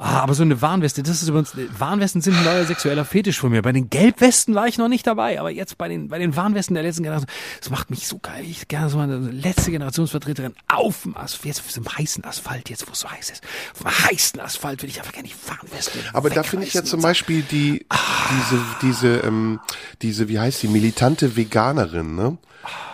[0.00, 3.50] Ah, aber so eine Warnweste, das ist übrigens, Warnwesten sind ein neuer sexueller Fetisch von
[3.50, 3.62] mir.
[3.62, 6.74] Bei den Gelbwesten war ich noch nicht dabei, aber jetzt bei den, bei den Warnwesten
[6.74, 7.28] der letzten Generation,
[7.58, 8.44] das macht mich so geil.
[8.48, 12.86] Ich gerne so eine letzte Generationsvertreterin auf dem Asphalt, jetzt auf dem heißen Asphalt, jetzt
[12.86, 13.42] wo es so heiß ist.
[13.74, 16.84] Auf dem heißen Asphalt will ich einfach gerne die Warnweste Aber da finde ich ja
[16.84, 17.84] zum Beispiel die,
[18.30, 19.58] diese, diese, ähm,
[20.02, 22.38] diese, wie heißt die, militante Veganerin, ne?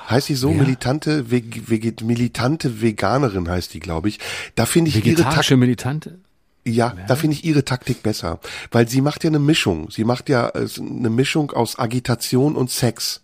[0.08, 4.20] Heißt die so, militante, Veg, Veget, militante Veganerin heißt die, glaube ich.
[4.54, 6.18] Da finde ich ihre Taktik, Vegetarische Militante?
[6.66, 8.40] Ja, da finde ich ihre Taktik besser.
[8.70, 9.90] Weil sie macht ja eine Mischung.
[9.90, 13.22] Sie macht ja äh, eine Mischung aus Agitation und Sex.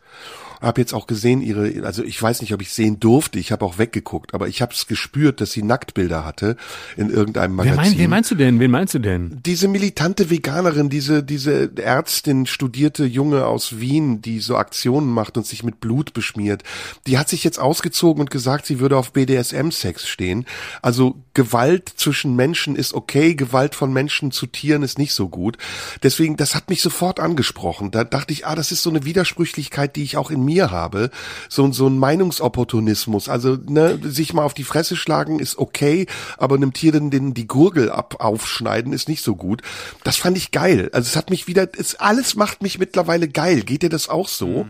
[0.61, 3.64] Hab jetzt auch gesehen, ihre, also ich weiß nicht, ob ich sehen durfte, ich habe
[3.64, 6.56] auch weggeguckt, aber ich habe es gespürt, dass sie Nacktbilder hatte
[6.96, 7.92] in irgendeinem Wer Magazin.
[7.92, 8.61] mein, wen meinst du denn?
[8.61, 9.40] Wen meinst du denn?
[9.50, 15.46] diese militante Veganerin, diese, diese Ärztin, studierte Junge aus Wien, die so Aktionen macht und
[15.46, 16.62] sich mit Blut beschmiert,
[17.06, 20.46] die hat sich jetzt ausgezogen und gesagt, sie würde auf BDSM-Sex stehen.
[20.82, 25.56] Also Gewalt zwischen Menschen ist okay, Gewalt von Menschen zu Tieren ist nicht so gut.
[26.02, 27.90] Deswegen, das hat mich sofort angesprochen.
[27.90, 31.11] Da dachte ich, ah, das ist so eine Widersprüchlichkeit, die ich auch in mir habe.
[31.48, 33.28] So, so ein Meinungsopportunismus.
[33.28, 36.07] Also, ne, sich mal auf die Fresse schlagen ist okay,
[36.38, 39.62] aber einem Tier den, den die Gurgel ab, aufschneiden ist nicht so gut.
[40.03, 40.90] Das fand ich geil.
[40.92, 43.62] Also es hat mich wieder, es, alles macht mich mittlerweile geil.
[43.62, 44.66] Geht dir das auch so?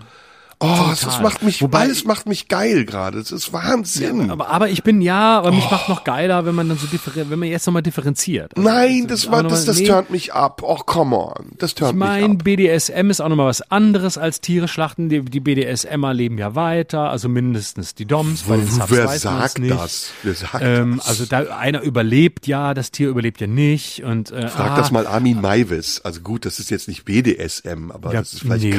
[0.63, 3.19] Oh, es, es macht mich, Wobei- alles macht mich geil gerade.
[3.19, 4.31] Es ist Wahnsinn.
[4.31, 5.71] Aber, aber ich bin ja, aber mich Oh.
[5.71, 8.55] macht noch geiler, wenn man dann so differen, wenn man jetzt nochmal differenziert.
[8.57, 10.61] Also, Nein, das war, das, das nee, turnt mich ab.
[10.63, 11.53] Oh, come on.
[11.59, 12.45] Das turnt Ich meine, mich ab.
[12.45, 15.09] BDSM ist auch nochmal was anderes als Tiere schlachten.
[15.09, 18.43] Die, die BDSMer leben ja weiter, also mindestens die Doms.
[18.43, 19.73] Bei den Subs Wer sagt nicht.
[19.75, 20.11] das?
[20.23, 21.09] Wer sagt Ähm, das?
[21.09, 24.05] also da einer überlebt ja, das Tier überlebt ja nicht.
[24.05, 26.03] Und äh, Frag ah, das mal Armin Maivis.
[26.03, 28.79] Also gut, das ist jetzt nicht BDSM, aber Ja, das ist vielleicht nee, das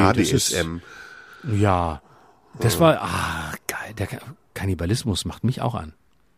[0.52, 0.82] KDSM.
[1.50, 2.02] Ja,
[2.60, 3.94] das war ah geil.
[3.98, 4.20] Der Ka-
[4.54, 5.94] Kannibalismus macht mich auch an.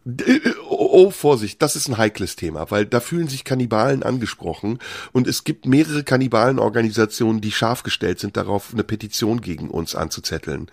[0.05, 0.39] Äh,
[0.69, 4.79] Oh, oh, Vorsicht, das ist ein heikles Thema, weil da fühlen sich Kannibalen angesprochen
[5.11, 10.69] und es gibt mehrere Kannibalenorganisationen, die scharf gestellt sind, darauf eine Petition gegen uns anzuzetteln.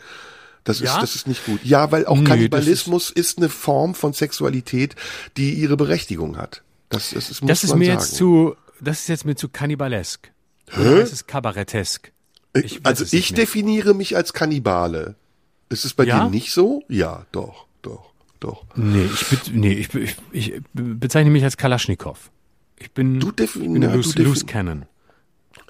[0.65, 0.95] Das Ja?
[0.97, 1.61] ist, das ist nicht gut.
[1.65, 4.95] Ja, weil auch Nee, Kannibalismus ist, eine Form von Sexualität,
[5.37, 6.63] die ihre Berechtigung hat.
[6.89, 8.01] Das, das, ist, muss Das ist man mir sagen.
[8.01, 10.31] jetzt zu, das ist jetzt mir zu kannibalesk.
[10.79, 12.13] Oder heißt es kabarettesk?
[12.55, 15.15] Ich weiß also ich definiere mich als Kannibale.
[15.69, 16.25] Ist es bei Ja?
[16.25, 16.83] dir nicht so?
[16.89, 18.65] Ja, doch, doch, doch.
[18.75, 22.31] Nee, ich, be- nee, ich, be- ich, ich bezeichne mich als Kalaschnikow.
[22.77, 24.87] Ich bin, Du ich bin du Loose, defin- Loose Cannon.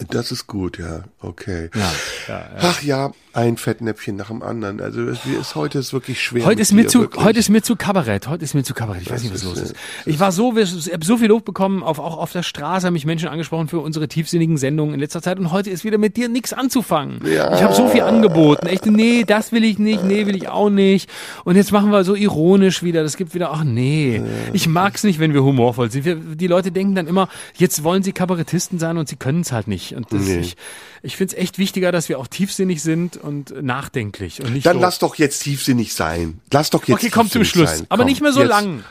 [0.08, 1.68] Das ist gut, ja, okay.
[1.74, 1.92] Ja,
[2.28, 2.46] ja, ja.
[2.60, 4.80] Ach ja, ein Fettnäpfchen nach dem anderen.
[4.80, 6.46] Also es ist heute ist wirklich schwer.
[6.46, 7.24] Heute ist mir dir, zu, wirklich.
[7.24, 8.26] heute ist mir zu Kabarett.
[8.26, 9.02] Heute ist mir zu Kabarett.
[9.02, 9.74] Ich weiß nicht, was ist, los ist.
[10.06, 12.94] Ich war so, ich habe so viel Lob bekommen, auf, auch auf der Straße haben
[12.94, 16.16] mich Menschen angesprochen für unsere tiefsinnigen Sendungen in letzter Zeit und heute ist wieder mit
[16.16, 17.20] dir nichts anzufangen.
[17.26, 17.54] Ja.
[17.54, 18.66] Ich habe so viel angeboten.
[18.66, 21.10] Echt, nee, das will ich nicht, nee, will ich auch nicht.
[21.44, 23.02] Und jetzt machen wir so ironisch wieder.
[23.02, 24.22] Das gibt wieder, ach nee.
[24.54, 26.04] Ich mag's nicht, wenn wir humorvoll sind.
[26.04, 29.52] Wir, die Leute denken dann immer, jetzt wollen sie Kabarettisten sein und sie können es
[29.52, 29.94] halt nicht.
[29.94, 30.40] Und das, Nee.
[30.40, 30.56] ich,
[31.02, 34.76] ich finde es echt wichtiger, dass wir auch tiefsinnig sind und nachdenklich und nicht Dann
[34.76, 34.82] so.
[34.82, 36.40] lass doch jetzt tiefsinnig sein.
[36.52, 37.78] Lass doch jetzt Okay, komm zum Schluss.
[37.78, 37.86] Sein.
[37.88, 38.84] Aber Komm, nicht mehr so jetzt lang.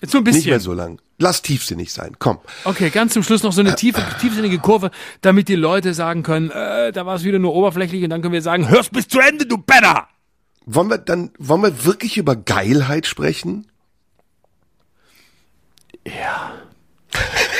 [0.00, 0.38] Jetzt so ein bisschen.
[0.40, 1.00] Nicht mehr so lang.
[1.18, 2.14] Lass tiefsinnig sein.
[2.18, 2.38] Komm.
[2.64, 4.90] Okay, ganz zum Schluss noch so eine tiefe, tiefsinnige Kurve,
[5.22, 8.34] damit die Leute sagen können, äh, da war es wieder nur oberflächlich und dann können
[8.34, 10.06] wir sagen, hörst bis zu Ende, du Penner!
[10.66, 13.66] Wollen wir dann, wollen wir wirklich über Geilheit sprechen?
[16.04, 16.52] Ja.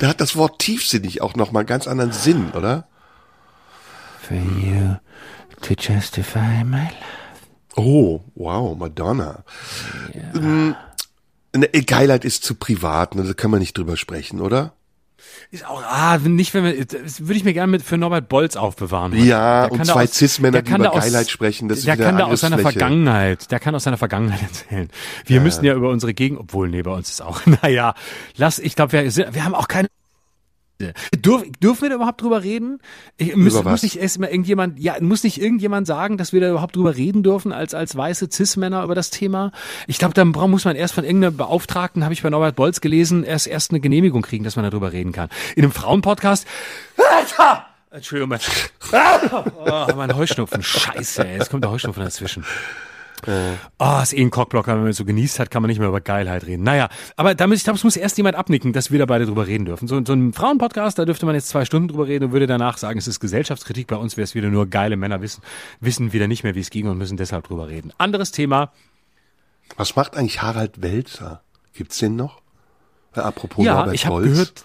[0.00, 2.88] Da hat das Wort tiefsinnig auch nochmal einen ganz anderen Sinn, oder?
[4.18, 4.96] For you
[5.60, 6.94] to justify my life.
[7.76, 9.44] Oh, wow, Madonna.
[10.34, 10.74] Ähm,
[11.54, 14.72] ne, Geilheit ist zu privat, ne, da kann man nicht drüber sprechen, oder?
[15.50, 18.56] Ist auch, ah, nicht, wenn wir, das würde ich mir gerne mit für Norbert Bolz
[18.56, 19.12] aufbewahren.
[19.24, 22.18] Ja, Der und zwei Cis-Männer, die über aus- Geilheit sprechen, das ist der wieder kann
[22.18, 22.78] da aus seiner Angriffsfläche.
[22.86, 24.88] Vergangenheit, der kann aus seiner Vergangenheit erzählen.
[25.26, 27.94] Wir müssen ja über unsere Gegend, obwohl, nee, bei uns ist auch, naja,
[28.36, 29.04] lass, ich glaube, wir,
[29.34, 29.88] wir haben auch keine
[31.14, 32.80] Dürf, dürfen wir da überhaupt drüber reden?
[33.16, 36.50] Ich, muss, muss nicht erst mal irgendjemand, ja, muss nicht irgendjemand sagen, dass wir da
[36.50, 39.52] überhaupt drüber reden dürfen als als weiße Cis-Männer über das Thema?
[39.86, 43.24] Ich glaube, dann muss man erst von irgendeinem Beauftragten, habe ich bei Norbert Bolz gelesen,
[43.24, 45.28] erst erst eine Genehmigung kriegen, dass man darüber reden kann.
[45.56, 46.46] In einem Frauenpodcast.
[46.96, 47.66] Alter!
[47.92, 48.40] Entschuldigung, mein,
[48.92, 50.62] oh, mein Heuschnupfen.
[50.62, 52.44] Scheiße, ey, jetzt kommt der Heuschnupfen dazwischen.
[53.26, 56.00] Oh, ist eh ein Cockblocker, wenn man so genießt hat, kann man nicht mehr über
[56.00, 56.62] Geilheit reden.
[56.62, 59.46] Naja, aber damit, ich glaube, es muss erst jemand abnicken, dass wir da beide drüber
[59.46, 59.88] reden dürfen.
[59.88, 62.78] So, so ein Frauenpodcast, da dürfte man jetzt zwei Stunden drüber reden und würde danach
[62.78, 63.86] sagen, es ist Gesellschaftskritik.
[63.86, 65.42] Bei uns wäre es wieder nur geile Männer wissen,
[65.80, 67.92] wissen wieder nicht mehr, wie es ging und müssen deshalb drüber reden.
[67.98, 68.72] Anderes Thema.
[69.76, 71.42] Was macht eigentlich Harald Welzer?
[71.74, 72.40] Gibt's den noch?
[73.12, 74.64] Apropos ja, Norbert ich habe gehört,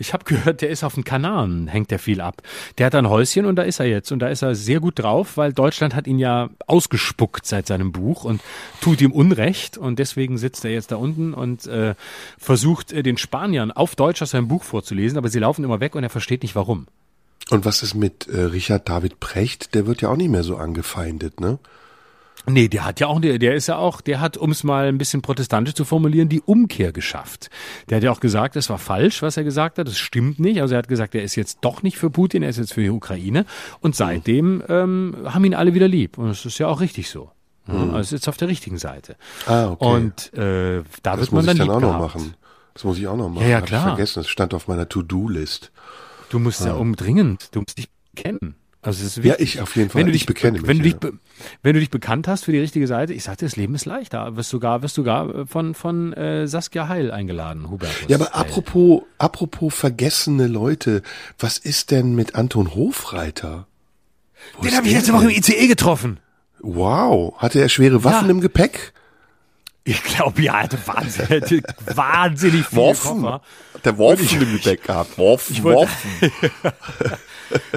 [0.00, 2.42] ich habe gehört, der ist auf den Kanaren, hängt der viel ab.
[2.78, 4.10] Der hat ein Häuschen und da ist er jetzt.
[4.10, 7.92] Und da ist er sehr gut drauf, weil Deutschland hat ihn ja ausgespuckt seit seinem
[7.92, 8.40] Buch und
[8.80, 9.76] tut ihm Unrecht.
[9.76, 11.94] Und deswegen sitzt er jetzt da unten und äh,
[12.38, 15.94] versucht äh, den Spaniern auf Deutsch aus seinem Buch vorzulesen, aber sie laufen immer weg
[15.94, 16.86] und er versteht nicht warum.
[17.50, 19.74] Und was ist mit äh, Richard David Precht?
[19.74, 21.58] Der wird ja auch nicht mehr so angefeindet, ne?
[22.46, 24.86] Nee, der hat ja auch, der, der ist ja auch, der hat, um es mal
[24.88, 27.50] ein bisschen protestantisch zu formulieren, die Umkehr geschafft.
[27.88, 30.60] Der hat ja auch gesagt, es war falsch, was er gesagt hat, das stimmt nicht.
[30.62, 32.82] Also er hat gesagt, er ist jetzt doch nicht für Putin, er ist jetzt für
[32.82, 33.44] die Ukraine.
[33.80, 36.16] Und seitdem ähm, haben ihn alle wieder lieb.
[36.18, 37.30] Und das ist ja auch richtig so.
[37.68, 39.16] Ja, Also ist jetzt auf der richtigen Seite.
[39.46, 39.84] Ah, okay.
[39.86, 42.14] Und äh, da das wird muss man ich dann dann lieb auch noch gehabt.
[42.16, 42.34] machen.
[42.74, 43.42] Das muss ich auch noch machen.
[43.44, 43.80] Ja, ja, klar.
[43.82, 45.70] Ich vergessen, das stand auf meiner To-Do-List.
[46.30, 48.54] Du musst ja umdringend, du musst dich kennen.
[48.82, 49.56] Also es ist Ja, wichtig.
[49.56, 50.00] ich auf jeden Fall.
[50.00, 51.10] Wenn du Ich dich bekenne mich, wenn du dich, ja.
[51.62, 54.36] wenn du dich bekannt hast für die richtige Seite, ich sagte, das Leben ist leichter.
[54.36, 58.08] Wirst sogar, wirst sogar äh, von von äh, Saskia Heil eingeladen, Hubertus.
[58.08, 61.02] Ja, aber apropos, apropos vergessene Leute,
[61.38, 63.66] was ist denn mit Anton Hofreiter?
[64.56, 65.30] Wo den habe ich letzte Woche im?
[65.30, 66.18] ICE getroffen.
[66.60, 68.30] Wow, hatte er schwere Waffen Ja.
[68.30, 68.94] im Gepäck?
[69.84, 71.64] Ich glaube, ja, er hatte wahnsinnig,
[71.94, 73.40] wahnsinnig viele Koffer.
[73.84, 75.18] Der Waffen im Gepäck gehabt.
[75.18, 76.30] Waffen, wollte- Waffen.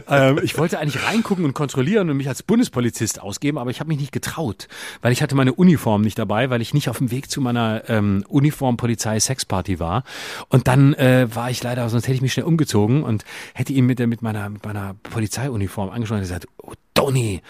[0.09, 3.89] ähm, ich wollte eigentlich reingucken und kontrollieren und mich als Bundespolizist ausgeben, aber ich habe
[3.89, 4.67] mich nicht getraut,
[5.01, 7.89] weil ich hatte meine Uniform nicht dabei, weil ich nicht auf dem Weg zu meiner
[7.89, 10.03] ähm, Uniform Polizei Sexparty war.
[10.49, 13.85] Und dann äh, war ich leider, sonst hätte ich mich schnell umgezogen und hätte ihn
[13.85, 17.41] mit, der, mit meiner mit meiner Polizeiuniform angeschaut und gesagt, oh, Donny,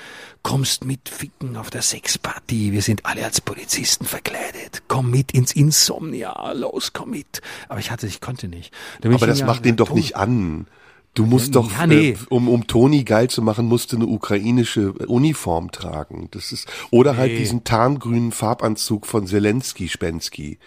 [0.42, 2.72] kommst mit ficken auf der Sexparty.
[2.72, 4.84] Wir sind alle als Polizisten verkleidet.
[4.88, 6.52] Komm mit ins Insomnia.
[6.54, 7.42] Los, komm mit.
[7.68, 8.74] Aber ich hatte, ich konnte nicht.
[9.02, 10.68] Da Aber das macht den doch nicht an.
[11.14, 12.12] Du musst doch, Ja, nee.
[12.12, 16.28] äh, um, um Toni geil zu machen, musst du eine ukrainische Uniform tragen.
[16.32, 17.38] Das ist, oder halt Nee.
[17.38, 20.58] diesen tarngrünen Farbanzug von Zelensky, Spensky.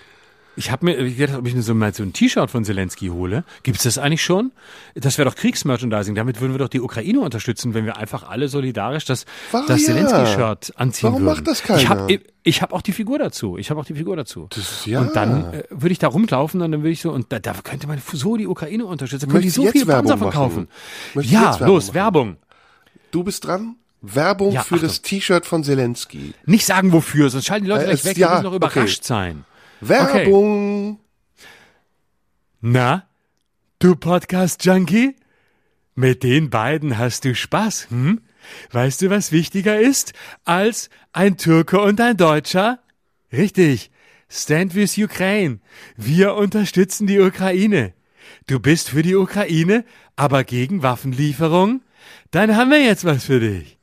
[0.59, 3.09] Ich habe mir ich gedacht, ob ich mir so mal so ein T-Shirt von Zelensky
[3.09, 3.45] hole.
[3.63, 4.53] Gibt's das eigentlich schon?
[4.95, 6.15] Das wäre doch Kriegsmerchandising.
[6.15, 9.83] Damit würden wir doch die Ukraine unterstützen, wenn wir einfach alle solidarisch das, Warum das
[9.83, 9.89] ja?
[9.95, 11.35] Zelensky-Shirt anziehen Warum würden.
[11.37, 11.81] macht das keiner?
[11.81, 13.59] Ich habe ich hab auch die Figur dazu.
[13.59, 14.47] Ich habe auch die Figur dazu.
[14.51, 15.01] Das- ja.
[15.01, 17.53] Und dann äh, würde ich da rumlaufen und dann würde ich so, und da, da
[17.63, 19.27] könnte man so die Ukraine unterstützen.
[19.27, 20.69] Da könnte du so viele Panzer verkaufen.
[21.17, 21.95] Ja, Werbung los, machen?
[21.97, 22.37] Werbung.
[23.11, 23.77] Du bist dran?
[24.01, 25.03] Werbung Ja, für das Achtung.
[25.05, 26.33] T-Shirt von Zelensky.
[26.45, 28.79] Nicht sagen wofür, sonst schalten die Leute Äh, gleich weg, ja, die müssen noch okay.
[28.79, 29.45] überrascht sein.
[29.81, 31.01] Werbung.
[32.61, 33.07] Na,
[33.79, 35.17] du Podcast-Junkie?
[35.95, 38.21] Mit den beiden hast du Spaß, hm?
[38.71, 40.13] Weißt du, was wichtiger ist
[40.45, 42.79] als ein Türke und ein Deutscher?
[43.33, 43.91] Richtig.
[44.29, 45.61] Stand with Ukraine.
[45.97, 47.93] Wir unterstützen die Ukraine.
[48.47, 49.85] Du bist für die Ukraine,
[50.17, 51.83] aber gegen Waffenlieferung?
[52.31, 53.79] Dann haben wir jetzt was für dich.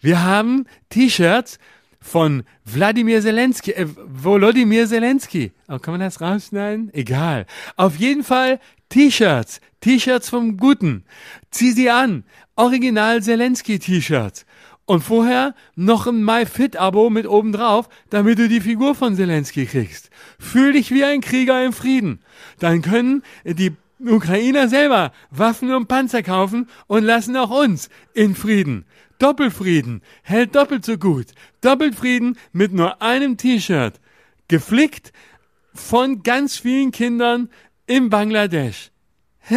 [0.00, 1.58] Wir haben T-Shirts
[2.06, 5.52] von Wladimir Zelensky, äh, Volodymyr Zelensky.
[5.68, 6.94] Oh, kann man das rausschneiden?
[6.94, 7.46] Egal.
[7.76, 9.60] Auf jeden Fall T-Shirts.
[9.80, 11.04] T-Shirts vom Guten.
[11.50, 12.22] Zieh sie an.
[12.54, 14.46] Original Zelensky T-Shirts.
[14.84, 20.10] Und vorher noch ein MyFit-Abo mit oben drauf, damit du die Figur von Zelensky kriegst.
[20.38, 22.20] Fühl dich wie ein Krieger im Frieden.
[22.60, 28.84] Dann können die Ukrainer selber Waffen und Panzer kaufen und lassen auch uns in Frieden.
[29.18, 31.26] Doppelfrieden hält doppelt so gut.
[31.60, 34.00] Doppelfrieden mit nur einem T-Shirt.
[34.48, 35.12] Geflickt
[35.74, 37.50] von ganz vielen Kindern
[37.86, 38.90] in Bangladesch.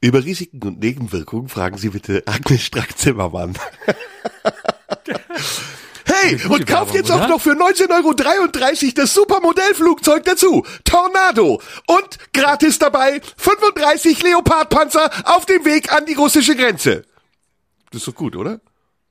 [0.00, 3.54] Über Risiken und Nebenwirkungen fragen Sie bitte Agnes Strack-Zimmermann.
[6.10, 10.64] Hey, und kauft jetzt auch noch für 19,33 Euro das Supermodellflugzeug dazu.
[10.84, 11.60] Tornado.
[11.86, 17.04] Und gratis dabei 35 Leopardpanzer auf dem Weg an die russische Grenze.
[17.90, 18.60] Das ist doch gut, oder?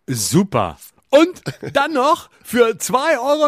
[0.08, 0.78] Super.
[1.10, 1.42] Und
[1.74, 3.46] dann noch für 2,99 Euro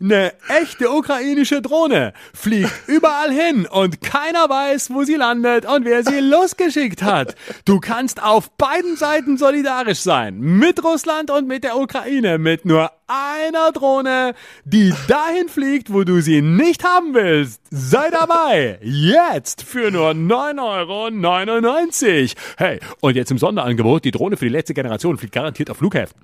[0.00, 2.12] eine echte ukrainische Drohne.
[2.34, 7.36] Fliegt überall hin und keiner weiß, wo sie landet und wer sie losgeschickt hat.
[7.64, 10.40] Du kannst auf beiden Seiten solidarisch sein.
[10.40, 12.36] Mit Russland und mit der Ukraine.
[12.36, 14.34] Mit nur einer Drohne,
[14.64, 17.62] die dahin fliegt, wo du sie nicht haben willst.
[17.70, 18.78] Sei dabei.
[18.82, 22.28] Jetzt für nur 9,99 Euro.
[22.58, 26.20] Hey, und jetzt im Sonderangebot, die Drohne für die letzte Generation fliegt garantiert auf Flughäfen.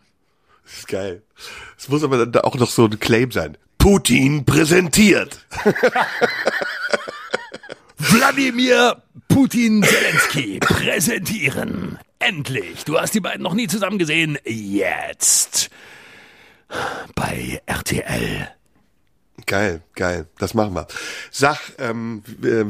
[0.66, 1.22] Das ist geil.
[1.78, 3.56] Es muss aber dann auch noch so ein Claim sein.
[3.78, 5.46] Putin präsentiert.
[7.98, 11.98] Wladimir Putin Zelensky präsentieren.
[12.18, 12.84] Endlich.
[12.84, 14.38] Du hast die beiden noch nie zusammen gesehen.
[14.44, 15.70] Jetzt.
[17.14, 18.48] Bei RTL.
[19.46, 20.26] Geil, geil.
[20.38, 20.88] Das machen wir.
[21.30, 22.66] Sag, ähm, wir,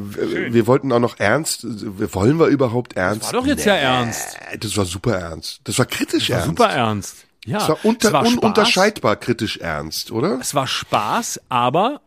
[0.52, 1.64] wir wollten auch noch ernst.
[1.64, 3.22] Wollen wir überhaupt ernst?
[3.22, 4.36] Das war doch jetzt nee, ja ernst.
[4.60, 5.60] Das war super ernst.
[5.64, 6.48] Das war kritisch das war ernst.
[6.48, 7.25] Super ernst.
[7.46, 10.38] Ja, es war, unter, es war ununterscheidbar kritisch ernst, oder?
[10.40, 12.00] Es war Spaß, aber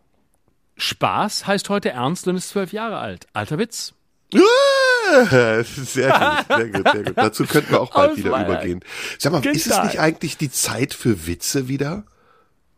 [0.78, 3.28] Spaß heißt heute ernst und ist zwölf Jahre alt.
[3.34, 3.94] Alter Witz.
[4.32, 7.14] Sehr gut, sehr gut, sehr gut.
[7.16, 8.82] Dazu könnten wir auch bald wieder übergehen.
[9.18, 12.04] Sag mal, ist es nicht eigentlich die Zeit für Witze wieder?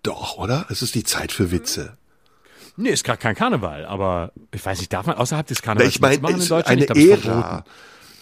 [0.04, 0.66] Doch, oder?
[0.70, 1.98] Es ist die Zeit für Witze.
[2.78, 5.96] Nee, ist gerade kein Karneval, aber ich weiß nicht, darf man außerhalb des Karnevals Na,
[5.96, 6.68] ich meine, machen in Deutschland?
[6.68, 7.66] eine ich glaub, Ära.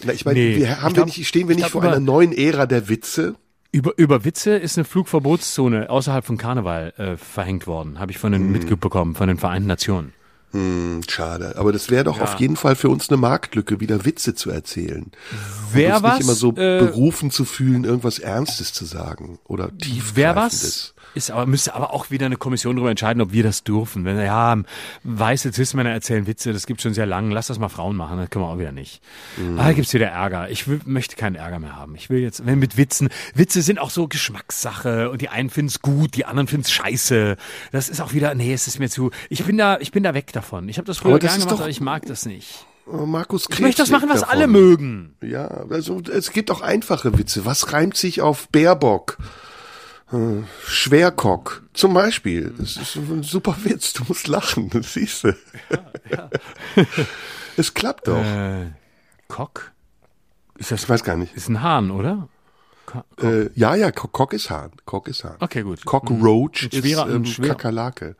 [0.03, 2.33] Na, ich meine, nee, wir haben glaub, wir nicht, stehen wir nicht vor einer neuen
[2.33, 3.35] Ära der Witze?
[3.71, 8.31] Über, über Witze ist eine Flugverbotszone außerhalb von Karneval äh, verhängt worden, habe ich von
[8.31, 8.51] den hm.
[8.51, 10.13] mitbekommen, von den Vereinten Nationen.
[10.51, 11.55] Hm, schade.
[11.57, 12.23] Aber das wäre doch ja.
[12.23, 15.11] auf jeden Fall für uns eine Marktlücke, wieder Witze zu erzählen.
[15.71, 16.15] Wer was?
[16.15, 20.15] nicht immer so äh, berufen zu fühlen, irgendwas Ernstes zu sagen oder tiefgreifendes.
[20.15, 20.93] Wer was?
[21.19, 24.05] Ist aber, müsste aber auch wieder eine Kommission darüber entscheiden, ob wir das dürfen.
[24.05, 24.57] Wenn, ja,
[25.03, 28.29] weiße Cis-Männer erzählen Witze, das gibt schon sehr lange, lass das mal Frauen machen, das
[28.29, 29.01] können wir auch wieder nicht.
[29.35, 29.59] Mhm.
[29.59, 30.49] Ah, da gibt's wieder Ärger.
[30.49, 31.93] Ich will, möchte keinen Ärger mehr haben.
[31.95, 35.81] Ich will jetzt, wenn mit Witzen, Witze sind auch so Geschmackssache und die einen finden's
[35.81, 37.35] gut, die anderen finden's scheiße.
[37.73, 40.13] Das ist auch wieder, nee, es ist mir zu, ich bin da, ich bin da
[40.13, 40.69] weg davon.
[40.69, 42.65] Ich habe das früher aber das gern gemacht, aber ich mag das nicht.
[42.85, 44.35] Markus Krebs Ich möchte das machen, was davon.
[44.35, 45.15] alle mögen.
[45.21, 47.45] Ja, also es gibt auch einfache Witze.
[47.45, 49.17] Was reimt sich auf Baerbock?
[50.11, 52.53] Äh, Schwerkock zum Beispiel.
[52.57, 53.93] Das ist ein super Witz.
[53.93, 54.69] Du musst lachen.
[54.69, 55.35] Das siehst du.
[55.69, 56.29] Ja, ja.
[57.57, 58.23] es klappt doch.
[58.23, 58.71] Äh,
[59.27, 59.71] Kock?
[60.57, 60.83] Ist das?
[60.83, 61.35] Ich weiß gar nicht.
[61.35, 62.27] Ist ein Hahn, oder?
[62.85, 63.91] Ko äh, ja, ja.
[63.91, 64.71] Cock ist Hahn.
[64.85, 65.37] Cock ist Hahn.
[65.39, 65.85] Okay, gut.
[65.85, 68.15] Cockroach ein schwerer, ist ähm, ein schwerer, Kakerlake.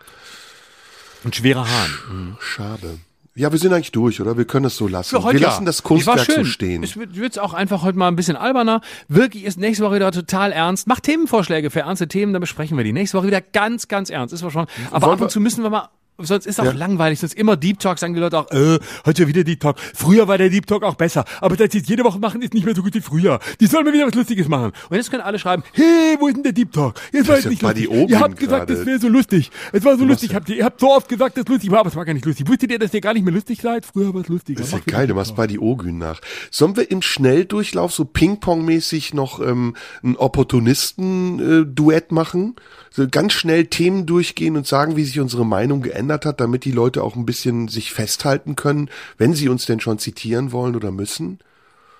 [1.25, 1.89] Ein schwerer Hahn.
[2.11, 2.37] Mhm.
[2.39, 2.99] Schade.
[3.39, 4.37] Ja, wir sind eigentlich durch, oder?
[4.37, 5.11] Wir können es so lassen.
[5.15, 5.47] Für heute wir ja.
[5.47, 6.83] lassen das Kunstwerk so stehen.
[6.83, 8.81] Es wird jetzt auch einfach heute mal ein bisschen alberner.
[9.07, 10.87] Wirklich ist nächste Woche wieder total ernst.
[10.87, 12.91] Macht Themenvorschläge für ernste Themen, dann besprechen wir die.
[12.91, 14.33] Nächste Woche wieder ganz, ganz ernst.
[14.33, 14.67] Ist schon.
[14.91, 15.87] Aber Wollen ab und zu müssen wir mal
[16.25, 16.71] sonst ist auch ja.
[16.71, 19.77] langweilig, sonst immer Deep Talk, sagen die Leute auch, äh, heute wieder Deep Talk.
[19.79, 22.65] Früher war der Deep Talk auch besser, aber das jetzt jede Woche machen ist nicht
[22.65, 23.39] mehr so gut wie früher.
[23.59, 24.71] Die sollen mir wieder was Lustiges machen.
[24.89, 26.95] Und jetzt können alle schreiben, hey, wo ist denn der Deep Talk?
[27.11, 27.89] Jetzt war jetzt nicht lustig.
[27.89, 29.51] Ihr habt gesagt, das wäre so lustig.
[29.71, 30.35] Es war so was lustig.
[30.35, 32.25] Habt ihr, ihr habt so oft gesagt, das lustig war, aber es war gar nicht
[32.25, 32.47] lustig.
[32.47, 33.85] Wusstet ihr, dass ihr gar nicht mehr lustig seid?
[33.85, 34.57] Früher war es lustig.
[34.57, 36.19] Das ist ja geil, du machst bei die Ogün nach.
[36.51, 42.55] Sollen wir im Schnelldurchlauf so Ping-Pong-mäßig noch ähm, ein Opportunisten-Duett äh, machen?
[42.91, 46.71] So ganz schnell Themen durchgehen und sagen, wie sich unsere Meinung geändert hat, damit die
[46.71, 50.91] Leute auch ein bisschen sich festhalten können, wenn sie uns denn schon zitieren wollen oder
[50.91, 51.39] müssen?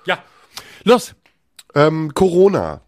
[0.06, 0.24] Ja.
[0.84, 1.16] Los.
[1.76, 2.82] Ähm, Corona.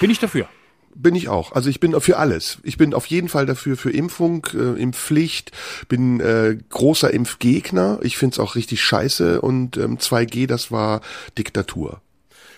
[0.00, 0.48] Bin ich dafür.
[0.94, 1.52] Bin ich auch.
[1.52, 2.58] Also ich bin für alles.
[2.62, 5.52] Ich bin auf jeden Fall dafür für Impfung, äh, Impfpflicht,
[5.88, 8.00] bin äh, großer Impfgegner.
[8.02, 11.00] Ich find's auch richtig scheiße und ähm, 2G, das war
[11.38, 12.02] Diktatur.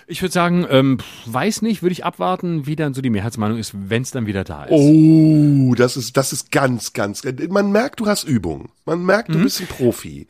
[0.07, 3.73] Ich würde sagen, ähm, weiß nicht, würde ich abwarten, wie dann so die Mehrheitsmeinung ist,
[3.75, 4.73] wenn es dann wieder da ist.
[4.73, 7.23] Oh, das ist, das ist ganz, ganz.
[7.49, 8.71] Man merkt, du hast Übung.
[8.85, 9.45] Man merkt, du mhm.
[9.45, 10.27] bist ein Profi.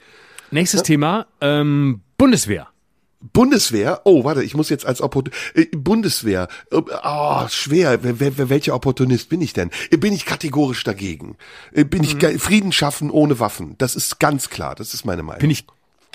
[0.50, 0.84] Nächstes ja?
[0.84, 2.68] Thema, ähm, Bundeswehr.
[3.32, 9.28] Bundeswehr, oh, warte, ich muss jetzt als Opportunist, äh, Bundeswehr, oh, schwer, wer, welcher Opportunist
[9.28, 9.70] bin ich denn?
[9.90, 11.36] Bin ich kategorisch dagegen?
[11.72, 12.38] Äh, bin ich mhm.
[12.40, 13.76] Frieden schaffen ohne Waffen?
[13.78, 15.40] Das ist ganz klar, das ist meine Meinung.
[15.40, 15.66] Bin ich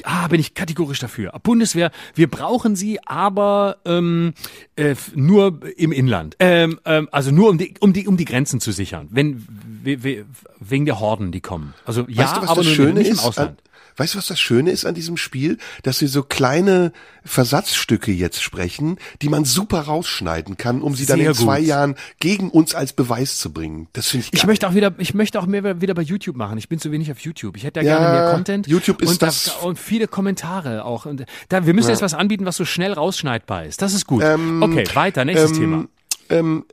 [0.04, 1.32] ah, bin ich kategorisch dafür.
[1.44, 4.34] Bundeswehr, wir brauchen sie, aber ähm,
[4.76, 6.36] äh, nur im Inland.
[6.40, 9.08] Ähm, ähm, also nur um die, um die, um die Grenzen zu sichern.
[9.12, 9.46] Wenn
[9.84, 10.26] we, we,
[10.60, 11.74] wegen der Horden, die kommen.
[11.86, 13.62] Also ja, weißt du, aber nur Schöne im Ausland.
[13.98, 15.58] Weißt du, was das Schöne ist an diesem Spiel?
[15.84, 16.92] Dass wir so kleine
[17.26, 21.68] Versatzstücke jetzt sprechen, die man super rausschneiden kann, um sie Sehr dann in zwei gut.
[21.68, 23.88] Jahren gegen uns als Beweis zu bringen.
[23.94, 24.40] Das finde ich geil.
[24.40, 26.58] Ich möchte auch wieder, ich möchte auch mehr wieder bei YouTube machen.
[26.58, 27.58] Ich bin zu wenig auf YouTube.
[27.58, 28.68] Ich hätte da ja, gerne mehr Content.
[28.68, 29.50] YouTube ist und, das.
[29.62, 31.06] und viele Kommentare auch.
[31.06, 31.94] Und da, wir müssen ja.
[31.94, 33.82] jetzt was anbieten, was so schnell rausschneidbar ist.
[33.82, 34.24] Das ist gut.
[34.24, 35.88] Ähm, okay, weiter, nächstes ähm, Thema.
[36.30, 36.66] Ähm,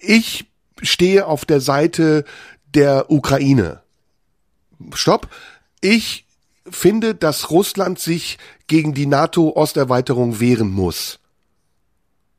[0.00, 0.46] ich
[0.80, 2.24] stehe auf der Seite
[2.74, 3.82] der Ukraine.
[4.94, 5.28] Stopp
[5.82, 6.26] ich
[6.70, 11.18] finde, dass Russland sich gegen die NATO-Osterweiterung wehren muss.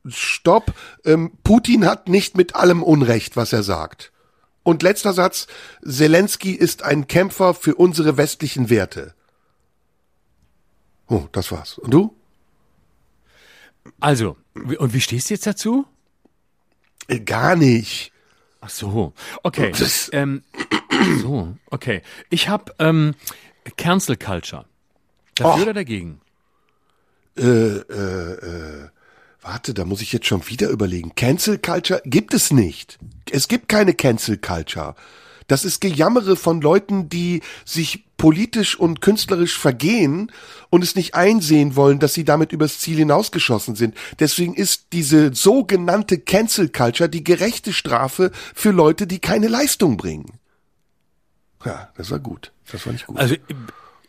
[0.08, 0.74] stopp.
[1.04, 4.10] Ähm, Putin hat nicht mit allem Unrecht, was er sagt.
[4.62, 5.46] Und letzter Satz,
[5.86, 9.14] Zelensky ist ein Kämpfer für unsere westlichen Werte.
[11.08, 11.78] Oh, das war's.
[11.78, 12.16] Und du?
[14.00, 15.86] Also, und wie stehst du jetzt dazu?
[17.08, 18.12] Äh, gar nicht.
[18.60, 19.12] Ach so,
[19.42, 19.72] okay.
[20.12, 20.42] Ähm,
[21.20, 22.02] so, okay.
[22.30, 23.14] Ich habe ähm,
[23.76, 24.64] Cancel Culture.
[25.34, 25.62] Dafür Och.
[25.62, 26.20] oder dagegen?
[27.36, 28.88] Äh, äh, äh,
[29.42, 31.14] warte, da muss ich jetzt schon wieder überlegen.
[31.14, 32.98] Cancel Culture gibt es nicht.
[33.30, 34.94] Es gibt keine Cancel Culture.
[35.46, 40.32] Das ist Gejammere von Leuten, die sich politisch und künstlerisch vergehen
[40.70, 43.94] und es nicht einsehen wollen, dass sie damit übers Ziel hinausgeschossen sind.
[44.20, 50.38] Deswegen ist diese sogenannte Cancel Culture die gerechte Strafe für Leute, die keine Leistung bringen.
[51.64, 52.52] Ja, das war gut.
[52.70, 53.16] Das war nicht gut.
[53.16, 53.36] Also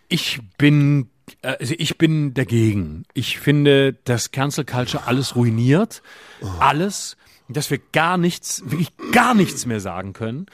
[0.07, 1.09] ich bin
[1.41, 3.03] also ich bin dagegen.
[3.13, 6.03] Ich finde, dass Cancel Culture alles ruiniert.
[6.41, 6.47] Oh.
[6.59, 7.17] Alles
[7.47, 10.47] dass wir gar nichts, wirklich gar nichts mehr sagen können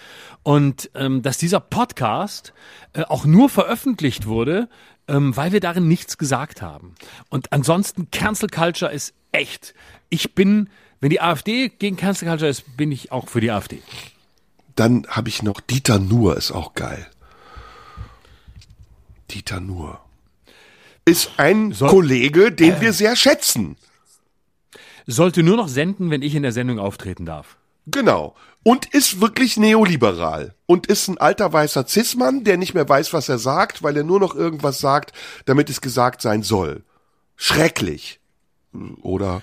[0.43, 2.53] und ähm, dass dieser Podcast
[2.93, 4.67] äh, auch nur veröffentlicht wurde,
[5.07, 6.95] ähm, weil wir darin nichts gesagt haben.
[7.29, 9.73] Und ansonsten Cancel Culture ist echt.
[10.09, 10.69] Ich bin,
[10.99, 13.81] wenn die AfD gegen Cancel Culture ist, bin ich auch für die AfD.
[14.75, 17.09] Dann habe ich noch Dieter Nuhr, ist auch geil.
[19.29, 19.99] Dieter Nuhr
[21.03, 23.75] ist ein so, Kollege, den äh, wir sehr schätzen
[25.11, 27.57] sollte nur noch senden, wenn ich in der Sendung auftreten darf.
[27.87, 28.35] Genau.
[28.63, 30.53] Und ist wirklich neoliberal.
[30.67, 34.03] Und ist ein alter weißer Zismann, der nicht mehr weiß, was er sagt, weil er
[34.03, 35.13] nur noch irgendwas sagt,
[35.45, 36.83] damit es gesagt sein soll.
[37.35, 38.19] Schrecklich.
[39.01, 39.41] Oder,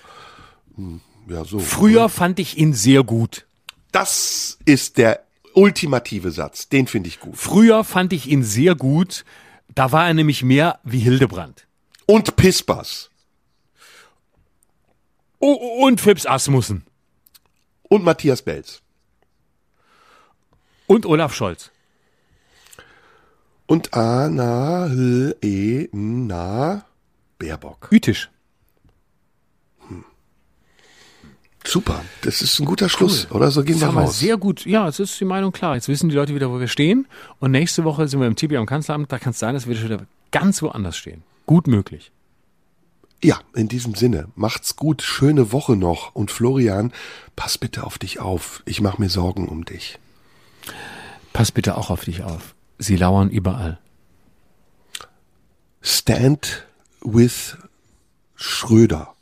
[0.76, 1.59] hm, ja, so.
[1.59, 3.46] Früher fand ich ihn sehr gut.
[3.93, 5.24] Das ist der
[5.55, 6.69] ultimative Satz.
[6.69, 7.36] Den finde ich gut.
[7.36, 9.24] Früher fand ich ihn sehr gut.
[9.74, 11.66] Da war er nämlich mehr wie Hildebrand.
[12.06, 13.10] Und Pispers.
[15.40, 16.85] Oh, und Phipps Asmussen.
[17.82, 18.82] Und Matthias Belz.
[20.86, 21.70] Und Olaf Scholz.
[23.66, 26.85] Und Anna L E Na
[27.39, 27.89] Baerbock.
[27.90, 28.31] Ütisch.
[29.86, 30.05] Hm.
[31.68, 33.36] Super, das ist ein guter Schluss, cool.
[33.36, 33.50] oder?
[33.50, 34.18] So gehen wir raus.
[34.18, 35.74] Sehr gut, ja, es ist die Meinung klar.
[35.74, 37.06] Jetzt wissen die Leute wieder, wo wir stehen.
[37.40, 39.12] Und nächste Woche sind wir im Tibi am Kanzleramt.
[39.12, 41.22] Da kann es sein, dass wir schon wieder ganz woanders stehen.
[41.44, 42.10] Gut möglich.
[43.22, 46.90] Ja, in diesem Sinne, macht's gut, schöne Woche noch und Florian,
[47.36, 48.62] pass bitte auf dich auf.
[48.64, 49.98] Ich mache mir Sorgen um dich.
[51.34, 52.54] Pass bitte auch auf dich auf.
[52.78, 53.78] Sie lauern überall.
[55.82, 56.66] Stand
[57.02, 57.58] with
[58.36, 59.14] Schröder.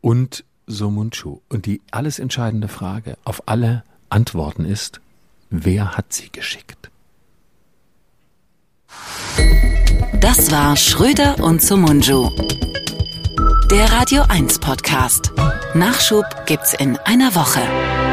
[0.00, 1.40] Und Somunchu.
[1.48, 5.00] Und die alles entscheidende Frage auf alle Antworten ist,
[5.50, 6.90] wer hat sie geschickt?
[10.20, 12.30] Das war Schröder und Sumunju.
[13.70, 15.32] Der Radio 1 Podcast.
[15.74, 18.09] Nachschub gibt's in einer Woche.